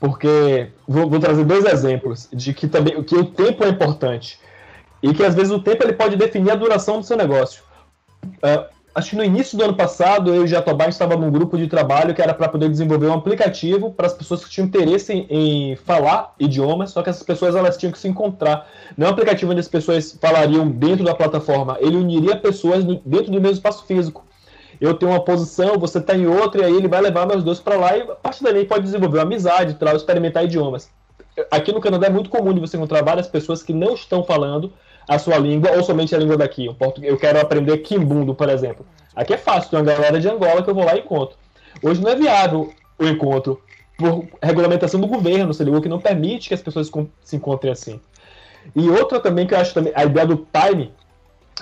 Porque 0.00 0.70
vou, 0.88 1.08
vou, 1.08 1.20
trazer 1.20 1.44
dois 1.44 1.64
exemplos 1.66 2.28
de 2.32 2.54
que 2.54 2.66
também 2.66 3.02
que 3.04 3.14
o 3.14 3.24
tempo 3.24 3.62
é 3.64 3.68
importante 3.68 4.40
e 5.02 5.12
que 5.12 5.24
às 5.24 5.34
vezes 5.34 5.52
o 5.52 5.58
tempo 5.58 5.82
ele 5.82 5.94
pode 5.94 6.16
definir 6.16 6.50
a 6.50 6.54
duração 6.54 7.00
do 7.00 7.06
seu 7.06 7.16
negócio. 7.16 7.62
Uh, 8.24 8.64
acho 8.94 9.10
que 9.10 9.16
no 9.16 9.24
início 9.24 9.56
do 9.58 9.64
ano 9.64 9.74
passado, 9.74 10.32
eu 10.32 10.42
e 10.42 10.44
o 10.44 10.46
Jatobá 10.46 10.86
estava 10.86 11.16
num 11.16 11.30
grupo 11.30 11.58
de 11.58 11.66
trabalho 11.66 12.14
que 12.14 12.22
era 12.22 12.32
para 12.32 12.48
poder 12.48 12.68
desenvolver 12.68 13.06
um 13.06 13.14
aplicativo 13.14 13.90
para 13.90 14.06
as 14.06 14.12
pessoas 14.12 14.44
que 14.44 14.50
tinham 14.50 14.66
interesse 14.66 15.12
em, 15.12 15.26
em, 15.28 15.76
falar 15.76 16.34
idiomas, 16.38 16.90
só 16.90 17.02
que 17.02 17.10
essas 17.10 17.22
pessoas 17.22 17.56
elas 17.56 17.76
tinham 17.76 17.92
que 17.92 17.98
se 17.98 18.06
encontrar. 18.06 18.68
Não 18.96 19.06
é 19.06 19.10
um 19.10 19.12
aplicativo 19.12 19.50
onde 19.50 19.60
as 19.60 19.68
pessoas 19.68 20.16
falariam 20.20 20.68
dentro 20.68 21.04
da 21.04 21.14
plataforma, 21.14 21.76
ele 21.80 21.96
uniria 21.96 22.36
pessoas 22.36 22.84
dentro 22.84 23.32
do 23.32 23.40
mesmo 23.40 23.56
espaço 23.56 23.84
físico. 23.86 24.24
Eu 24.80 24.94
tenho 24.94 25.12
uma 25.12 25.24
posição, 25.24 25.78
você 25.78 25.98
está 25.98 26.16
em 26.16 26.26
outra, 26.26 26.62
e 26.62 26.64
aí 26.64 26.76
ele 26.76 26.88
vai 26.88 27.00
levar 27.00 27.24
meus 27.24 27.44
dois 27.44 27.60
para 27.60 27.76
lá 27.76 27.96
e 27.96 28.02
a 28.02 28.16
partir 28.16 28.42
dali 28.42 28.64
pode 28.64 28.82
desenvolver 28.82 29.18
uma 29.18 29.24
amizade, 29.24 29.76
experimentar 29.94 30.44
idiomas. 30.44 30.90
Aqui 31.50 31.72
no 31.72 31.80
Canadá 31.80 32.08
é 32.08 32.10
muito 32.10 32.28
comum 32.28 32.52
de 32.52 32.60
você 32.60 32.76
encontrar 32.76 33.02
várias 33.02 33.26
pessoas 33.26 33.62
que 33.62 33.72
não 33.72 33.94
estão 33.94 34.24
falando 34.24 34.72
a 35.08 35.18
sua 35.18 35.38
língua 35.38 35.72
ou 35.72 35.82
somente 35.82 36.14
a 36.14 36.18
língua 36.18 36.36
daqui. 36.36 36.74
Eu 37.02 37.16
quero 37.16 37.40
aprender 37.40 37.78
Kimbundo, 37.78 38.34
por 38.34 38.48
exemplo. 38.48 38.86
Aqui 39.14 39.34
é 39.34 39.38
fácil, 39.38 39.70
tem 39.70 39.78
uma 39.78 39.84
galera 39.84 40.18
de 40.18 40.28
Angola 40.28 40.62
que 40.62 40.70
eu 40.70 40.74
vou 40.74 40.84
lá 40.84 40.96
e 40.96 41.00
encontro. 41.00 41.36
Hoje 41.82 42.00
não 42.00 42.10
é 42.10 42.16
viável 42.16 42.72
o 42.98 43.06
encontro 43.06 43.60
por 43.96 44.26
regulamentação 44.42 45.00
do 45.00 45.06
governo, 45.06 45.52
se 45.52 45.62
ligou, 45.62 45.80
que 45.80 45.88
não 45.88 46.00
permite 46.00 46.48
que 46.48 46.54
as 46.54 46.62
pessoas 46.62 46.90
se 47.22 47.36
encontrem 47.36 47.72
assim. 47.72 48.00
E 48.74 48.88
outra 48.88 49.20
também 49.20 49.46
que 49.46 49.54
eu 49.54 49.58
acho 49.58 49.74
também, 49.74 49.92
a 49.94 50.04
ideia 50.04 50.26
do 50.26 50.46
time, 50.52 50.92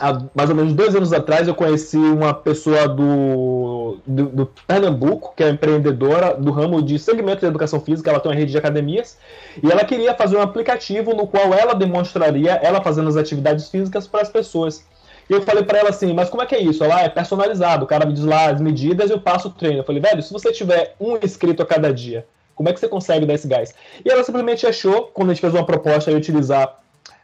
há 0.01 0.19
mais 0.35 0.49
ou 0.49 0.57
menos 0.57 0.73
dois 0.73 0.97
anos 0.97 1.13
atrás 1.13 1.47
eu 1.47 1.55
conheci 1.55 1.97
uma 1.97 2.33
pessoa 2.33 2.89
do, 2.89 3.99
do, 4.07 4.27
do, 4.27 4.47
Pernambuco, 4.67 5.35
que 5.37 5.45
é 5.45 5.51
empreendedora 5.51 6.35
do 6.35 6.51
ramo 6.51 6.83
de 6.83 6.99
segmento 6.99 7.41
de 7.41 7.47
educação 7.47 7.81
física, 7.81 8.11
ela 8.11 8.19
tem 8.19 8.33
uma 8.33 8.37
rede 8.39 8.51
de 8.51 8.59
academias, 8.59 9.19
e 9.63 9.71
ela 9.71 9.85
queria 9.85 10.15
fazer 10.15 10.37
um 10.37 10.43
aplicativo 10.43 11.15
no 11.15 11.27
qual 11.27 11.53
ela 11.53 11.75
demonstraria, 11.75 12.53
ela 12.63 12.83
fazendo 12.83 13.09
as 13.09 13.17
atividades 13.17 13.69
físicas 13.69 14.07
para 14.07 14.23
as 14.23 14.29
pessoas. 14.29 14.85
E 15.29 15.33
eu 15.33 15.43
falei 15.43 15.63
para 15.63 15.79
ela 15.79 15.91
assim, 15.91 16.13
mas 16.13 16.29
como 16.29 16.43
é 16.43 16.47
que 16.47 16.57
é 16.57 16.61
isso? 16.61 16.83
Ela 16.83 16.97
ah, 16.97 17.03
é 17.03 17.09
personalizado, 17.09 17.85
o 17.85 17.87
cara 17.87 18.05
me 18.05 18.13
diz 18.13 18.25
lá 18.25 18.51
as 18.51 18.61
medidas 18.61 19.11
e 19.11 19.13
eu 19.13 19.21
passo 19.21 19.47
o 19.47 19.51
treino. 19.53 19.79
Eu 19.79 19.85
falei, 19.85 20.01
velho, 20.01 20.21
se 20.23 20.33
você 20.33 20.51
tiver 20.51 20.97
um 20.99 21.17
inscrito 21.23 21.63
a 21.63 21.67
cada 21.67 21.93
dia, 21.93 22.27
como 22.57 22.69
é 22.69 22.73
que 22.73 22.81
você 22.81 22.89
consegue 22.89 23.25
dar 23.25 23.35
esse 23.35 23.47
gás? 23.47 23.73
E 24.05 24.11
ela 24.11 24.25
simplesmente 24.25 24.67
achou, 24.67 25.05
quando 25.15 25.31
a 25.31 25.35
gente 25.35 25.41
fez 25.41 25.55
uma 25.55 25.65
proposta 25.65 26.11
de 26.11 26.17
utilizar 26.17 26.81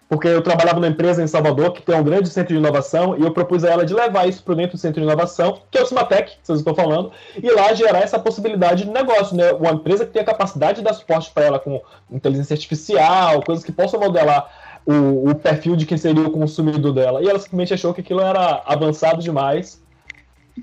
porque 0.09 0.29
eu 0.29 0.41
trabalhava 0.41 0.79
numa 0.79 0.89
empresa 0.89 1.23
em 1.23 1.27
Salvador 1.27 1.73
que 1.73 1.83
tem 1.83 1.95
um 1.97 2.05
grande 2.05 2.29
centro 2.29 2.55
de 2.55 2.61
inovação 2.61 3.17
e 3.19 3.23
eu 3.23 3.33
propus 3.33 3.65
a 3.65 3.71
ela 3.71 3.85
de 3.85 3.93
levar 3.93 4.29
isso 4.29 4.43
para 4.43 4.55
dentro 4.55 4.77
do 4.77 4.81
centro 4.81 5.01
de 5.01 5.07
inovação, 5.07 5.63
que 5.71 5.79
é 5.79 5.83
o 5.83 5.87
Cimatec, 5.87 6.31
que 6.31 6.39
vocês 6.43 6.61
estão 6.61 6.75
falando, 6.75 7.11
e 7.43 7.51
lá 7.51 7.75
gerar 7.75 7.99
essa 7.99 8.19
possibilidade 8.19 8.85
de 8.85 8.91
negócio, 8.91 9.37
né? 9.37 9.53
Uma 9.53 9.73
empresa 9.73 10.07
que 10.07 10.13
tem 10.13 10.23
a 10.23 10.27
capacidade 10.27 10.79
de 10.79 10.85
dar 10.85 10.95
suporte 10.95 11.31
para 11.33 11.45
ela 11.45 11.59
com 11.59 11.83
inteligência 12.11 12.55
artificial, 12.55 13.43
coisas 13.43 13.65
que 13.65 13.73
possam 13.73 13.99
modelar 13.99 14.49
o, 14.87 15.31
o, 15.31 15.35
perfil 15.35 15.75
de 15.75 15.85
quem 15.85 15.99
seria 15.99 16.23
o 16.23 16.31
consumidor 16.31 16.93
dela. 16.93 17.21
E 17.21 17.29
ela 17.29 17.41
simplesmente 17.41 17.75
achou 17.75 17.93
que 17.93 18.01
aquilo 18.01 18.21
era 18.21 18.63
avançado 18.65 19.21
demais 19.21 19.83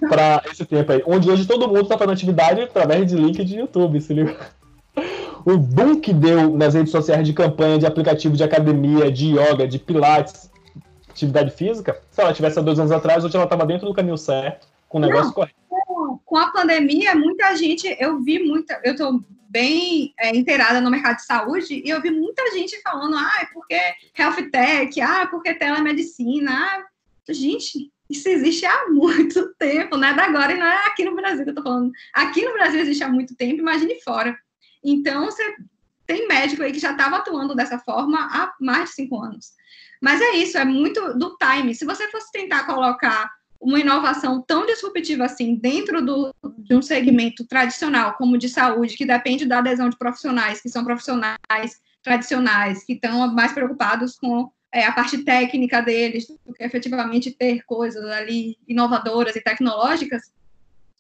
para 0.08 0.42
esse 0.50 0.66
tempo 0.66 0.90
aí. 0.94 1.04
Onde 1.06 1.30
hoje 1.30 1.46
todo 1.46 1.68
mundo 1.68 1.82
está 1.82 1.98
fazendo 1.98 2.14
atividade 2.14 2.62
através 2.62 3.06
de 3.06 3.16
link 3.16 3.44
de 3.44 3.58
YouTube, 3.58 4.00
se 4.00 4.14
liga? 4.14 4.38
O 5.46 5.58
boom 5.58 6.00
que 6.00 6.14
deu 6.14 6.56
nas 6.56 6.74
redes 6.74 6.92
sociais 6.92 7.26
de 7.26 7.34
campanha 7.34 7.78
de 7.78 7.86
aplicativo 7.86 8.36
de 8.36 8.44
academia, 8.44 9.12
de 9.12 9.38
yoga, 9.38 9.68
de 9.68 9.78
pilates, 9.78 10.50
atividade 11.10 11.52
física, 11.52 12.02
se 12.10 12.22
ela 12.22 12.34
tivesse 12.34 12.60
há 12.60 12.62
dois 12.62 12.80
anos 12.80 12.92
atrás, 12.92 13.24
hoje 13.24 13.36
ela 13.36 13.46
estava 13.46 13.66
dentro 13.66 13.88
do 13.88 13.94
caminho 13.94 14.18
certo, 14.18 14.68
com 14.90 14.98
o 14.98 15.02
negócio 15.02 15.26
Não, 15.26 15.34
correto. 15.34 15.56
Com 16.26 16.38
a 16.38 16.52
pandemia, 16.52 17.14
muita 17.16 17.56
gente, 17.56 17.96
eu 18.00 18.22
vi 18.22 18.40
muita, 18.40 18.82
eu 18.84 18.94
estou 18.94 19.22
bem 19.50 20.14
é, 20.20 20.36
inteirada 20.36 20.82
no 20.82 20.90
mercado 20.90 21.18
de 21.18 21.26
saúde 21.26 21.84
e 21.86 21.88
eu 21.88 22.02
vi 22.02 22.10
muita 22.10 22.52
gente 22.52 22.82
falando, 22.82 23.16
ah, 23.16 23.32
é 23.42 23.46
porque 23.54 23.80
health 24.18 24.50
tech, 24.52 25.00
ah, 25.00 25.28
porque 25.30 25.54
telemedicina, 25.54 26.52
ah, 26.52 26.84
gente, 27.30 27.92
isso 28.10 28.28
existe 28.30 28.66
há 28.66 28.88
muito 28.90 29.54
tempo, 29.60 29.96
não 29.96 30.08
é 30.08 30.14
da 30.16 30.24
agora 30.24 30.54
e 30.54 30.58
não 30.58 30.66
é 30.66 30.88
aqui 30.88 31.06
no 31.06 31.16
Brasil 31.16 31.44
que 31.44 31.52
eu 31.52 31.56
tô 31.56 31.62
falando. 31.62 31.92
Aqui 32.14 32.44
no 32.44 32.54
Brasil 32.54 32.80
existe 32.80 33.04
há 33.04 33.10
muito 33.10 33.36
tempo, 33.36 33.60
imagine 33.60 34.02
fora. 34.02 34.36
Então, 34.84 35.26
você 35.26 35.56
tem 36.06 36.28
médico 36.28 36.64
aí 36.64 36.72
que 36.72 36.80
já 36.80 36.92
estava 36.92 37.18
atuando 37.18 37.56
dessa 37.56 37.80
forma 37.80 38.20
há 38.20 38.54
mais 38.60 38.90
de 38.90 38.96
cinco 38.96 39.22
anos. 39.22 39.54
Mas 40.02 40.22
é 40.22 40.32
isso, 40.32 40.58
é 40.58 40.66
muito 40.66 41.18
do 41.18 41.38
time. 41.38 41.74
Se 41.74 41.86
você 41.86 42.10
fosse 42.10 42.32
tentar 42.32 42.66
colocar 42.66 43.32
uma 43.60 43.80
inovação 43.80 44.42
tão 44.46 44.66
disruptiva 44.66 45.24
assim 45.24 45.56
dentro 45.56 46.06
do, 46.06 46.36
de 46.58 46.76
um 46.76 46.82
segmento 46.82 47.46
tradicional, 47.48 48.14
como 48.16 48.38
de 48.38 48.50
saúde, 48.50 48.98
que 48.98 49.06
depende 49.06 49.46
da 49.46 49.60
adesão 49.60 49.90
de 49.90 49.98
profissionais, 49.98 50.62
que 50.62 50.70
são 50.70 50.84
profissionais 50.84 51.82
tradicionais, 52.04 52.84
que 52.84 52.94
estão 52.94 53.34
mais 53.34 53.54
preocupados 53.54 54.18
com 54.18 54.52
é, 54.74 54.84
a 54.84 54.92
parte 54.92 55.24
técnica 55.24 55.82
deles, 55.82 56.28
do 56.28 56.54
que 56.54 56.64
efetivamente 56.64 57.32
ter 57.32 57.64
coisas 57.64 58.04
ali 58.04 58.58
inovadoras 58.68 59.36
e 59.38 59.42
tecnológicas, 59.42 60.24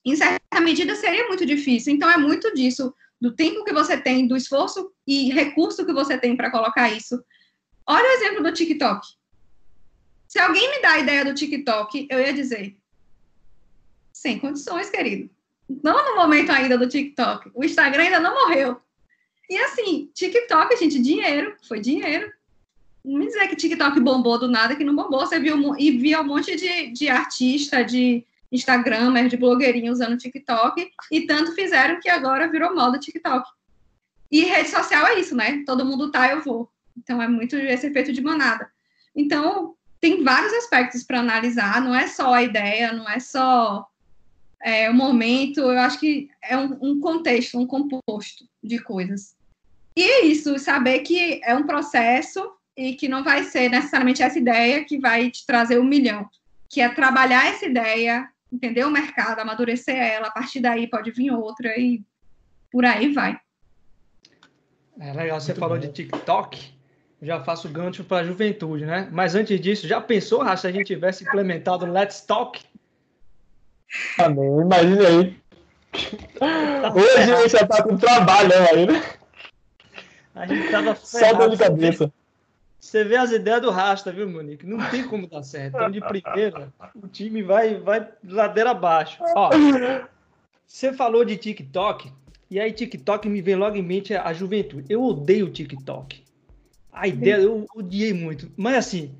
em 0.05 0.15
certa 0.15 0.61
medida 0.61 0.95
seria 0.95 1.27
muito 1.27 1.45
difícil. 1.45 1.93
Então, 1.93 2.09
é 2.09 2.17
muito 2.17 2.53
disso 2.53 2.93
do 3.19 3.35
tempo 3.35 3.63
que 3.63 3.73
você 3.73 3.97
tem, 3.97 4.27
do 4.27 4.35
esforço 4.35 4.91
e 5.07 5.31
recurso 5.31 5.85
que 5.85 5.93
você 5.93 6.17
tem 6.17 6.35
para 6.35 6.51
colocar 6.51 6.89
isso. 6.89 7.23
Olha 7.85 8.07
o 8.07 8.13
exemplo 8.13 8.43
do 8.43 8.53
TikTok. 8.53 9.07
Se 10.27 10.39
alguém 10.39 10.69
me 10.71 10.81
dá 10.81 10.93
a 10.93 10.99
ideia 10.99 11.23
do 11.23 11.33
TikTok, 11.33 12.07
eu 12.09 12.19
ia 12.19 12.33
dizer: 12.33 12.75
sem 14.11 14.39
condições, 14.39 14.89
querido. 14.89 15.29
Não 15.83 16.11
no 16.11 16.15
momento 16.15 16.51
ainda 16.51 16.77
do 16.77 16.87
TikTok. 16.87 17.51
O 17.53 17.63
Instagram 17.63 18.03
ainda 18.03 18.19
não 18.19 18.33
morreu. 18.33 18.81
E 19.49 19.57
assim, 19.57 20.09
TikTok, 20.13 20.75
gente, 20.77 20.99
dinheiro, 20.99 21.55
foi 21.67 21.79
dinheiro. 21.79 22.31
Não 23.03 23.19
me 23.19 23.27
dizer 23.27 23.47
que 23.47 23.55
TikTok 23.55 23.99
bombou 23.99 24.39
do 24.39 24.47
nada, 24.47 24.75
que 24.75 24.83
não 24.83 24.95
bombou. 24.95 25.19
Você 25.19 25.39
viu 25.39 25.77
e 25.77 25.91
via 25.91 26.21
um 26.21 26.25
monte 26.25 26.55
de, 26.55 26.91
de 26.91 27.09
artista, 27.09 27.83
de 27.83 28.25
Instagram, 28.53 29.27
de 29.27 29.35
blogueirinho 29.35 29.91
usando 29.91 30.17
TikTok, 30.17 30.89
e 31.11 31.21
tanto 31.25 31.53
fizeram 31.55 31.99
que 31.99 32.09
agora 32.09 32.49
virou 32.49 32.75
moda 32.75 32.99
TikTok. 32.99 33.49
E 34.31 34.45
rede 34.45 34.69
social 34.69 35.05
é 35.07 35.19
isso, 35.19 35.35
né? 35.35 35.63
Todo 35.65 35.85
mundo 35.85 36.11
tá, 36.11 36.31
eu 36.31 36.41
vou. 36.41 36.69
Então 36.97 37.21
é 37.21 37.27
muito 37.27 37.55
esse 37.55 37.87
efeito 37.87 38.13
de 38.13 38.21
manada. 38.21 38.69
Então, 39.15 39.75
tem 39.99 40.23
vários 40.23 40.53
aspectos 40.53 41.03
para 41.03 41.19
analisar, 41.19 41.81
não 41.81 41.95
é 41.95 42.07
só 42.07 42.33
a 42.33 42.43
ideia, 42.43 42.93
não 42.93 43.09
é 43.09 43.19
só 43.19 43.87
é, 44.61 44.89
o 44.89 44.93
momento, 44.93 45.59
eu 45.59 45.79
acho 45.79 45.99
que 45.99 46.29
é 46.41 46.57
um, 46.57 46.77
um 46.81 46.99
contexto, 46.99 47.59
um 47.59 47.67
composto 47.67 48.45
de 48.63 48.79
coisas. 48.79 49.35
E 49.95 50.03
é 50.03 50.25
isso, 50.25 50.57
saber 50.57 50.99
que 50.99 51.39
é 51.43 51.55
um 51.55 51.67
processo 51.67 52.51
e 52.75 52.95
que 52.95 53.07
não 53.07 53.23
vai 53.23 53.43
ser 53.43 53.69
necessariamente 53.69 54.23
essa 54.23 54.39
ideia 54.39 54.83
que 54.83 54.97
vai 54.97 55.29
te 55.29 55.45
trazer 55.45 55.79
um 55.79 55.83
milhão, 55.83 56.27
que 56.69 56.81
é 56.81 56.89
trabalhar 56.89 57.45
essa 57.45 57.65
ideia, 57.65 58.27
entender 58.53 58.85
o 58.85 58.91
mercado, 58.91 59.39
amadurecer 59.39 59.95
ela, 59.95 60.27
a 60.27 60.31
partir 60.31 60.61
daí 60.61 60.87
pode 60.87 61.11
vir 61.11 61.31
outra 61.31 61.69
e 61.77 62.01
por 62.71 62.85
aí 62.85 63.11
vai. 63.11 63.37
É 64.99 65.11
legal, 65.11 65.41
você 65.41 65.51
Muito 65.51 65.59
falou 65.59 65.77
bom. 65.77 65.81
de 65.81 65.91
TikTok, 65.91 66.73
já 67.21 67.43
faço 67.43 67.67
gancho 67.67 68.03
para 68.03 68.17
a 68.17 68.23
juventude, 68.23 68.85
né? 68.85 69.09
Mas 69.11 69.33
antes 69.33 69.59
disso, 69.59 69.87
já 69.87 69.99
pensou, 69.99 70.43
Racha, 70.43 70.61
se 70.61 70.67
a 70.67 70.71
gente 70.71 70.87
tivesse 70.87 71.23
implementado 71.23 71.85
o 71.85 71.91
Let's 71.91 72.21
Talk? 72.21 72.61
Ah, 74.19 74.29
não, 74.29 74.61
imagine 74.61 75.05
aí. 75.05 75.43
Hoje 76.95 77.17
a 77.17 77.41
gente 77.41 77.51
já 77.51 77.67
tá 77.67 77.83
com 77.83 77.97
trabalho 77.97 78.51
aí, 78.71 78.85
né? 78.85 79.03
A 80.35 80.47
gente 80.47 80.71
tava 80.71 80.95
Só 80.95 81.33
dor 81.33 81.49
de 81.49 81.57
cabeça. 81.57 82.11
Você 82.83 83.01
vê 83.01 83.15
as 83.15 83.31
ideias 83.31 83.61
do 83.61 83.71
Rasta, 83.71 84.11
viu, 84.11 84.29
Monique? 84.29 84.65
Não 84.65 84.77
tem 84.91 85.07
como 85.07 85.25
dar 85.25 85.41
certo. 85.41 85.75
Então, 85.75 85.89
de 85.89 86.01
primeira, 86.01 86.71
o 86.93 87.07
time 87.07 87.41
vai, 87.41 87.79
vai 87.79 88.09
ladeira 88.25 88.71
abaixo. 88.71 89.23
Ó, 89.37 89.51
você 90.67 90.91
falou 90.91 91.23
de 91.23 91.37
TikTok, 91.37 92.11
e 92.51 92.59
aí 92.59 92.73
TikTok 92.73 93.29
me 93.29 93.41
vem 93.41 93.55
logo 93.55 93.77
em 93.77 93.81
mente 93.81 94.13
a 94.13 94.33
juventude. 94.33 94.85
Eu 94.89 95.01
odeio 95.01 95.49
TikTok. 95.49 96.25
A 96.91 97.07
ideia, 97.07 97.37
eu 97.37 97.65
odiei 97.73 98.11
muito. 98.11 98.51
Mas 98.57 98.75
assim, 98.75 99.15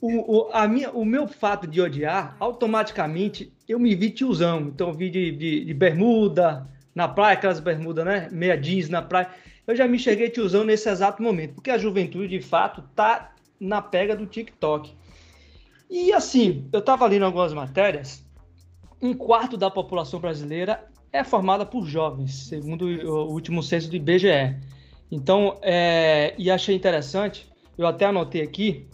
o, 0.00 0.48
o, 0.48 0.50
a 0.52 0.66
minha, 0.66 0.90
o 0.90 1.04
meu 1.04 1.28
fato 1.28 1.68
de 1.68 1.80
odiar, 1.80 2.36
automaticamente, 2.40 3.52
eu 3.68 3.78
me 3.78 3.94
vi 3.94 4.10
tiozão. 4.10 4.62
Então, 4.62 4.88
eu 4.88 4.94
vi 4.94 5.08
de, 5.08 5.30
de, 5.30 5.64
de 5.64 5.72
bermuda, 5.72 6.68
na 6.92 7.06
praia, 7.06 7.34
aquelas 7.34 7.60
bermudas, 7.60 8.04
né? 8.04 8.28
Meia 8.32 8.56
jeans 8.56 8.88
na 8.88 9.00
praia 9.00 9.30
eu 9.66 9.74
já 9.74 9.88
me 9.88 9.98
cheguei 9.98 10.30
te 10.30 10.40
usando 10.40 10.66
nesse 10.66 10.88
exato 10.88 11.22
momento, 11.22 11.54
porque 11.54 11.70
a 11.70 11.78
juventude, 11.78 12.28
de 12.28 12.40
fato, 12.40 12.82
tá 12.94 13.32
na 13.58 13.80
pega 13.80 14.14
do 14.14 14.26
TikTok. 14.26 14.92
E 15.88 16.12
assim, 16.12 16.68
eu 16.72 16.80
estava 16.80 17.06
lendo 17.06 17.24
algumas 17.24 17.52
matérias, 17.52 18.24
um 19.00 19.14
quarto 19.14 19.56
da 19.56 19.70
população 19.70 20.20
brasileira 20.20 20.84
é 21.12 21.22
formada 21.22 21.64
por 21.64 21.86
jovens, 21.86 22.48
segundo 22.48 22.84
o 22.84 23.32
último 23.32 23.62
censo 23.62 23.88
do 23.88 23.96
IBGE. 23.96 24.56
Então, 25.10 25.58
é, 25.62 26.34
e 26.36 26.50
achei 26.50 26.74
interessante, 26.74 27.48
eu 27.78 27.86
até 27.86 28.06
anotei 28.06 28.42
aqui, 28.42 28.88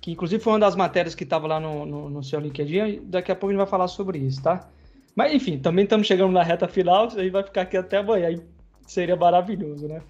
que 0.00 0.10
inclusive 0.12 0.42
foi 0.42 0.54
uma 0.54 0.58
das 0.60 0.74
matérias 0.74 1.14
que 1.14 1.24
estava 1.24 1.46
lá 1.46 1.60
no, 1.60 1.84
no, 1.84 2.08
no, 2.08 2.24
seu 2.24 2.40
LinkedIn, 2.40 3.02
daqui 3.04 3.30
a 3.30 3.34
pouco 3.34 3.48
a 3.48 3.52
gente 3.52 3.58
vai 3.58 3.66
falar 3.66 3.88
sobre 3.88 4.18
isso, 4.18 4.42
tá? 4.42 4.68
Mas 5.14 5.34
enfim, 5.34 5.58
também 5.58 5.84
estamos 5.84 6.06
chegando 6.06 6.32
na 6.32 6.42
reta 6.42 6.68
final, 6.68 7.06
a 7.06 7.10
gente 7.10 7.30
vai 7.30 7.42
ficar 7.42 7.62
aqui 7.62 7.76
até 7.76 7.98
amanhã. 7.98 8.40
Seria 8.88 9.14
maravilhoso, 9.14 9.86
né? 9.86 10.02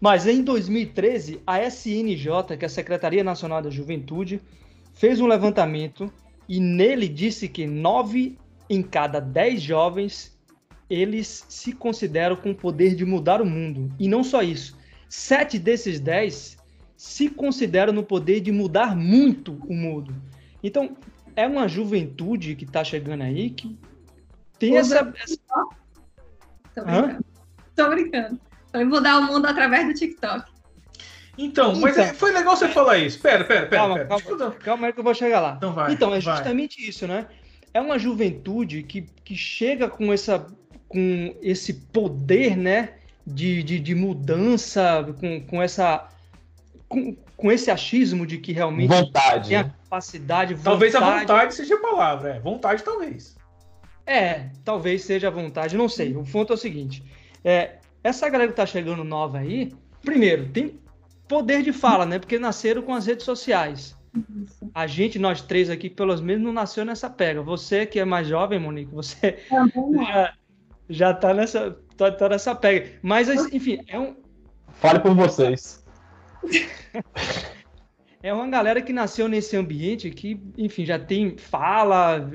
Mas 0.00 0.26
em 0.26 0.42
2013, 0.42 1.40
a 1.46 1.62
SNJ, 1.62 2.58
que 2.58 2.64
é 2.64 2.66
a 2.66 2.68
Secretaria 2.68 3.22
Nacional 3.22 3.62
da 3.62 3.70
Juventude, 3.70 4.40
fez 4.92 5.20
um 5.20 5.26
levantamento 5.26 6.12
e 6.48 6.60
nele 6.60 7.08
disse 7.08 7.48
que 7.48 7.66
9 7.66 8.36
em 8.68 8.82
cada 8.82 9.20
10 9.20 9.62
jovens, 9.62 10.36
eles 10.90 11.46
se 11.48 11.72
consideram 11.72 12.36
com 12.36 12.50
o 12.50 12.54
poder 12.54 12.94
de 12.96 13.04
mudar 13.04 13.40
o 13.40 13.46
mundo. 13.46 13.90
E 13.98 14.08
não 14.08 14.24
só 14.24 14.42
isso. 14.42 14.76
Sete 15.08 15.58
desses 15.58 16.00
10 16.00 16.58
se 16.96 17.28
consideram 17.28 17.92
no 17.92 18.02
poder 18.02 18.40
de 18.40 18.50
mudar 18.50 18.96
muito 18.96 19.58
o 19.68 19.74
mundo. 19.74 20.14
Então, 20.62 20.96
é 21.36 21.46
uma 21.46 21.68
juventude 21.68 22.56
que 22.56 22.64
está 22.64 22.82
chegando 22.82 23.22
aí 23.22 23.50
que 23.50 23.78
tem 24.58 24.76
essa. 24.76 25.12
essa... 25.22 25.38
Tô 26.74 26.84
brincando. 26.84 27.33
Tô 27.76 27.88
brincando. 27.90 28.40
Vai 28.72 28.84
mudar 28.84 29.18
o 29.18 29.22
mundo 29.24 29.46
através 29.46 29.86
do 29.86 29.94
TikTok. 29.94 30.50
Então, 31.36 31.74
mas 31.76 31.94
Então. 31.96 32.04
é- 32.04 32.14
foi 32.14 32.32
legal 32.32 32.56
você 32.56 32.68
falar 32.68 32.98
isso. 32.98 33.20
Pera, 33.20 33.44
pera, 33.44 33.66
pera. 33.66 33.76
Calma, 33.82 33.94
pera. 33.96 34.08
calma, 34.08 34.50
calma 34.52 34.86
aí 34.86 34.92
que 34.92 35.00
eu 35.00 35.04
vou 35.04 35.14
chegar 35.14 35.40
lá. 35.40 35.54
Então 35.56 35.72
vai, 35.72 35.92
Então, 35.92 36.08
é 36.14 36.20
vai. 36.20 36.36
justamente 36.36 36.86
isso, 36.88 37.06
né? 37.06 37.26
É 37.72 37.80
uma 37.80 37.98
juventude 37.98 38.82
que, 38.84 39.02
que 39.24 39.36
chega 39.36 39.88
com, 39.88 40.12
essa, 40.12 40.46
com 40.88 41.34
esse 41.42 41.72
poder, 41.74 42.56
né? 42.56 42.94
De, 43.26 43.62
de, 43.62 43.80
de 43.80 43.94
mudança, 43.94 45.04
com, 45.18 45.40
com 45.40 45.62
essa. 45.62 46.06
Com, 46.88 47.16
com 47.36 47.50
esse 47.50 47.70
achismo 47.70 48.26
de 48.26 48.38
que 48.38 48.52
realmente 48.52 48.88
Vontade. 48.90 49.48
tem 49.48 49.56
a 49.58 49.64
né? 49.64 49.72
capacidade, 49.82 50.54
Talvez 50.62 50.94
a 50.94 51.00
vontade. 51.00 51.20
vontade 51.20 51.54
seja 51.54 51.74
a 51.74 51.80
palavra. 51.80 52.30
É, 52.36 52.38
vontade 52.40 52.82
talvez. 52.84 53.36
É, 54.06 54.50
talvez 54.64 55.02
seja 55.02 55.28
a 55.28 55.30
vontade, 55.30 55.76
não 55.76 55.88
sei. 55.88 56.14
O 56.14 56.22
ponto 56.22 56.52
é 56.52 56.54
o 56.54 56.58
seguinte: 56.58 57.02
é, 57.44 57.78
essa 58.02 58.28
galera 58.28 58.50
que 58.50 58.56
tá 58.56 58.66
chegando 58.66 59.04
nova 59.04 59.38
aí, 59.38 59.72
primeiro, 60.02 60.48
tem 60.48 60.80
poder 61.28 61.62
de 61.62 61.72
fala, 61.72 62.06
né? 62.06 62.18
Porque 62.18 62.38
nasceram 62.38 62.82
com 62.82 62.94
as 62.94 63.06
redes 63.06 63.24
sociais. 63.24 63.96
A 64.72 64.86
gente, 64.86 65.18
nós 65.18 65.42
três 65.42 65.68
aqui, 65.68 65.90
pelo 65.90 66.16
menos, 66.22 66.42
não 66.42 66.52
nasceu 66.52 66.84
nessa 66.84 67.10
pega. 67.10 67.42
Você 67.42 67.84
que 67.84 67.98
é 67.98 68.04
mais 68.04 68.26
jovem, 68.26 68.58
Monique, 68.58 68.94
você 68.94 69.38
já, 69.50 70.34
já 70.88 71.14
tá 71.14 71.34
nessa, 71.34 71.76
tá, 71.96 72.12
tá 72.12 72.28
nessa 72.28 72.54
pega. 72.54 72.92
Mas, 73.02 73.28
enfim, 73.52 73.80
é, 73.88 73.98
um, 73.98 74.16
Fale 74.74 75.00
por 75.00 75.14
vocês. 75.14 75.84
é 78.22 78.32
uma 78.32 78.48
galera 78.48 78.82
que 78.82 78.92
nasceu 78.92 79.28
nesse 79.28 79.56
ambiente 79.56 80.10
que, 80.10 80.40
enfim, 80.56 80.84
já 80.84 80.98
tem 80.98 81.36
fala, 81.36 82.30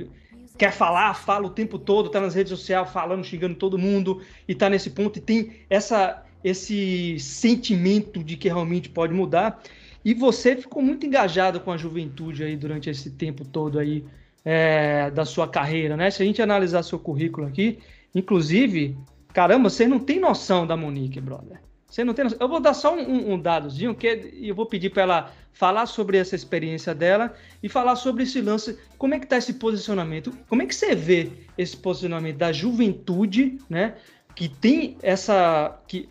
quer 0.60 0.74
falar, 0.74 1.14
fala 1.14 1.48
o 1.48 1.50
tempo 1.50 1.80
todo, 1.80 2.10
tá 2.10 2.20
nas 2.20 2.36
redes 2.36 2.52
sociais 2.52 2.92
falando, 2.92 3.24
xingando 3.24 3.56
todo 3.56 3.78
mundo 3.78 4.22
e 4.46 4.54
tá 4.54 4.70
nesse 4.70 4.90
ponto 4.90 5.18
e 5.18 5.22
tem 5.22 5.54
essa 5.70 6.24
esse 6.44 7.20
sentimento 7.20 8.24
de 8.24 8.38
que 8.38 8.48
realmente 8.48 8.90
pode 8.90 9.14
mudar. 9.14 9.62
E 10.06 10.14
você 10.14 10.56
ficou 10.56 10.82
muito 10.82 11.06
engajado 11.06 11.60
com 11.60 11.72
a 11.72 11.78
juventude 11.78 12.44
aí 12.44 12.56
durante 12.56 12.90
esse 12.90 13.12
tempo 13.12 13.44
todo 13.44 13.78
aí 13.80 14.06
é, 14.46 15.12
da 15.12 15.26
sua 15.26 15.48
carreira, 15.48 15.98
né? 15.98 16.10
Se 16.10 16.24
a 16.24 16.26
gente 16.26 16.42
analisar 16.42 16.84
seu 16.84 16.98
currículo 16.98 17.48
aqui, 17.48 17.80
inclusive, 18.16 18.98
caramba, 19.34 19.70
você 19.70 19.86
não 19.86 20.00
tem 20.00 20.20
noção 20.20 20.66
da 20.66 20.78
Monique, 20.78 21.20
brother. 21.20 21.60
Você 21.90 22.04
não 22.04 22.14
tem 22.14 22.24
noção. 22.24 22.38
Eu 22.40 22.48
vou 22.48 22.60
dar 22.60 22.74
só 22.74 22.96
um, 22.96 23.34
um- 23.34 23.40
dadozinho, 23.42 23.96
que 23.96 24.32
eu 24.42 24.54
vou 24.54 24.66
pedir 24.66 24.92
para 24.92 25.04
ela 25.04 25.34
falar 25.52 25.88
sobre 25.88 26.18
essa 26.18 26.36
experiência 26.36 26.94
dela 26.94 27.34
e 27.64 27.68
falar 27.68 27.96
sobre 27.96 28.24
esse 28.24 28.40
lance. 28.42 28.78
Como 28.98 29.16
é 29.16 29.20
que 29.20 29.26
tá 29.26 29.38
esse 29.38 29.54
posicionamento? 29.56 30.32
Como 30.48 30.62
é 30.62 30.66
que 30.68 30.76
você 30.76 30.94
vê 30.96 31.32
esse 31.58 31.76
posicionamento 31.76 32.38
da 32.38 32.52
juventude, 32.52 33.58
né? 33.70 33.96
Que 34.36 34.48
tem 34.48 34.98
essa. 35.02 35.82
Que, 35.88 36.08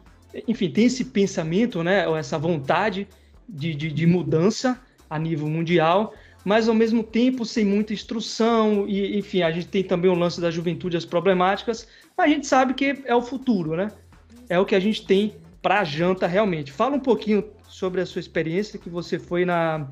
enfim, 0.48 0.68
tem 0.68 0.86
esse 0.86 1.04
pensamento, 1.04 1.82
né? 1.84 2.08
Ou 2.08 2.16
essa 2.16 2.36
vontade 2.38 3.06
de, 3.48 3.72
de, 3.74 3.92
de 3.92 4.06
mudança 4.06 4.80
a 5.08 5.18
nível 5.18 5.46
mundial, 5.46 6.12
mas 6.44 6.68
ao 6.68 6.74
mesmo 6.74 7.02
tempo 7.02 7.44
sem 7.46 7.64
muita 7.64 7.94
instrução, 7.94 8.86
e 8.86 9.16
enfim, 9.16 9.42
a 9.42 9.50
gente 9.50 9.68
tem 9.68 9.82
também 9.82 10.10
o 10.10 10.14
lance 10.14 10.40
da 10.40 10.50
juventude, 10.50 10.96
as 10.98 11.04
problemáticas, 11.06 11.88
mas 12.16 12.26
a 12.26 12.34
gente 12.34 12.46
sabe 12.46 12.74
que 12.74 13.00
é 13.06 13.14
o 13.14 13.22
futuro, 13.22 13.74
né? 13.74 13.90
É 14.50 14.58
o 14.58 14.66
que 14.66 14.74
a 14.74 14.80
gente 14.80 15.06
tem 15.06 15.34
para 15.62 15.80
a 15.80 15.84
janta 15.84 16.26
realmente. 16.26 16.72
Fala 16.72 16.96
um 16.96 17.00
pouquinho 17.00 17.44
sobre 17.68 18.00
a 18.00 18.06
sua 18.06 18.20
experiência, 18.20 18.78
que 18.78 18.88
você 18.88 19.18
foi 19.18 19.44
na. 19.44 19.86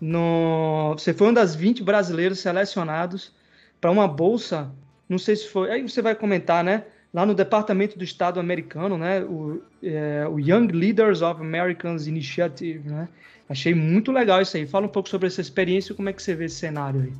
No, 0.00 0.94
você 0.96 1.12
foi 1.12 1.28
um 1.28 1.32
das 1.32 1.54
20 1.54 1.82
brasileiros 1.82 2.40
selecionados 2.40 3.34
para 3.80 3.90
uma 3.90 4.08
bolsa, 4.08 4.70
não 5.08 5.18
sei 5.18 5.36
se 5.36 5.48
foi. 5.48 5.70
Aí 5.70 5.82
você 5.82 6.00
vai 6.00 6.14
comentar, 6.14 6.64
né? 6.64 6.84
Lá 7.12 7.26
no 7.26 7.34
Departamento 7.34 7.98
do 7.98 8.04
Estado 8.04 8.38
americano, 8.38 8.96
né? 8.96 9.20
O, 9.22 9.62
é, 9.82 10.26
o 10.28 10.38
Young 10.38 10.68
Leaders 10.68 11.22
of 11.22 11.40
Americans 11.40 12.06
Initiative, 12.06 12.88
né? 12.88 13.08
Achei 13.48 13.74
muito 13.74 14.12
legal 14.12 14.40
isso 14.40 14.56
aí. 14.56 14.66
Fala 14.66 14.86
um 14.86 14.90
pouco 14.90 15.08
sobre 15.08 15.26
essa 15.26 15.40
experiência 15.40 15.92
e 15.92 15.96
como 15.96 16.08
é 16.08 16.12
que 16.12 16.22
você 16.22 16.34
vê 16.36 16.44
esse 16.44 16.54
cenário 16.54 17.02
aí. 17.02 17.12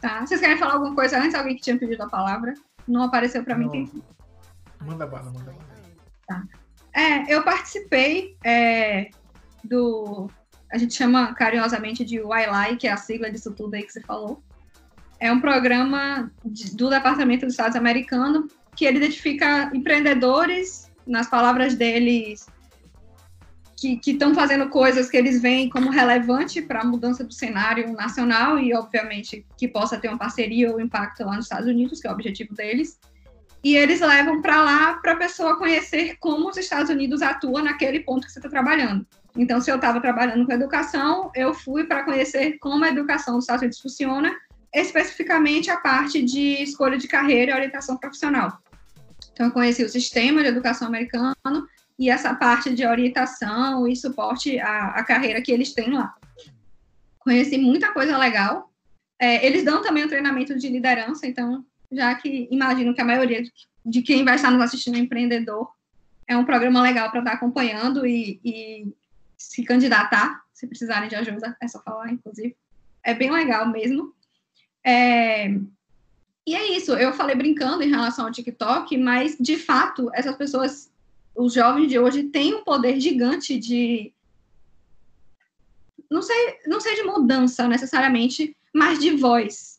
Tá. 0.00 0.24
Vocês 0.24 0.40
querem 0.40 0.56
falar 0.56 0.74
alguma 0.74 0.94
coisa 0.94 1.18
antes? 1.18 1.34
Alguém 1.34 1.56
que 1.56 1.62
tinha 1.62 1.76
pedido 1.76 2.02
a 2.02 2.08
palavra? 2.08 2.54
Não 2.86 3.02
apareceu 3.02 3.44
para 3.44 3.56
mim. 3.56 3.90
Manda 4.80 5.06
bala, 5.06 5.32
manda 5.32 5.50
bala. 5.50 5.71
É, 6.94 7.34
eu 7.34 7.42
participei 7.42 8.36
é, 8.44 9.08
do. 9.64 10.30
A 10.70 10.78
gente 10.78 10.94
chama 10.94 11.34
carinhosamente 11.34 12.04
de 12.04 12.16
YLI, 12.16 12.76
que 12.78 12.86
é 12.86 12.92
a 12.92 12.96
sigla 12.96 13.30
disso 13.30 13.52
tudo 13.52 13.74
aí 13.74 13.82
que 13.82 13.92
você 13.92 14.00
falou. 14.00 14.42
É 15.20 15.30
um 15.30 15.40
programa 15.40 16.30
de- 16.44 16.74
do 16.74 16.88
Departamento 16.90 17.44
dos 17.46 17.54
Estados 17.54 17.76
americano 17.76 18.48
que 18.74 18.84
ele 18.84 18.98
identifica 18.98 19.70
empreendedores, 19.74 20.90
nas 21.06 21.28
palavras 21.28 21.74
deles, 21.74 22.46
que 23.76 24.00
estão 24.06 24.32
fazendo 24.34 24.68
coisas 24.68 25.10
que 25.10 25.16
eles 25.16 25.42
veem 25.42 25.68
como 25.68 25.90
relevante 25.90 26.62
para 26.62 26.82
a 26.82 26.84
mudança 26.84 27.24
do 27.24 27.32
cenário 27.34 27.92
nacional 27.92 28.58
e, 28.58 28.72
obviamente, 28.72 29.44
que 29.58 29.66
possa 29.66 29.98
ter 29.98 30.08
uma 30.08 30.18
parceria 30.18 30.70
ou 30.70 30.80
impacto 30.80 31.24
lá 31.24 31.34
nos 31.34 31.46
Estados 31.46 31.66
Unidos, 31.66 32.00
que 32.00 32.06
é 32.06 32.10
o 32.10 32.14
objetivo 32.14 32.54
deles. 32.54 33.00
E 33.62 33.76
eles 33.76 34.00
levam 34.00 34.42
para 34.42 34.60
lá 34.60 34.94
para 34.94 35.12
a 35.12 35.16
pessoa 35.16 35.56
conhecer 35.56 36.16
como 36.18 36.48
os 36.48 36.56
Estados 36.56 36.90
Unidos 36.90 37.22
atuam 37.22 37.62
naquele 37.62 38.00
ponto 38.00 38.26
que 38.26 38.32
você 38.32 38.38
está 38.40 38.48
trabalhando. 38.48 39.06
Então, 39.36 39.60
se 39.60 39.70
eu 39.70 39.76
estava 39.76 40.00
trabalhando 40.00 40.44
com 40.44 40.52
educação, 40.52 41.30
eu 41.34 41.54
fui 41.54 41.84
para 41.84 42.02
conhecer 42.02 42.58
como 42.58 42.84
a 42.84 42.88
educação 42.88 43.34
dos 43.34 43.44
Estados 43.44 43.62
Unidos 43.62 43.80
funciona, 43.80 44.34
especificamente 44.74 45.70
a 45.70 45.76
parte 45.76 46.22
de 46.22 46.62
escolha 46.62 46.98
de 46.98 47.08
carreira 47.08 47.52
e 47.52 47.54
orientação 47.54 47.96
profissional. 47.96 48.58
Então, 49.32 49.46
eu 49.46 49.52
conheci 49.52 49.82
o 49.82 49.88
sistema 49.88 50.42
de 50.42 50.48
educação 50.48 50.88
americano 50.88 51.34
e 51.98 52.10
essa 52.10 52.34
parte 52.34 52.74
de 52.74 52.84
orientação 52.84 53.86
e 53.86 53.96
suporte 53.96 54.58
à, 54.58 54.88
à 54.88 55.04
carreira 55.04 55.40
que 55.40 55.52
eles 55.52 55.72
têm 55.72 55.92
lá. 55.92 56.14
Conheci 57.18 57.56
muita 57.56 57.92
coisa 57.92 58.18
legal. 58.18 58.70
É, 59.18 59.46
eles 59.46 59.64
dão 59.64 59.80
também 59.80 60.04
um 60.04 60.08
treinamento 60.08 60.58
de 60.58 60.68
liderança, 60.68 61.26
então, 61.26 61.64
já 61.92 62.14
que 62.14 62.48
imagino 62.50 62.94
que 62.94 63.00
a 63.00 63.04
maioria 63.04 63.42
de, 63.84 64.02
quem 64.02 64.24
vai 64.24 64.36
estar 64.36 64.50
nos 64.50 64.62
assistindo 64.62 64.96
é 64.96 65.00
empreendedor, 65.00 65.70
é 66.26 66.36
um 66.36 66.44
programa 66.44 66.82
legal 66.82 67.10
para 67.10 67.20
estar 67.20 67.32
acompanhando 67.32 68.06
e, 68.06 68.40
e 68.44 68.92
se 69.36 69.64
candidatar, 69.64 70.42
se 70.52 70.66
precisarem 70.66 71.08
de 71.08 71.16
ajuda, 71.16 71.56
é 71.60 71.68
só 71.68 71.80
falar, 71.82 72.10
inclusive. 72.10 72.56
É 73.04 73.12
bem 73.12 73.30
legal 73.30 73.68
mesmo. 73.68 74.14
É, 74.84 75.48
e 76.46 76.54
é 76.54 76.76
isso, 76.76 76.92
eu 76.94 77.12
falei 77.12 77.36
brincando 77.36 77.82
em 77.82 77.90
relação 77.90 78.26
ao 78.26 78.32
TikTok, 78.32 78.96
mas 78.96 79.36
de 79.38 79.56
fato, 79.56 80.10
essas 80.12 80.36
pessoas, 80.36 80.90
os 81.36 81.54
jovens 81.54 81.88
de 81.88 81.98
hoje, 81.98 82.24
têm 82.24 82.54
um 82.54 82.64
poder 82.64 82.98
gigante 82.98 83.58
de. 83.58 84.12
Não 86.10 86.20
sei, 86.20 86.58
não 86.66 86.80
sei 86.80 86.96
de 86.96 87.04
mudança 87.04 87.68
necessariamente, 87.68 88.56
mas 88.74 88.98
de 88.98 89.12
voz. 89.16 89.71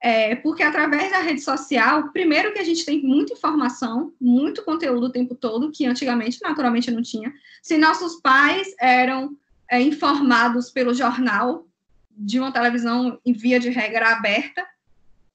É, 0.00 0.36
porque 0.36 0.62
através 0.62 1.10
da 1.10 1.20
rede 1.20 1.40
social, 1.40 2.10
primeiro 2.12 2.52
que 2.52 2.60
a 2.60 2.64
gente 2.64 2.84
tem 2.84 3.02
muita 3.02 3.32
informação, 3.32 4.12
muito 4.20 4.64
conteúdo 4.64 5.06
o 5.06 5.12
tempo 5.12 5.34
todo, 5.34 5.72
que 5.72 5.86
antigamente, 5.86 6.38
naturalmente, 6.40 6.90
não 6.90 7.02
tinha. 7.02 7.32
Se 7.62 7.76
nossos 7.76 8.20
pais 8.20 8.68
eram 8.80 9.36
é, 9.68 9.80
informados 9.80 10.70
pelo 10.70 10.94
jornal 10.94 11.66
de 12.10 12.38
uma 12.38 12.52
televisão 12.52 13.18
em 13.26 13.32
via 13.32 13.58
de 13.58 13.70
regra 13.70 14.12
aberta, 14.12 14.64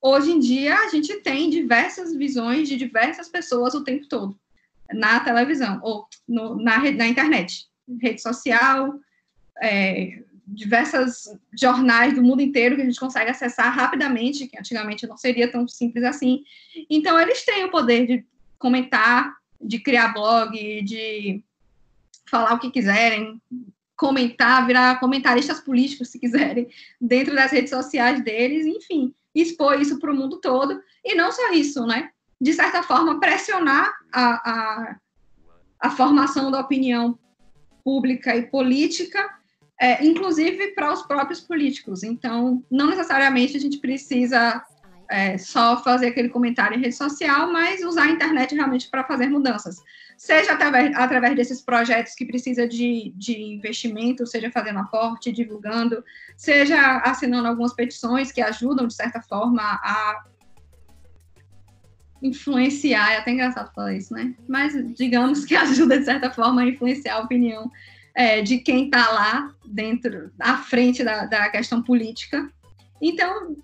hoje 0.01 0.31
em 0.31 0.39
dia 0.39 0.75
a 0.75 0.87
gente 0.87 1.13
tem 1.17 1.49
diversas 1.49 2.15
visões 2.15 2.69
de 2.69 2.77
diversas 2.77 3.27
pessoas 3.27 3.73
o 3.73 3.83
tempo 3.83 4.07
todo 4.07 4.37
na 4.93 5.19
televisão 5.19 5.79
ou 5.81 6.07
no, 6.27 6.61
na, 6.61 6.79
na 6.91 7.07
internet, 7.07 7.67
rede 8.01 8.21
social, 8.21 8.93
é, 9.61 10.23
diversas 10.45 11.25
jornais 11.57 12.13
do 12.13 12.21
mundo 12.21 12.41
inteiro 12.41 12.75
que 12.75 12.81
a 12.81 12.85
gente 12.85 12.99
consegue 12.99 13.31
acessar 13.31 13.73
rapidamente, 13.73 14.47
que 14.47 14.57
antigamente 14.57 15.07
não 15.07 15.17
seria 15.17 15.51
tão 15.51 15.67
simples 15.67 16.03
assim. 16.03 16.43
Então 16.89 17.19
eles 17.19 17.43
têm 17.45 17.65
o 17.65 17.71
poder 17.71 18.05
de 18.05 18.25
comentar, 18.59 19.33
de 19.61 19.79
criar 19.79 20.13
blog, 20.13 20.51
de 20.83 21.43
falar 22.29 22.53
o 22.53 22.59
que 22.59 22.71
quiserem, 22.71 23.41
comentar, 23.95 24.65
virar 24.65 24.99
comentaristas 24.99 25.59
políticos, 25.59 26.09
se 26.09 26.19
quiserem, 26.19 26.67
dentro 26.99 27.35
das 27.35 27.51
redes 27.51 27.69
sociais 27.69 28.23
deles, 28.23 28.65
enfim, 28.65 29.13
expor 29.33 29.79
isso 29.79 29.99
para 29.99 30.11
o 30.11 30.15
mundo 30.15 30.41
todo. 30.41 30.81
E 31.05 31.15
não 31.15 31.31
só 31.31 31.51
isso, 31.51 31.85
né? 31.85 32.09
De 32.39 32.51
certa 32.53 32.83
forma, 32.83 33.19
pressionar 33.19 33.93
a, 34.11 34.51
a, 34.51 34.95
a 35.79 35.89
formação 35.91 36.51
da 36.51 36.59
opinião 36.59 37.17
pública 37.83 38.35
e 38.35 38.43
política, 38.43 39.29
é, 39.83 40.01
inclusive 40.01 40.69
para 40.69 40.93
os 40.93 41.01
próprios 41.01 41.41
políticos. 41.41 42.03
Então, 42.03 42.63
não 42.71 42.87
necessariamente 42.87 43.57
a 43.57 43.59
gente 43.59 43.79
precisa 43.79 44.63
é, 45.09 45.37
só 45.37 45.83
fazer 45.83 46.07
aquele 46.07 46.29
comentário 46.29 46.77
em 46.77 46.81
rede 46.81 46.95
social, 46.95 47.51
mas 47.51 47.83
usar 47.83 48.03
a 48.03 48.11
internet 48.11 48.55
realmente 48.55 48.89
para 48.89 49.03
fazer 49.03 49.27
mudanças. 49.27 49.75
Seja 50.17 50.53
através, 50.53 50.95
através 50.95 51.35
desses 51.35 51.59
projetos 51.59 52.15
que 52.15 52.25
precisa 52.25 52.65
de, 52.65 53.13
de 53.17 53.37
investimento, 53.41 54.25
seja 54.25 54.49
fazendo 54.49 54.79
aporte, 54.79 55.33
divulgando, 55.33 56.01
seja 56.37 56.99
assinando 56.99 57.49
algumas 57.49 57.73
petições 57.73 58.31
que 58.31 58.39
ajudam, 58.39 58.87
de 58.87 58.95
certa 58.95 59.21
forma, 59.21 59.61
a 59.61 60.23
influenciar, 62.21 63.11
é 63.11 63.17
até 63.17 63.31
engraçado 63.31 63.73
falar 63.73 63.95
isso, 63.95 64.13
né? 64.13 64.33
Mas 64.47 64.73
digamos 64.95 65.43
que 65.43 65.55
ajuda, 65.57 65.99
de 65.99 66.05
certa 66.05 66.31
forma, 66.31 66.61
a 66.61 66.67
influenciar 66.67 67.15
a 67.15 67.19
opinião 67.19 67.69
é, 68.15 68.41
de 68.41 68.59
quem 68.59 68.85
está 68.85 69.09
lá 69.11 69.53
dentro, 69.65 70.31
à 70.39 70.57
frente 70.57 71.03
da, 71.03 71.25
da 71.25 71.49
questão 71.49 71.81
política. 71.81 72.49
Então, 73.01 73.55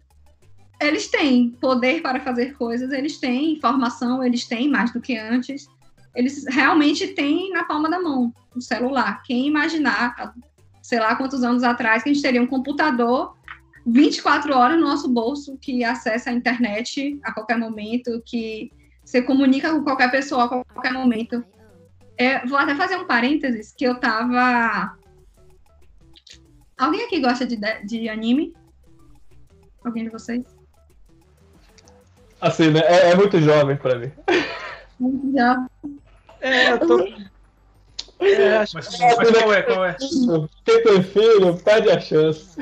eles 0.82 1.08
têm 1.08 1.52
poder 1.52 2.02
para 2.02 2.20
fazer 2.20 2.58
coisas, 2.58 2.92
eles 2.92 3.18
têm 3.18 3.54
informação, 3.54 4.24
eles 4.24 4.46
têm 4.46 4.70
mais 4.70 4.92
do 4.92 5.02
que 5.02 5.18
antes. 5.18 5.68
Eles 6.16 6.46
realmente 6.48 7.08
têm 7.08 7.52
na 7.52 7.64
palma 7.64 7.90
da 7.90 8.00
mão 8.00 8.34
o 8.56 8.62
celular. 8.62 9.22
Quem 9.24 9.48
imaginar, 9.48 10.34
sei 10.82 11.00
lá 11.00 11.16
quantos 11.16 11.44
anos 11.44 11.64
atrás, 11.64 12.02
que 12.02 12.10
a 12.10 12.14
gente 12.14 12.24
teria 12.24 12.42
um 12.42 12.48
computador 12.48 13.38
24 13.86 14.56
horas 14.56 14.80
no 14.80 14.88
nosso 14.88 15.08
bolso 15.10 15.58
que 15.58 15.84
acessa 15.84 16.30
a 16.30 16.34
internet 16.34 17.20
a 17.24 17.32
qualquer 17.34 17.58
momento, 17.58 18.22
que 18.26 18.72
você 19.04 19.22
comunica 19.22 19.72
com 19.72 19.84
qualquer 19.84 20.12
pessoa 20.12 20.46
a 20.46 20.48
qualquer 20.48 20.94
momento. 20.94 21.44
É, 22.20 22.46
vou 22.46 22.58
até 22.58 22.76
fazer 22.76 22.98
um 22.98 23.06
parênteses 23.06 23.74
que 23.76 23.86
eu 23.86 23.98
tava. 23.98 24.94
Alguém 26.78 27.06
aqui 27.06 27.22
gosta 27.22 27.48
de, 27.48 27.58
de 27.86 28.10
anime? 28.10 28.54
Alguém 29.86 30.04
de 30.04 30.10
vocês? 30.10 30.44
Assim, 32.42 32.72
né? 32.72 32.82
É, 32.82 33.12
é 33.12 33.16
muito 33.16 33.40
jovem 33.40 33.78
pra 33.78 33.98
mim. 33.98 34.12
Muito 35.00 35.38
jovem. 35.38 35.68
É, 36.42 36.74
eu 36.74 36.80
tô. 36.80 37.08
É, 38.20 38.58
acho... 38.58 38.76
Mas, 38.76 39.00
mas 39.00 39.32
qual 39.32 39.54
é? 39.54 39.62
Qual 39.62 39.86
é? 39.86 39.96
Quem 40.66 40.84
tem 40.84 41.04
filho, 41.04 41.58
perde 41.64 41.90
a 41.90 42.02
chance. 42.02 42.58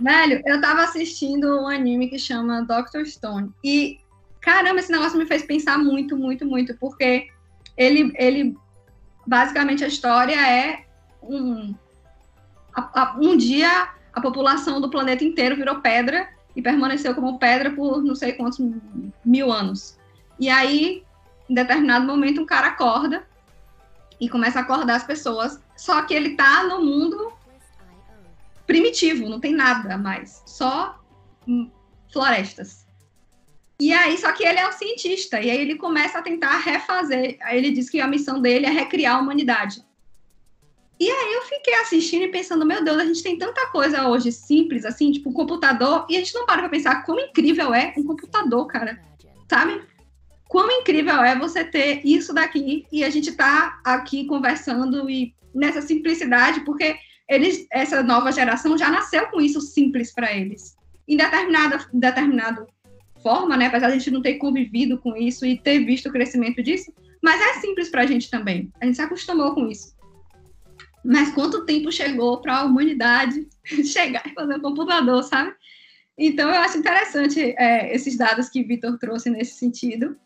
Velho, 0.00 0.42
eu 0.44 0.60
tava 0.60 0.82
assistindo 0.82 1.60
um 1.60 1.68
anime 1.68 2.08
que 2.08 2.18
chama 2.18 2.62
Doctor 2.62 3.06
Stone. 3.06 3.52
E, 3.62 4.00
caramba, 4.40 4.80
esse 4.80 4.90
negócio 4.90 5.16
me 5.16 5.26
fez 5.26 5.44
pensar 5.44 5.78
muito, 5.78 6.16
muito, 6.16 6.44
muito, 6.44 6.76
porque 6.76 7.28
ele, 7.78 8.12
ele 8.16 8.58
basicamente 9.24 9.84
a 9.84 9.88
história 9.88 10.34
é 10.34 10.84
um, 11.22 11.74
a, 12.74 13.02
a, 13.02 13.16
um 13.20 13.36
dia 13.36 13.90
a 14.12 14.20
população 14.20 14.80
do 14.80 14.90
planeta 14.90 15.22
inteiro 15.22 15.54
virou 15.54 15.80
pedra 15.80 16.28
e 16.56 16.60
permaneceu 16.60 17.14
como 17.14 17.38
pedra 17.38 17.70
por 17.70 18.02
não 18.02 18.16
sei 18.16 18.32
quantos 18.32 18.58
mil 19.24 19.52
anos. 19.52 19.96
E 20.40 20.50
aí, 20.50 21.04
em 21.48 21.54
determinado 21.54 22.04
momento, 22.04 22.40
um 22.40 22.46
cara 22.46 22.68
acorda 22.68 23.24
e 24.20 24.28
começa 24.28 24.58
a 24.58 24.62
acordar 24.62 24.96
as 24.96 25.04
pessoas, 25.04 25.60
só 25.76 26.02
que 26.02 26.12
ele 26.12 26.34
tá 26.34 26.64
no 26.64 26.84
mundo 26.84 27.32
primitivo, 28.66 29.28
não 29.28 29.38
tem 29.38 29.54
nada 29.54 29.96
mais, 29.96 30.42
só 30.44 31.00
florestas. 32.12 32.87
E 33.80 33.92
aí, 33.92 34.18
só 34.18 34.32
que 34.32 34.44
ele 34.44 34.58
é 34.58 34.68
um 34.68 34.72
cientista, 34.72 35.40
e 35.40 35.50
aí 35.50 35.60
ele 35.60 35.76
começa 35.76 36.18
a 36.18 36.22
tentar 36.22 36.58
refazer. 36.58 37.36
Aí 37.42 37.58
ele 37.58 37.70
diz 37.70 37.88
que 37.88 38.00
a 38.00 38.08
missão 38.08 38.40
dele 38.40 38.66
é 38.66 38.70
recriar 38.70 39.16
a 39.16 39.20
humanidade. 39.20 39.84
E 41.00 41.08
aí 41.08 41.34
eu 41.34 41.42
fiquei 41.42 41.74
assistindo 41.74 42.24
e 42.24 42.28
pensando, 42.28 42.66
meu 42.66 42.82
Deus, 42.82 42.98
a 42.98 43.04
gente 43.04 43.22
tem 43.22 43.38
tanta 43.38 43.68
coisa 43.68 44.08
hoje 44.08 44.32
simples, 44.32 44.84
assim, 44.84 45.12
tipo 45.12 45.30
um 45.30 45.32
computador, 45.32 46.04
e 46.08 46.16
a 46.16 46.18
gente 46.18 46.34
não 46.34 46.44
para 46.44 46.62
pra 46.62 46.68
pensar 46.68 47.04
como 47.04 47.20
incrível 47.20 47.72
é 47.72 47.94
um 47.96 48.02
computador, 48.02 48.66
cara. 48.66 49.00
Sabe? 49.48 49.80
Quão 50.48 50.68
incrível 50.72 51.22
é 51.22 51.38
você 51.38 51.62
ter 51.62 52.00
isso 52.04 52.34
daqui 52.34 52.84
e 52.90 53.04
a 53.04 53.10
gente 53.10 53.30
tá 53.32 53.80
aqui 53.84 54.26
conversando 54.26 55.08
e 55.08 55.34
nessa 55.54 55.80
simplicidade, 55.80 56.60
porque 56.60 56.96
eles, 57.28 57.66
essa 57.70 58.02
nova 58.02 58.32
geração 58.32 58.76
já 58.76 58.90
nasceu 58.90 59.26
com 59.28 59.40
isso 59.40 59.60
simples 59.60 60.12
para 60.12 60.32
eles. 60.34 60.74
Em 61.06 61.16
determinada, 61.16 61.86
determinado 61.92 62.66
forma, 63.22 63.56
né? 63.56 63.66
Apesar 63.66 63.88
de 63.88 63.94
a 63.94 63.98
gente 63.98 64.10
não 64.10 64.22
ter 64.22 64.34
convivido 64.34 64.98
com 64.98 65.16
isso 65.16 65.44
e 65.44 65.58
ter 65.58 65.84
visto 65.84 66.08
o 66.08 66.12
crescimento 66.12 66.62
disso, 66.62 66.92
mas 67.22 67.40
é 67.40 67.60
simples 67.60 67.88
para 67.88 68.02
a 68.02 68.06
gente 68.06 68.30
também. 68.30 68.72
A 68.80 68.86
gente 68.86 68.96
se 68.96 69.02
acostumou 69.02 69.54
com 69.54 69.68
isso. 69.68 69.96
Mas 71.04 71.32
quanto 71.32 71.64
tempo 71.64 71.90
chegou 71.92 72.40
para 72.40 72.58
a 72.58 72.64
humanidade 72.64 73.48
chegar 73.84 74.26
e 74.26 74.34
fazer 74.34 74.56
um 74.56 74.60
computador, 74.60 75.22
sabe? 75.22 75.54
Então, 76.16 76.48
eu 76.48 76.60
acho 76.60 76.78
interessante 76.78 77.54
é, 77.56 77.94
esses 77.94 78.16
dados 78.16 78.48
que 78.48 78.64
Vitor 78.64 78.98
trouxe 78.98 79.30
nesse 79.30 79.54
sentido. 79.54 80.16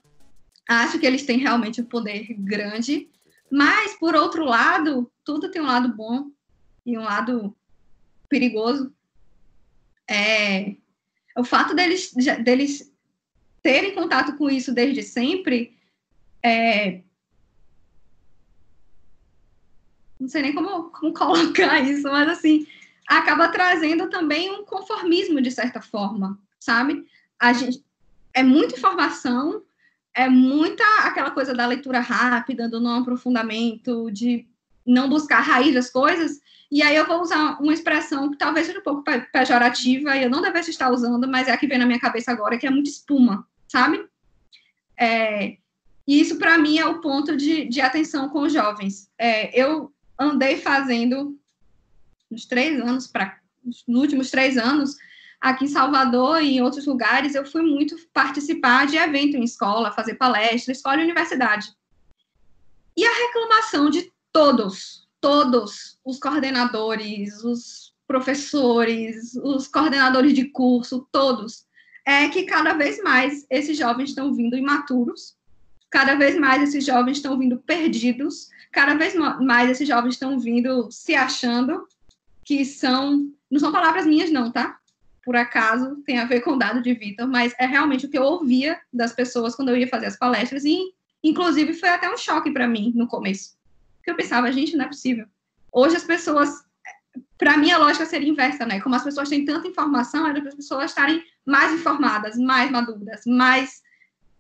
Acho 0.69 0.99
que 0.99 1.07
eles 1.07 1.27
têm 1.27 1.39
realmente 1.39 1.83
um 1.83 1.85
poder 1.85 2.35
grande, 2.39 3.11
mas, 3.51 3.95
por 3.99 4.15
outro 4.15 4.45
lado, 4.45 5.11
tudo 5.23 5.51
tem 5.51 5.61
um 5.61 5.67
lado 5.67 5.95
bom 5.95 6.31
e 6.87 6.97
um 6.97 7.03
lado 7.03 7.55
perigoso. 8.29 8.91
É, 10.09 10.77
o 11.37 11.45
fato 11.45 11.75
deles, 11.75 12.13
deles 12.43 12.93
terem 13.63 13.95
contato 13.95 14.37
com 14.37 14.51
isso 14.51 14.73
desde 14.75 15.03
sempre 15.03 15.77
é, 16.43 17.01
não 20.23 20.29
sei 20.29 20.43
nem 20.43 20.55
como, 20.55 20.85
como 20.91 21.13
colocar 21.13 21.81
isso, 21.81 22.05
mas 22.05 22.29
assim, 22.29 22.67
acaba 23.07 23.49
trazendo 23.49 24.09
também 24.09 24.51
um 24.51 24.65
conformismo 24.65 25.41
de 25.41 25.51
certa 25.51 25.83
forma, 25.83 26.39
sabe? 26.61 27.05
A 27.39 27.53
gente 27.53 27.85
é 28.33 28.43
muita 28.43 28.77
informação, 28.77 29.63
é 30.15 30.29
muita 30.29 30.85
aquela 31.01 31.33
coisa 31.33 31.53
da 31.53 31.67
leitura 31.67 32.01
rápida, 32.01 32.69
do 32.69 32.81
não 32.81 33.01
aprofundamento, 33.01 34.11
de 34.11 34.47
não 34.87 35.09
buscar 35.09 35.39
a 35.39 35.43
raiz 35.43 35.75
das 35.75 35.91
coisas. 35.91 36.41
E 36.73 36.83
aí 36.83 36.97
eu 36.97 37.07
vou 37.07 37.21
usar 37.21 37.61
uma 37.61 37.75
expressão 37.75 38.31
que 38.31 38.39
talvez 38.39 38.67
seja 38.67 38.79
um 38.79 38.83
pouco 38.83 39.05
pejorativa 39.31 40.17
e 40.17 40.23
eu 40.23 40.31
não 40.31 40.41
devesse 40.41 40.71
estar 40.71 40.91
usando, 40.91 41.29
mas 41.29 41.47
é 41.47 41.53
a 41.53 41.57
que 41.59 41.67
vem 41.67 41.77
na 41.77 41.85
minha 41.85 42.01
cabeça 42.01 42.33
agora, 42.33 42.57
que 42.57 42.67
é 42.67 42.71
muito 42.71 42.89
espuma, 42.89 43.47
sabe? 43.69 44.03
É, 44.99 45.59
e 46.09 46.19
isso 46.19 46.39
para 46.39 46.57
mim 46.57 46.79
é 46.79 46.87
o 46.87 47.03
ponto 47.03 47.37
de, 47.37 47.67
de 47.67 47.83
atenção 47.83 48.31
com 48.31 48.41
os 48.41 48.55
jovens. 48.55 49.07
É, 49.19 49.55
eu 49.55 49.93
andei 50.19 50.57
fazendo 50.57 51.39
nos 52.31 52.47
três 52.47 52.81
anos 52.81 53.07
para 53.07 53.39
nos 53.63 53.85
últimos 53.87 54.31
três 54.31 54.57
anos 54.57 54.97
aqui 55.39 55.67
em 55.67 55.69
Salvador 55.69 56.43
e 56.43 56.57
em 56.57 56.63
outros 56.63 56.87
lugares 56.87 57.35
eu 57.35 57.45
fui 57.45 57.61
muito 57.61 57.97
participar 58.15 58.87
de 58.87 58.97
evento 58.97 59.37
em 59.37 59.45
escola, 59.45 59.93
fazer 59.93 60.15
palestra, 60.15 60.73
escola 60.73 61.03
e 61.03 61.05
universidade. 61.05 61.71
E 62.97 63.05
a 63.05 63.13
reclamação 63.13 63.91
de 63.91 64.11
todos, 64.33 65.02
todos 65.23 66.01
os 66.05 66.19
coordenadores, 66.19 67.43
os 67.45 67.95
professores, 68.09 69.35
os 69.37 69.69
coordenadores 69.69 70.35
de 70.35 70.47
curso, 70.47 71.09
todos, 71.13 71.65
é 72.05 72.29
que 72.29 72.43
cada 72.43 72.75
vez 72.75 73.01
mais 73.03 73.47
esses 73.49 73.79
jovens 73.79 74.11
estão 74.11 74.35
vindo 74.35 74.57
imaturos, 74.57 75.37
cada 75.89 76.17
vez 76.17 76.37
mais 76.37 76.63
esses 76.65 76.85
jovens 76.85 77.19
estão 77.19 77.39
vindo 77.39 77.59
perdidos, 77.59 78.49
cada 78.73 78.95
vez 78.97 79.15
mais 79.15 79.71
esses 79.71 79.87
jovens 79.87 80.15
estão 80.15 80.39
vindo 80.41 80.91
se 80.91 81.15
achando 81.15 81.87
que 82.45 82.65
são. 82.65 83.31
Não 83.49 83.61
são 83.61 83.71
palavras 83.71 84.05
minhas, 84.05 84.31
não, 84.31 84.51
tá? 84.51 84.79
Por 85.25 85.37
acaso 85.37 86.03
tem 86.05 86.19
a 86.19 86.25
ver 86.25 86.41
com 86.41 86.53
o 86.53 86.59
dado 86.59 86.83
de 86.83 86.93
Vitor, 86.95 87.29
mas 87.29 87.55
é 87.61 87.67
realmente 87.67 88.07
o 88.07 88.09
que 88.11 88.19
eu 88.19 88.25
ouvia 88.25 88.81
das 88.93 89.13
pessoas 89.13 89.55
quando 89.55 89.69
eu 89.69 89.77
ia 89.77 89.87
fazer 89.87 90.07
as 90.07 90.19
palestras, 90.19 90.65
e 90.65 90.81
inclusive 91.23 91.75
foi 91.75 91.91
até 91.91 92.13
um 92.13 92.17
choque 92.17 92.51
para 92.51 92.67
mim 92.67 92.93
no 92.97 93.07
começo. 93.07 93.62
Porque 94.03 94.11
eu 94.11 94.17
pensava, 94.17 94.51
gente, 94.51 94.77
não 94.77 94.85
é 94.85 94.89
possível. 94.89 95.27
Hoje 95.71 95.95
as 95.97 96.03
pessoas. 96.03 96.65
Para 97.39 97.57
mim, 97.57 97.71
a 97.71 97.79
lógica 97.79 98.05
seria 98.05 98.29
inversa, 98.29 98.67
né? 98.67 98.81
Como 98.81 98.97
as 98.97 99.05
pessoas 99.05 99.29
têm 99.29 99.45
tanta 99.45 99.69
informação, 99.69 100.27
era 100.27 100.41
para 100.41 100.49
as 100.49 100.55
pessoas 100.57 100.91
estarem 100.91 101.23
mais 101.47 101.73
informadas, 101.73 102.37
mais 102.37 102.71
maduras, 102.71 103.23
mais 103.25 103.81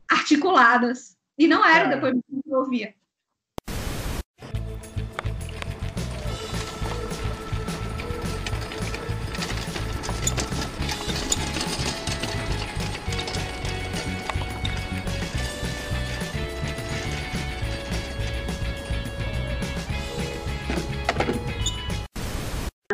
articuladas. 0.09 1.17
E 1.39 1.47
não 1.47 1.65
era 1.65 1.85
é. 1.85 1.95
depois 1.95 2.13
que 2.13 2.51
eu 2.51 2.59
ouvia. 2.59 2.95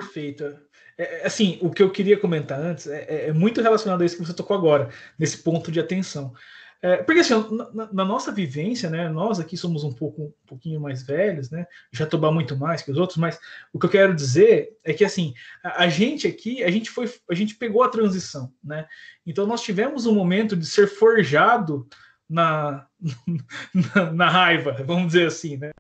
Perfeito. 0.09 0.45
É, 0.97 1.21
é, 1.23 1.27
assim, 1.27 1.59
o 1.61 1.71
que 1.71 1.83
eu 1.83 1.91
queria 1.91 2.19
comentar 2.19 2.59
antes 2.59 2.87
é, 2.87 3.05
é, 3.09 3.29
é, 3.29 3.33
muito 3.33 3.61
relacionado 3.61 4.03
a 4.03 4.05
isso 4.07 4.17
que 4.17 4.25
você 4.25 4.35
tocou 4.35 4.57
agora, 4.57 4.89
nesse 5.19 5.39
ponto 5.39 5.71
de 5.71 5.79
atenção. 5.79 6.33
É, 6.81 6.99
porque 6.99 7.21
assim, 7.21 7.35
na, 7.75 7.93
na, 7.93 8.05
nossa 8.05 8.31
vivência, 8.31 8.89
né, 8.89 9.09
nós 9.09 9.41
aqui 9.41 9.57
somos 9.57 9.83
um 9.83 9.93
pouco 9.93 10.23
um 10.23 10.47
pouquinho 10.47 10.81
mais 10.81 11.03
velhos, 11.03 11.51
né? 11.51 11.67
Já 11.93 12.07
tomar 12.07 12.31
muito 12.31 12.57
mais 12.57 12.83
que 12.83 12.91
os 12.93 12.97
outros, 12.97 13.19
mas 13.19 13.39
o 13.73 13.81
que 13.81 13.87
eu 13.87 13.91
quero 13.91 14.15
dizer 14.15 14.77
é 14.85 14.95
que 14.95 15.05
assim, 15.05 15.35
a, 15.63 15.85
a, 15.85 15.89
gente 15.89 16.29
aqui, 16.29 16.63
a 16.63 16.71
gente 16.71 16.89
foi, 16.89 17.13
a 17.29 17.35
gente 17.35 17.57
pegou 17.57 17.83
a 17.83 17.89
transição, 17.89 18.53
né? 18.63 18.87
Então 19.27 19.45
nós 19.45 19.61
tivemos 19.61 20.07
um 20.07 20.15
momento 20.15 20.57
de 20.57 20.67
ser 20.67 20.87
forjado 20.87 21.89
na, 22.29 22.87
na, 23.95 24.13
na, 24.13 24.29
raiva, 24.29 24.77
vamos 24.85 25.07
dizer 25.07 25.29
assim, 25.29 25.57
né? 25.57 25.73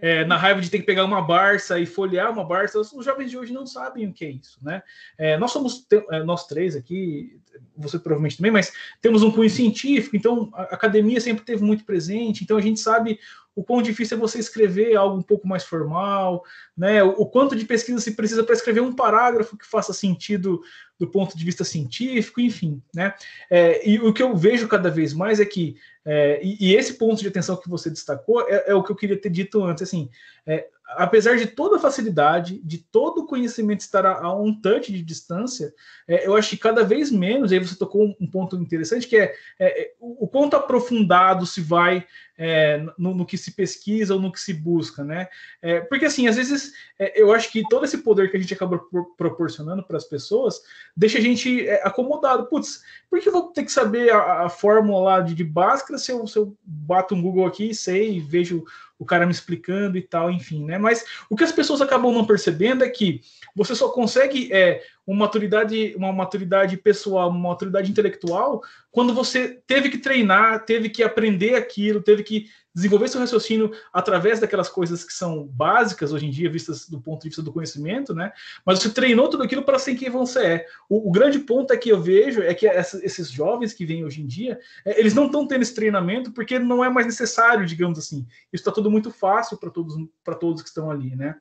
É, 0.00 0.24
na 0.24 0.36
raiva 0.36 0.60
de 0.60 0.70
ter 0.70 0.78
que 0.78 0.86
pegar 0.86 1.04
uma 1.04 1.20
Barça 1.20 1.80
e 1.80 1.86
folhear 1.86 2.30
uma 2.30 2.44
Barça, 2.44 2.78
os 2.78 3.04
jovens 3.04 3.30
de 3.30 3.36
hoje 3.36 3.52
não 3.52 3.66
sabem 3.66 4.06
o 4.06 4.12
que 4.12 4.24
é 4.24 4.30
isso, 4.30 4.58
né? 4.62 4.82
É, 5.18 5.36
nós 5.36 5.50
somos, 5.50 5.84
é, 6.12 6.22
nós 6.22 6.46
três 6.46 6.76
aqui, 6.76 7.40
você 7.76 7.98
provavelmente 7.98 8.36
também, 8.36 8.52
mas 8.52 8.72
temos 9.02 9.22
um 9.22 9.32
cunho 9.32 9.50
científico, 9.50 10.16
então 10.16 10.50
a 10.52 10.62
academia 10.62 11.20
sempre 11.20 11.44
teve 11.44 11.62
muito 11.62 11.84
presente, 11.84 12.44
então 12.44 12.56
a 12.56 12.62
gente 12.62 12.78
sabe 12.78 13.18
o 13.54 13.64
quão 13.64 13.82
difícil 13.82 14.16
é 14.16 14.20
você 14.20 14.38
escrever 14.38 14.96
algo 14.96 15.18
um 15.18 15.22
pouco 15.22 15.46
mais 15.46 15.64
formal, 15.64 16.44
né? 16.76 17.02
O, 17.02 17.26
quanto 17.26 17.56
de 17.56 17.64
pesquisa 17.64 18.00
se 18.00 18.12
precisa 18.12 18.44
para 18.44 18.54
escrever 18.54 18.80
um 18.80 18.94
parágrafo 18.94 19.56
que 19.56 19.66
faça 19.66 19.92
sentido 19.92 20.60
do 20.98 21.08
ponto 21.08 21.36
de 21.36 21.44
vista 21.44 21.64
científico, 21.64 22.40
enfim, 22.40 22.80
né? 22.94 23.14
É, 23.50 23.88
e 23.88 23.98
o 23.98 24.12
que 24.12 24.22
eu 24.22 24.36
vejo 24.36 24.68
cada 24.68 24.90
vez 24.90 25.12
mais 25.12 25.40
é 25.40 25.44
que, 25.44 25.76
é, 26.04 26.40
e, 26.42 26.70
e, 26.70 26.76
esse 26.76 26.94
ponto 26.94 27.20
de 27.20 27.28
atenção 27.28 27.56
que 27.56 27.68
você 27.68 27.90
destacou 27.90 28.42
é, 28.48 28.64
é, 28.68 28.74
o 28.74 28.82
que 28.82 28.92
eu 28.92 28.96
queria 28.96 29.20
ter 29.20 29.30
dito 29.30 29.62
antes, 29.64 29.82
assim, 29.82 30.08
é, 30.46 30.68
apesar 30.96 31.36
de 31.36 31.46
toda 31.46 31.76
a 31.76 31.80
facilidade, 31.80 32.60
de 32.64 32.78
todo 32.78 33.18
o 33.18 33.26
conhecimento 33.26 33.80
estar 33.80 34.04
a, 34.04 34.20
a 34.20 34.34
um 34.34 34.54
touch 34.54 34.92
de 34.92 35.02
distância, 35.02 35.72
é, 36.06 36.26
eu 36.26 36.34
acho 36.34 36.50
que 36.50 36.56
cada 36.56 36.84
vez 36.84 37.10
menos, 37.10 37.52
aí 37.52 37.58
você 37.58 37.76
tocou 37.76 38.04
um, 38.04 38.14
um 38.20 38.26
ponto 38.26 38.56
interessante, 38.56 39.06
que 39.06 39.16
é, 39.16 39.34
é, 39.58 39.82
é 39.82 39.92
o, 40.00 40.24
o 40.24 40.28
quanto 40.28 40.56
aprofundado 40.56 41.46
se 41.46 41.60
vai 41.60 42.06
é, 42.36 42.82
no, 42.96 43.14
no, 43.14 43.26
que 43.26 43.36
se 43.36 43.52
pesquisa 43.52 44.14
ou 44.14 44.20
no 44.20 44.32
que 44.32 44.40
se 44.40 44.54
busca, 44.54 45.04
né? 45.04 45.28
É, 45.60 45.80
porque 45.80 46.06
assim, 46.06 46.26
às 46.26 46.36
vezes 46.36 46.72
é, 46.98 47.20
eu 47.20 47.32
acho 47.32 47.52
que 47.52 47.62
todo 47.68 47.84
esse 47.84 47.98
poder 47.98 48.30
que 48.30 48.36
a 48.36 48.40
gente 48.40 48.54
acaba 48.54 48.78
pro, 48.78 49.14
proporcionando 49.14 49.82
para 49.82 49.98
as 49.98 50.04
pessoas 50.04 50.62
deixa 50.96 51.18
a 51.18 51.20
gente 51.20 51.68
acomodado. 51.82 52.46
Putz, 52.46 52.82
por 53.10 53.20
que 53.20 53.28
eu 53.28 53.32
vou 53.32 53.48
ter 53.48 53.64
que 53.64 53.72
saber 53.72 54.10
a, 54.10 54.46
a 54.46 54.48
fórmula 54.48 55.20
de, 55.20 55.34
de 55.34 55.44
Bhaskara 55.44 55.98
se 55.98 56.12
eu, 56.12 56.26
se 56.26 56.38
eu 56.38 56.56
bato 56.64 57.14
um 57.14 57.20
Google 57.20 57.46
aqui, 57.46 57.74
sei, 57.74 58.20
vejo 58.20 58.64
o 59.00 59.04
cara 59.06 59.24
me 59.24 59.32
explicando 59.32 59.96
e 59.96 60.02
tal, 60.02 60.30
enfim, 60.30 60.62
né? 60.62 60.76
Mas 60.76 61.06
o 61.30 61.34
que 61.34 61.42
as 61.42 61.50
pessoas 61.50 61.80
acabam 61.80 62.12
não 62.12 62.26
percebendo 62.26 62.84
é 62.84 62.88
que 62.90 63.22
você 63.56 63.74
só 63.74 63.88
consegue 63.88 64.52
é, 64.52 64.84
uma 65.10 65.26
maturidade, 65.26 65.92
uma 65.96 66.12
maturidade 66.12 66.76
pessoal, 66.76 67.30
uma 67.30 67.50
maturidade 67.50 67.90
intelectual, 67.90 68.62
quando 68.92 69.12
você 69.12 69.60
teve 69.66 69.88
que 69.90 69.98
treinar, 69.98 70.64
teve 70.64 70.88
que 70.88 71.02
aprender 71.02 71.56
aquilo, 71.56 72.00
teve 72.00 72.22
que 72.22 72.46
desenvolver 72.72 73.08
seu 73.08 73.20
raciocínio 73.20 73.72
através 73.92 74.38
daquelas 74.38 74.68
coisas 74.68 75.02
que 75.02 75.12
são 75.12 75.44
básicas 75.44 76.12
hoje 76.12 76.26
em 76.26 76.30
dia, 76.30 76.48
vistas 76.48 76.88
do 76.88 77.00
ponto 77.00 77.22
de 77.22 77.28
vista 77.28 77.42
do 77.42 77.52
conhecimento, 77.52 78.14
né? 78.14 78.32
Mas 78.64 78.78
você 78.78 78.90
treinou 78.90 79.28
tudo 79.28 79.42
aquilo 79.42 79.64
para 79.64 79.78
ser 79.78 79.96
quem 79.96 80.08
você 80.08 80.38
é. 80.38 80.66
O, 80.88 81.08
o, 81.08 81.10
grande 81.10 81.40
ponto 81.40 81.72
é 81.72 81.76
que 81.76 81.88
eu 81.88 82.00
vejo 82.00 82.42
é 82.42 82.54
que 82.54 82.68
essa, 82.68 83.04
esses 83.04 83.28
jovens 83.28 83.72
que 83.72 83.84
vêm 83.84 84.04
hoje 84.04 84.22
em 84.22 84.26
dia, 84.26 84.60
é, 84.84 85.00
eles 85.00 85.14
não 85.14 85.26
estão 85.26 85.46
tendo 85.48 85.62
esse 85.62 85.74
treinamento 85.74 86.30
porque 86.30 86.60
não 86.60 86.84
é 86.84 86.88
mais 86.88 87.06
necessário, 87.06 87.66
digamos 87.66 87.98
assim. 87.98 88.24
Isso 88.52 88.62
está 88.62 88.70
tudo 88.70 88.88
muito 88.88 89.10
fácil 89.10 89.56
para 89.58 89.70
todos, 89.70 89.96
para 90.22 90.36
todos 90.36 90.62
que 90.62 90.68
estão 90.68 90.90
ali, 90.90 91.16
né? 91.16 91.34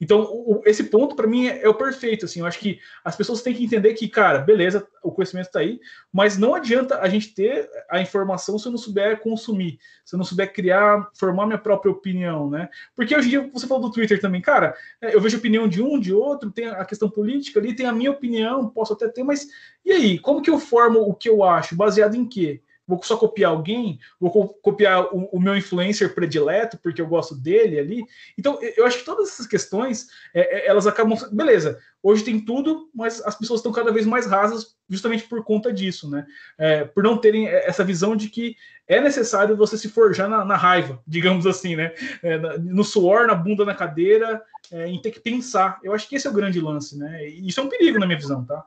Então, 0.00 0.22
o, 0.22 0.62
esse 0.66 0.82
ponto 0.82 1.14
para 1.14 1.28
mim 1.28 1.46
é, 1.46 1.62
é, 1.62 1.68
o 1.68 1.74
perfeito. 1.74 2.24
Assim, 2.24 2.40
eu 2.40 2.46
acho 2.46 2.58
que 2.58 2.80
as 3.12 3.16
pessoas 3.16 3.42
têm 3.42 3.52
que 3.52 3.62
entender 3.62 3.92
que, 3.92 4.08
cara, 4.08 4.38
beleza, 4.38 4.88
o 5.02 5.12
conhecimento 5.12 5.46
está 5.46 5.60
aí, 5.60 5.78
mas 6.10 6.38
não 6.38 6.54
adianta 6.54 6.98
a 6.98 7.08
gente 7.08 7.34
ter 7.34 7.68
a 7.90 8.00
informação 8.00 8.58
se 8.58 8.66
eu 8.66 8.72
não 8.72 8.78
souber 8.78 9.20
consumir, 9.20 9.78
se 10.02 10.14
eu 10.14 10.18
não 10.18 10.24
souber 10.24 10.50
criar, 10.50 11.10
formar 11.14 11.46
minha 11.46 11.58
própria 11.58 11.92
opinião, 11.92 12.48
né? 12.48 12.70
Porque 12.96 13.14
hoje 13.14 13.26
em 13.26 13.30
dia 13.30 13.50
você 13.52 13.66
falou 13.66 13.82
do 13.82 13.92
Twitter 13.92 14.18
também, 14.18 14.40
cara, 14.40 14.74
é, 15.00 15.14
eu 15.14 15.20
vejo 15.20 15.36
opinião 15.36 15.68
de 15.68 15.82
um, 15.82 16.00
de 16.00 16.14
outro, 16.14 16.50
tem 16.50 16.68
a 16.68 16.84
questão 16.86 17.10
política 17.10 17.60
ali, 17.60 17.76
tem 17.76 17.84
a 17.84 17.92
minha 17.92 18.10
opinião, 18.10 18.68
posso 18.70 18.94
até 18.94 19.06
ter, 19.08 19.22
mas 19.22 19.46
e 19.84 19.92
aí? 19.92 20.18
Como 20.18 20.40
que 20.40 20.48
eu 20.48 20.58
formo 20.58 21.00
o 21.00 21.14
que 21.14 21.28
eu 21.28 21.44
acho? 21.44 21.76
Baseado 21.76 22.14
em 22.14 22.26
quê? 22.26 22.62
Vou 22.86 23.02
só 23.02 23.16
copiar 23.16 23.50
alguém, 23.50 23.98
vou 24.20 24.48
copiar 24.62 25.14
o, 25.14 25.28
o, 25.32 25.40
meu 25.40 25.56
influencer 25.56 26.14
predileto, 26.14 26.78
porque 26.78 27.00
eu 27.00 27.06
gosto 27.06 27.34
dele 27.34 27.78
ali. 27.78 28.04
Então, 28.38 28.58
eu 28.76 28.84
acho 28.84 28.98
que 28.98 29.04
todas 29.04 29.28
essas 29.28 29.46
questões, 29.46 30.08
é, 30.34 30.40
é, 30.40 30.66
elas 30.66 30.86
acabam. 30.86 31.16
Beleza, 31.30 31.78
hoje 32.02 32.24
tem 32.24 32.40
tudo, 32.40 32.90
mas 32.94 33.22
as 33.22 33.36
pessoas 33.36 33.60
estão 33.60 33.72
cada 33.72 33.92
vez 33.92 34.06
mais 34.06 34.26
rasas 34.26 34.76
justamente 34.88 35.24
por 35.24 35.42
conta 35.44 35.72
disso, 35.72 36.10
né? 36.10 36.26
É, 36.58 36.84
por 36.84 37.02
não 37.02 37.16
terem 37.16 37.48
essa 37.48 37.84
visão 37.84 38.14
de 38.14 38.28
que 38.28 38.56
é 38.86 39.00
necessário 39.00 39.56
você 39.56 39.78
se 39.78 39.88
forjar 39.88 40.28
na, 40.28 40.44
na 40.44 40.56
raiva, 40.56 41.00
digamos 41.06 41.46
assim, 41.46 41.76
né? 41.76 41.94
É, 42.22 42.38
no 42.58 42.84
suor, 42.84 43.26
na 43.26 43.34
bunda, 43.34 43.64
na 43.64 43.74
cadeira, 43.74 44.42
é, 44.70 44.86
em 44.88 45.00
ter 45.00 45.10
que 45.12 45.20
pensar. 45.20 45.78
Eu 45.82 45.92
acho 45.92 46.08
que 46.08 46.16
esse 46.16 46.26
é 46.26 46.30
o 46.30 46.34
grande 46.34 46.60
lance, 46.60 46.98
né? 46.98 47.28
E 47.28 47.48
isso 47.48 47.60
é 47.60 47.62
um 47.62 47.68
perigo 47.68 47.98
na 47.98 48.06
minha 48.06 48.18
visão, 48.18 48.44
tá? 48.44 48.64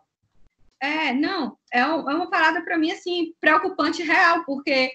É, 0.86 1.13
não, 1.13 1.57
é, 1.73 1.79
é 1.79 1.86
uma 1.86 2.29
parada 2.29 2.61
para 2.63 2.77
mim, 2.77 2.91
assim, 2.91 3.33
preocupante 3.41 4.03
real, 4.03 4.43
porque. 4.45 4.91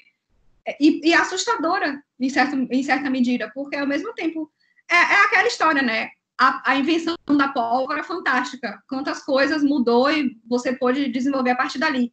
E, 0.79 1.09
e, 1.09 1.15
assustadora, 1.15 2.01
em, 2.19 2.29
certo, 2.29 2.55
em 2.71 2.83
certa 2.83 3.11
medida, 3.11 3.51
porque 3.55 3.77
ao 3.77 3.87
mesmo 3.87 4.13
tempo. 4.15 4.51
É, 4.89 4.95
é 4.95 5.25
aquela 5.25 5.49
história, 5.49 5.83
né? 5.83 6.11
A, 6.39 6.73
a, 6.73 6.77
invenção 6.77 7.17
da 7.37 7.49
pólvora 7.49 8.01
é 8.01 8.05
fantástica. 8.05 8.83
Quantas 8.89 9.23
coisas 9.23 9.63
mudou 9.63 10.11
e 10.11 10.37
você 10.49 10.73
pôde 10.73 11.09
desenvolver 11.09 11.51
a 11.51 11.57
partir 11.57 11.79
dali. 11.79 12.13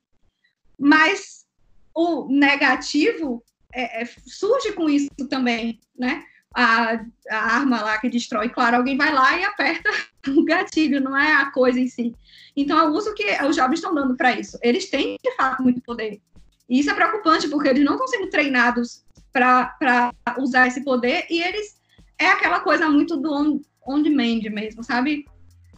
Mas 0.78 1.46
o 1.94 2.28
negativo 2.30 3.44
é, 3.74 4.02
é, 4.02 4.06
surge 4.26 4.74
com 4.74 4.90
isso 4.90 5.10
também, 5.30 5.80
né? 5.98 6.24
A, 6.54 7.00
a, 7.30 7.38
arma 7.38 7.82
lá 7.82 7.98
que 8.00 8.10
destrói, 8.10 8.50
claro, 8.50 8.78
alguém 8.78 8.98
vai 8.98 9.14
lá 9.14 9.38
e 9.38 9.44
aperta 9.44 9.90
o 10.28 10.44
gatilho, 10.44 11.02
não 11.02 11.16
é 11.16 11.34
a 11.34 11.52
coisa 11.52 11.80
em 11.80 11.88
si. 11.88 12.16
Então, 12.56 12.80
é 12.80 12.84
o 12.88 12.94
uso 12.94 13.14
que 13.14 13.26
os 13.44 13.56
jovens 13.56 13.80
estão 13.80 13.94
dando 13.94 14.16
para 14.16 14.32
isso. 14.32 14.58
Eles 14.64 14.90
têm, 14.90 15.18
de 15.24 15.36
fato, 15.36 15.62
muito 15.62 15.82
poder. 15.82 16.20
E 16.68 16.80
isso 16.80 16.90
é 16.90 16.94
preocupante, 16.94 17.48
porque 17.48 17.70
eles 17.70 17.86
não 17.86 17.94
estão 17.94 18.08
sendo 18.08 18.30
treinados 18.30 19.06
para 19.32 20.14
usar 20.40 20.68
esse 20.68 20.84
poder, 20.84 21.26
e 21.30 21.42
eles. 21.42 21.78
É 22.20 22.28
aquela 22.30 22.62
coisa 22.62 22.90
muito 22.90 23.16
do 23.16 23.32
on, 23.32 23.62
on 23.88 24.02
demand 24.02 24.42
mesmo, 24.50 24.84
sabe? 24.84 25.26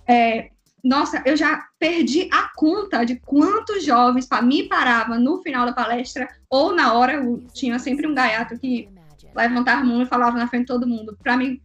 É, 0.07 0.51
nossa, 0.83 1.21
eu 1.25 1.35
já 1.35 1.67
perdi 1.77 2.29
a 2.31 2.49
conta 2.55 3.03
de 3.05 3.17
quantos 3.17 3.83
jovens 3.83 4.25
para 4.25 4.41
me 4.41 4.63
parava 4.63 5.19
no 5.19 5.41
final 5.41 5.65
da 5.65 5.73
palestra 5.73 6.29
ou 6.49 6.73
na 6.73 6.93
hora, 6.93 7.15
eu 7.15 7.43
tinha 7.53 7.77
sempre 7.79 8.07
um 8.07 8.13
gaiato 8.13 8.57
que 8.57 8.89
levantava 9.35 9.81
a 9.81 9.83
mão 9.83 10.01
e 10.01 10.05
falava 10.05 10.37
na 10.37 10.47
frente 10.47 10.61
de 10.61 10.67
todo 10.67 10.87
mundo, 10.87 11.17
para 11.21 11.37
me 11.37 11.61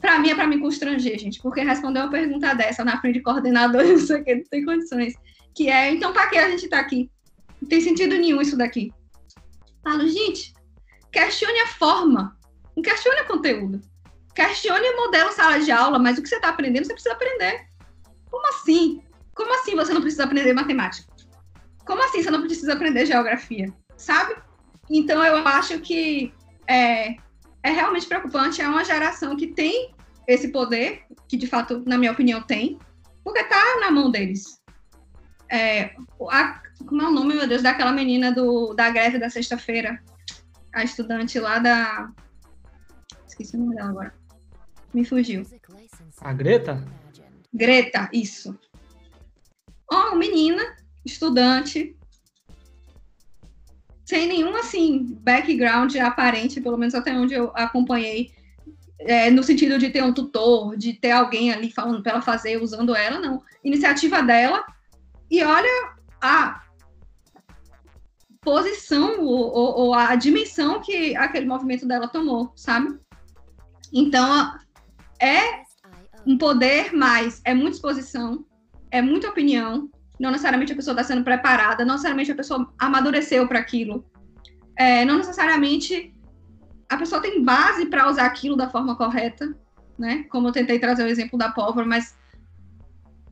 para 0.00 0.18
mim 0.18 0.28
é 0.28 0.34
para 0.34 0.46
me 0.46 0.58
constranger, 0.58 1.18
gente, 1.18 1.40
porque 1.40 1.62
responder 1.62 2.00
uma 2.00 2.10
pergunta 2.10 2.54
dessa 2.54 2.84
na 2.84 3.00
frente 3.00 3.14
de 3.14 3.22
coordenador, 3.22 3.84
não 3.88 3.98
sei 3.98 4.20
o 4.20 4.24
que, 4.24 4.34
não 4.34 4.44
tem 4.44 4.62
condições. 4.62 5.14
Que 5.54 5.70
é, 5.70 5.92
então 5.92 6.12
para 6.12 6.28
que 6.28 6.36
a 6.36 6.50
gente 6.50 6.64
está 6.64 6.78
aqui? 6.78 7.10
Não 7.62 7.68
tem 7.68 7.80
sentido 7.80 8.14
nenhum 8.14 8.42
isso 8.42 8.54
daqui. 8.54 8.92
Falo, 9.82 10.06
gente, 10.06 10.52
questione 11.10 11.58
a 11.60 11.68
forma, 11.68 12.36
não 12.76 12.82
questione 12.82 13.22
o 13.22 13.26
conteúdo. 13.26 13.80
Questione 14.34 14.86
o 14.90 14.96
modelo 14.96 15.32
sala 15.32 15.60
de 15.60 15.70
aula, 15.70 15.98
mas 15.98 16.18
o 16.18 16.22
que 16.22 16.28
você 16.28 16.36
está 16.36 16.50
aprendendo, 16.50 16.84
você 16.84 16.92
precisa 16.92 17.14
aprender. 17.14 17.66
Como 18.30 18.46
assim? 18.48 19.02
Como 19.34 19.54
assim 19.54 19.74
você 19.74 19.94
não 19.94 20.02
precisa 20.02 20.24
aprender 20.24 20.52
matemática? 20.52 21.10
Como 21.86 22.02
assim 22.02 22.22
você 22.22 22.30
não 22.30 22.42
precisa 22.42 22.72
aprender 22.72 23.06
geografia? 23.06 23.72
Sabe? 23.96 24.34
Então 24.90 25.24
eu 25.24 25.36
acho 25.46 25.78
que 25.80 26.34
é, 26.68 27.16
é 27.62 27.70
realmente 27.70 28.06
preocupante. 28.06 28.60
É 28.60 28.68
uma 28.68 28.84
geração 28.84 29.36
que 29.36 29.48
tem 29.48 29.94
esse 30.26 30.48
poder, 30.48 31.02
que 31.28 31.36
de 31.36 31.46
fato, 31.46 31.82
na 31.86 31.98
minha 31.98 32.12
opinião, 32.12 32.42
tem, 32.42 32.78
porque 33.22 33.40
está 33.40 33.80
na 33.80 33.90
mão 33.90 34.10
deles. 34.10 34.60
É, 35.50 35.94
a, 36.30 36.62
como 36.86 37.02
é 37.02 37.08
o 37.08 37.10
nome, 37.10 37.34
meu 37.34 37.46
Deus, 37.46 37.62
daquela 37.62 37.92
menina 37.92 38.32
do, 38.32 38.74
da 38.74 38.90
greve 38.90 39.18
da 39.18 39.30
sexta-feira? 39.30 40.02
A 40.72 40.82
estudante 40.82 41.38
lá 41.38 41.58
da. 41.58 42.10
Esqueci 43.28 43.56
o 43.56 43.60
nome 43.60 43.76
dela 43.76 43.90
agora. 43.90 44.14
Me 44.92 45.04
fugiu. 45.04 45.44
A 46.20 46.32
Greta? 46.32 46.84
Greta, 47.52 48.08
isso. 48.12 48.58
Oh, 49.90 50.16
menina, 50.16 50.76
estudante, 51.04 51.96
sem 54.04 54.26
nenhum 54.26 54.54
assim 54.56 55.16
background 55.20 55.94
aparente, 55.96 56.60
pelo 56.60 56.76
menos 56.76 56.94
até 56.94 57.12
onde 57.16 57.34
eu 57.34 57.50
acompanhei, 57.54 58.30
é, 59.00 59.30
no 59.30 59.42
sentido 59.42 59.78
de 59.78 59.90
ter 59.90 60.02
um 60.02 60.12
tutor, 60.12 60.76
de 60.76 60.92
ter 60.94 61.10
alguém 61.10 61.52
ali 61.52 61.70
falando 61.70 62.02
para 62.02 62.12
ela 62.12 62.22
fazer, 62.22 62.62
usando 62.62 62.94
ela, 62.94 63.18
não. 63.18 63.42
Iniciativa 63.62 64.22
dela. 64.22 64.64
E 65.30 65.42
olha 65.42 65.94
a 66.20 66.62
posição 68.40 69.20
ou, 69.20 69.52
ou, 69.52 69.78
ou 69.78 69.94
a 69.94 70.14
dimensão 70.14 70.80
que 70.80 71.16
aquele 71.16 71.46
movimento 71.46 71.86
dela 71.86 72.08
tomou, 72.08 72.52
sabe? 72.54 72.98
Então, 73.92 74.54
é 75.20 75.64
um 76.26 76.36
poder, 76.36 76.92
mas 76.94 77.40
é 77.44 77.54
muita 77.54 77.76
exposição, 77.76 78.44
é 78.90 79.00
muita 79.00 79.28
opinião, 79.28 79.90
não 80.24 80.30
necessariamente 80.30 80.72
a 80.72 80.76
pessoa 80.76 80.94
está 80.94 81.04
sendo 81.04 81.22
preparada, 81.22 81.84
não 81.84 81.94
necessariamente 81.94 82.32
a 82.32 82.34
pessoa 82.34 82.72
amadureceu 82.78 83.46
para 83.46 83.58
aquilo. 83.58 84.04
é, 84.76 85.04
não 85.04 85.18
necessariamente 85.18 86.12
a 86.88 86.96
pessoa 86.96 87.20
tem 87.20 87.44
base 87.44 87.86
para 87.86 88.08
usar 88.10 88.26
aquilo 88.26 88.56
da 88.56 88.68
forma 88.68 88.96
correta, 88.96 89.54
né? 89.98 90.24
Como 90.30 90.48
eu 90.48 90.52
tentei 90.52 90.78
trazer 90.78 91.04
o 91.04 91.08
exemplo 91.08 91.38
da 91.38 91.50
pólvora, 91.50 91.86
mas 91.86 92.16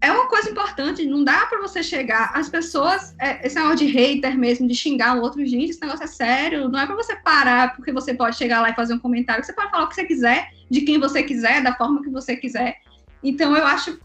é 0.01 0.11
uma 0.11 0.27
coisa 0.29 0.51
importante, 0.51 1.07
não 1.07 1.23
dá 1.25 1.47
para 1.47 1.61
você 1.61 1.83
chegar. 1.83 2.33
As 2.35 2.49
pessoas, 2.49 3.15
é, 3.21 3.47
esse 3.47 3.57
negócio 3.57 3.79
de 3.79 3.87
hater 3.87 4.37
mesmo, 4.37 4.67
de 4.67 4.75
xingar 4.75 5.17
o 5.17 5.23
outro, 5.23 5.45
gente, 5.47 5.71
esse 5.71 5.81
negócio 5.81 6.05
é 6.05 6.09
sério. 6.09 6.69
Não 6.69 6.81
é 6.81 6.87
para 6.87 6.97
você 6.97 7.15
parar, 7.17 7.77
porque 7.77 7.93
você 7.93 8.13
pode 8.13 8.37
chegar 8.37 8.61
lá 8.61 8.71
e 8.71 8.75
fazer 8.75 8.95
um 8.95 8.99
comentário. 8.99 9.45
Você 9.45 9.53
pode 9.53 9.71
falar 9.71 9.85
o 9.85 9.89
que 9.89 9.95
você 9.95 10.05
quiser, 10.05 10.51
de 10.69 10.81
quem 10.83 10.99
você 10.99 11.23
quiser, 11.23 11.63
da 11.63 11.75
forma 11.75 12.03
que 12.03 12.11
você 12.11 12.37
quiser. 12.37 12.77
Então, 13.23 13.57
eu 13.57 13.65
acho 13.65 14.01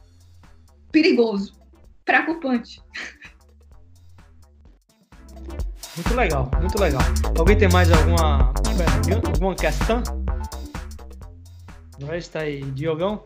perigoso, 0.91 1.53
preocupante. 2.07 2.81
Muito 5.95 6.15
legal, 6.15 6.49
muito 6.59 6.79
legal. 6.79 7.01
Alguém 7.37 7.57
tem 7.57 7.69
mais 7.69 7.91
alguma, 7.91 8.53
alguma 9.33 9.55
questão? 9.55 10.01
Não 11.99 12.15
está 12.15 12.39
aí, 12.41 12.63
Diogão? 12.71 13.23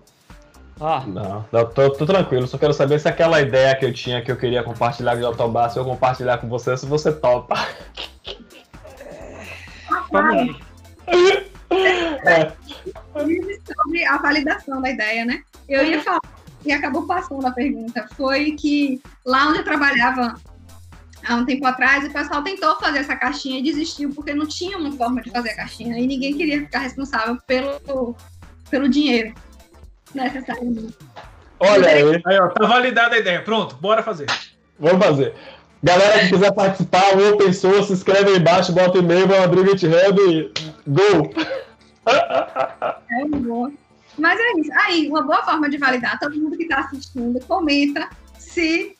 Ah. 0.80 1.04
Não, 1.06 1.46
não 1.52 1.66
tô, 1.70 1.92
tô, 1.92 2.06
tranquilo. 2.06 2.48
Só 2.48 2.58
quero 2.58 2.74
saber 2.74 3.00
se 3.00 3.08
aquela 3.08 3.40
ideia 3.40 3.76
que 3.76 3.86
eu 3.86 3.94
tinha 3.94 4.22
que 4.24 4.32
eu 4.32 4.38
queria 4.38 4.64
compartilhar 4.64 5.14
com 5.14 5.20
o 5.20 5.22
Jotobá, 5.22 5.70
se 5.70 5.78
eu 5.78 5.86
compartilhar 5.86 6.40
com 6.40 6.50
você, 6.50 6.76
se 6.76 6.88
você 6.88 7.12
topa. 7.12 7.56
Vamos 10.12 10.60
é. 12.26 12.52
Sobre 13.66 14.06
a 14.06 14.18
validação 14.18 14.82
da 14.82 14.90
ideia, 14.90 15.26
né? 15.26 15.42
Eu 15.68 15.84
ia 15.86 16.02
falar, 16.02 16.22
e 16.66 16.72
acabou 16.72 17.08
passando 17.08 17.46
a 17.46 17.52
pergunta, 17.52 18.08
foi 18.16 18.52
que 18.54 19.02
lá 19.26 19.48
onde 19.48 19.60
eu 19.60 19.64
trabalhava 19.64 20.36
há 21.28 21.36
um 21.36 21.46
tempo 21.46 21.66
atrás, 21.66 22.06
o 22.06 22.12
pessoal 22.12 22.44
tentou 22.44 22.76
fazer 22.80 23.00
essa 23.00 23.16
caixinha 23.16 23.60
e 23.60 23.64
desistiu 23.64 24.12
porque 24.14 24.34
não 24.34 24.46
tinha 24.46 24.78
uma 24.78 24.92
forma 24.92 25.22
de 25.22 25.32
fazer 25.32 25.52
a 25.52 25.56
caixinha 25.56 25.98
e 25.98 26.08
ninguém 26.08 26.36
queria 26.36 26.62
ficar 26.62 26.80
responsável 26.80 27.38
pelo, 27.46 28.16
pelo 28.70 28.90
dinheiro 28.90 29.34
necessariamente. 30.14 30.96
Olha 31.60 31.90
aí. 31.90 32.22
Aí, 32.26 32.40
ó, 32.40 32.48
tá 32.50 32.66
validada 32.66 33.16
a 33.16 33.20
ideia. 33.20 33.42
Pronto, 33.44 33.76
bora 33.76 34.02
fazer. 34.02 34.26
Vamos 34.80 35.06
fazer. 35.06 35.36
Galera 35.84 36.20
que 36.20 36.30
quiser 36.30 36.52
participar, 36.54 37.18
o 37.18 37.34
Open 37.34 37.54
Source, 37.54 37.88
se 37.88 37.94
inscreve 37.94 38.32
aí 38.32 38.38
embaixo, 38.38 38.72
bota 38.72 38.98
o 38.98 39.02
e-mail, 39.02 39.28
vamos 39.28 39.46
abrir 39.46 39.62
o 39.62 39.66
GitHub 39.66 40.22
e 40.22 40.52
go! 40.88 41.32
É 42.06 43.26
bom. 43.26 43.72
Mas 44.18 44.40
é 44.40 44.60
isso. 44.60 44.72
Aí, 44.74 45.08
uma 45.08 45.22
boa 45.22 45.44
forma 45.44 45.70
de 45.70 45.78
validar, 45.78 46.20
todo 46.20 46.40
mundo 46.40 46.58
que 46.58 46.64
está 46.64 46.80
assistindo, 46.80 47.40
comenta 47.46 48.10
se 48.38 48.96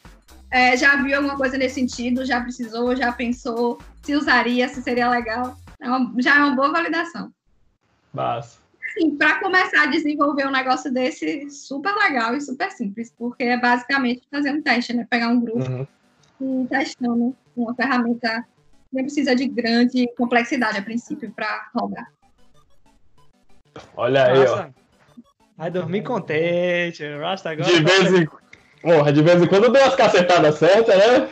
é, 0.50 0.76
já 0.78 0.96
viu 1.02 1.16
alguma 1.18 1.38
coisa 1.38 1.58
nesse 1.58 1.76
sentido, 1.76 2.26
já 2.26 2.42
precisou, 2.42 2.96
já 2.96 3.12
pensou, 3.12 3.80
se 4.02 4.16
usaria, 4.16 4.68
se 4.68 4.82
seria 4.82 5.10
legal. 5.10 5.58
É 5.80 5.90
uma, 5.90 6.14
já 6.22 6.36
é 6.36 6.40
uma 6.40 6.56
boa 6.56 6.72
validação. 6.72 7.32
Massa 8.14 8.62
assim, 8.92 9.16
para 9.16 9.40
começar 9.40 9.84
a 9.84 9.88
desenvolver 9.88 10.46
um 10.46 10.52
negócio 10.52 10.92
desse, 10.92 11.50
super 11.50 11.94
legal 11.96 12.36
e 12.36 12.42
super 12.42 12.72
simples, 12.72 13.14
porque 13.18 13.44
é 13.44 13.58
basicamente 13.58 14.24
fazer 14.30 14.52
um 14.52 14.62
teste, 14.62 14.94
né? 14.94 15.08
Pegar 15.10 15.30
um 15.30 15.40
grupo 15.40 15.88
uhum. 16.40 16.64
e 16.64 16.68
testando 16.68 17.36
uma 17.56 17.74
ferramenta 17.76 18.46
nem 18.92 19.06
precisa 19.06 19.36
de 19.36 19.48
grande 19.48 20.08
complexidade 20.18 20.78
a 20.78 20.82
princípio 20.82 21.32
para 21.32 21.70
rodar. 21.74 22.12
Olha 23.96 24.26
aí, 24.26 24.40
Nossa. 24.40 24.74
ó. 24.78 24.81
Vai 25.62 25.70
dormir 25.70 26.02
contente, 26.02 27.08
Rasta 27.18 27.52
agora. 27.52 27.70
De 27.70 27.84
vez 27.84 28.14
em 28.16 28.28
Porra, 28.82 29.14
de 29.14 29.22
vez 29.22 29.44
em 29.44 29.46
quando 29.46 29.72
deu 29.72 29.80
umas 29.80 29.94
cacetadas 29.94 30.56
certas, 30.56 30.98
né? 30.98 31.30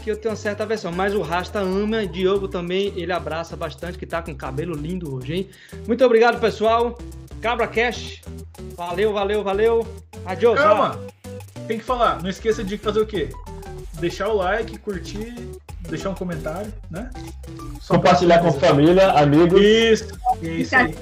que 0.02 0.10
eu 0.10 0.16
tenho 0.16 0.32
uma 0.32 0.36
certa 0.36 0.64
versão, 0.64 0.90
mas 0.90 1.14
o 1.14 1.20
Rasta 1.20 1.60
ama, 1.60 2.06
Diogo 2.06 2.48
também, 2.48 2.94
ele 2.96 3.12
abraça 3.12 3.54
bastante, 3.54 3.98
que 3.98 4.04
está 4.04 4.22
com 4.22 4.34
cabelo 4.34 4.74
lindo 4.74 5.14
hoje, 5.14 5.34
hein? 5.34 5.50
Muito 5.86 6.02
obrigado, 6.04 6.40
pessoal. 6.40 6.98
Cabra 7.42 7.68
Cash. 7.68 8.22
Valeu, 8.74 9.12
valeu, 9.12 9.44
valeu. 9.44 9.86
Adiós. 10.24 10.58
Calma. 10.58 10.98
Tem 11.68 11.78
que 11.78 11.84
falar. 11.84 12.22
Não 12.22 12.30
esqueça 12.30 12.64
de 12.64 12.78
fazer 12.78 13.00
o 13.00 13.06
quê? 13.06 13.28
Deixar 14.00 14.28
o 14.28 14.36
like, 14.36 14.78
curtir, 14.78 15.34
deixar 15.88 16.10
um 16.10 16.14
comentário, 16.14 16.72
né? 16.90 17.10
Só 17.80 17.94
Compartilhar 17.94 18.40
com 18.40 18.52
família, 18.52 19.12
amigos. 19.12 19.60
Isso. 19.60 20.18
Isso 20.42 20.76
aí. 20.76 20.94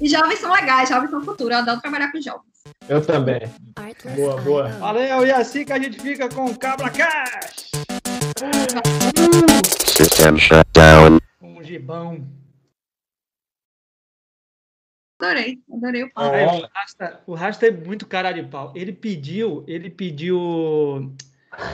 E 0.00 0.08
jovens 0.08 0.38
são 0.38 0.52
legais, 0.52 0.88
jovens 0.88 1.10
são 1.10 1.22
futuro. 1.24 1.52
Eu 1.52 1.58
adoro 1.58 1.80
trabalhar 1.80 2.10
com 2.10 2.20
jovens. 2.20 2.50
Eu 2.88 3.04
também. 3.04 3.40
Boa, 4.16 4.40
boa. 4.40 4.68
Valeu, 4.68 5.26
e 5.26 5.30
assim 5.30 5.64
que 5.64 5.72
a 5.72 5.78
gente 5.78 6.00
fica 6.00 6.28
com 6.28 6.46
o 6.46 6.58
Cabra 6.58 6.90
Cash. 6.90 7.70
System 9.86 10.38
shutdown. 10.38 11.18
Um 11.42 11.62
gibão. 11.62 12.26
Adorei, 15.20 15.60
adorei 15.70 16.04
o 16.04 16.10
pau. 16.10 16.32
o, 16.32 16.68
Rasta, 16.74 17.20
o 17.26 17.34
Rasta 17.34 17.66
é 17.66 17.70
muito 17.70 18.06
cara 18.06 18.32
de 18.32 18.42
pau. 18.44 18.72
Ele 18.74 18.92
pediu, 18.92 19.62
ele 19.68 19.90
pediu. 19.90 21.14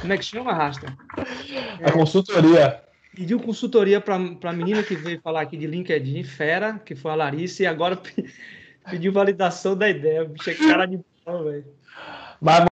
Como 0.01 0.13
é 0.13 0.19
que 0.19 0.25
chama, 0.25 0.53
Rasta? 0.53 0.97
A 1.83 1.93
consultoria. 1.93 2.83
Pediu 3.15 3.41
consultoria 3.41 4.01
para 4.01 4.17
a 4.17 4.53
menina 4.53 4.83
que 4.83 4.95
veio 4.95 5.21
falar 5.23 5.43
aqui 5.43 5.57
de 5.57 5.67
LinkedIn, 5.67 6.23
fera, 6.25 6.79
que 6.85 6.95
foi 6.95 7.13
a 7.13 7.15
Larissa, 7.15 7.63
e 7.63 7.67
agora 7.67 7.99
pediu 8.91 9.13
validação 9.13 9.77
da 9.77 9.89
ideia. 9.89 10.25
O 10.25 10.29
bicho 10.29 10.51
é 10.51 10.55
cara 10.55 10.87
de 10.87 11.01
pau, 11.25 11.45
velho. 11.45 11.65
Mas 12.41 12.65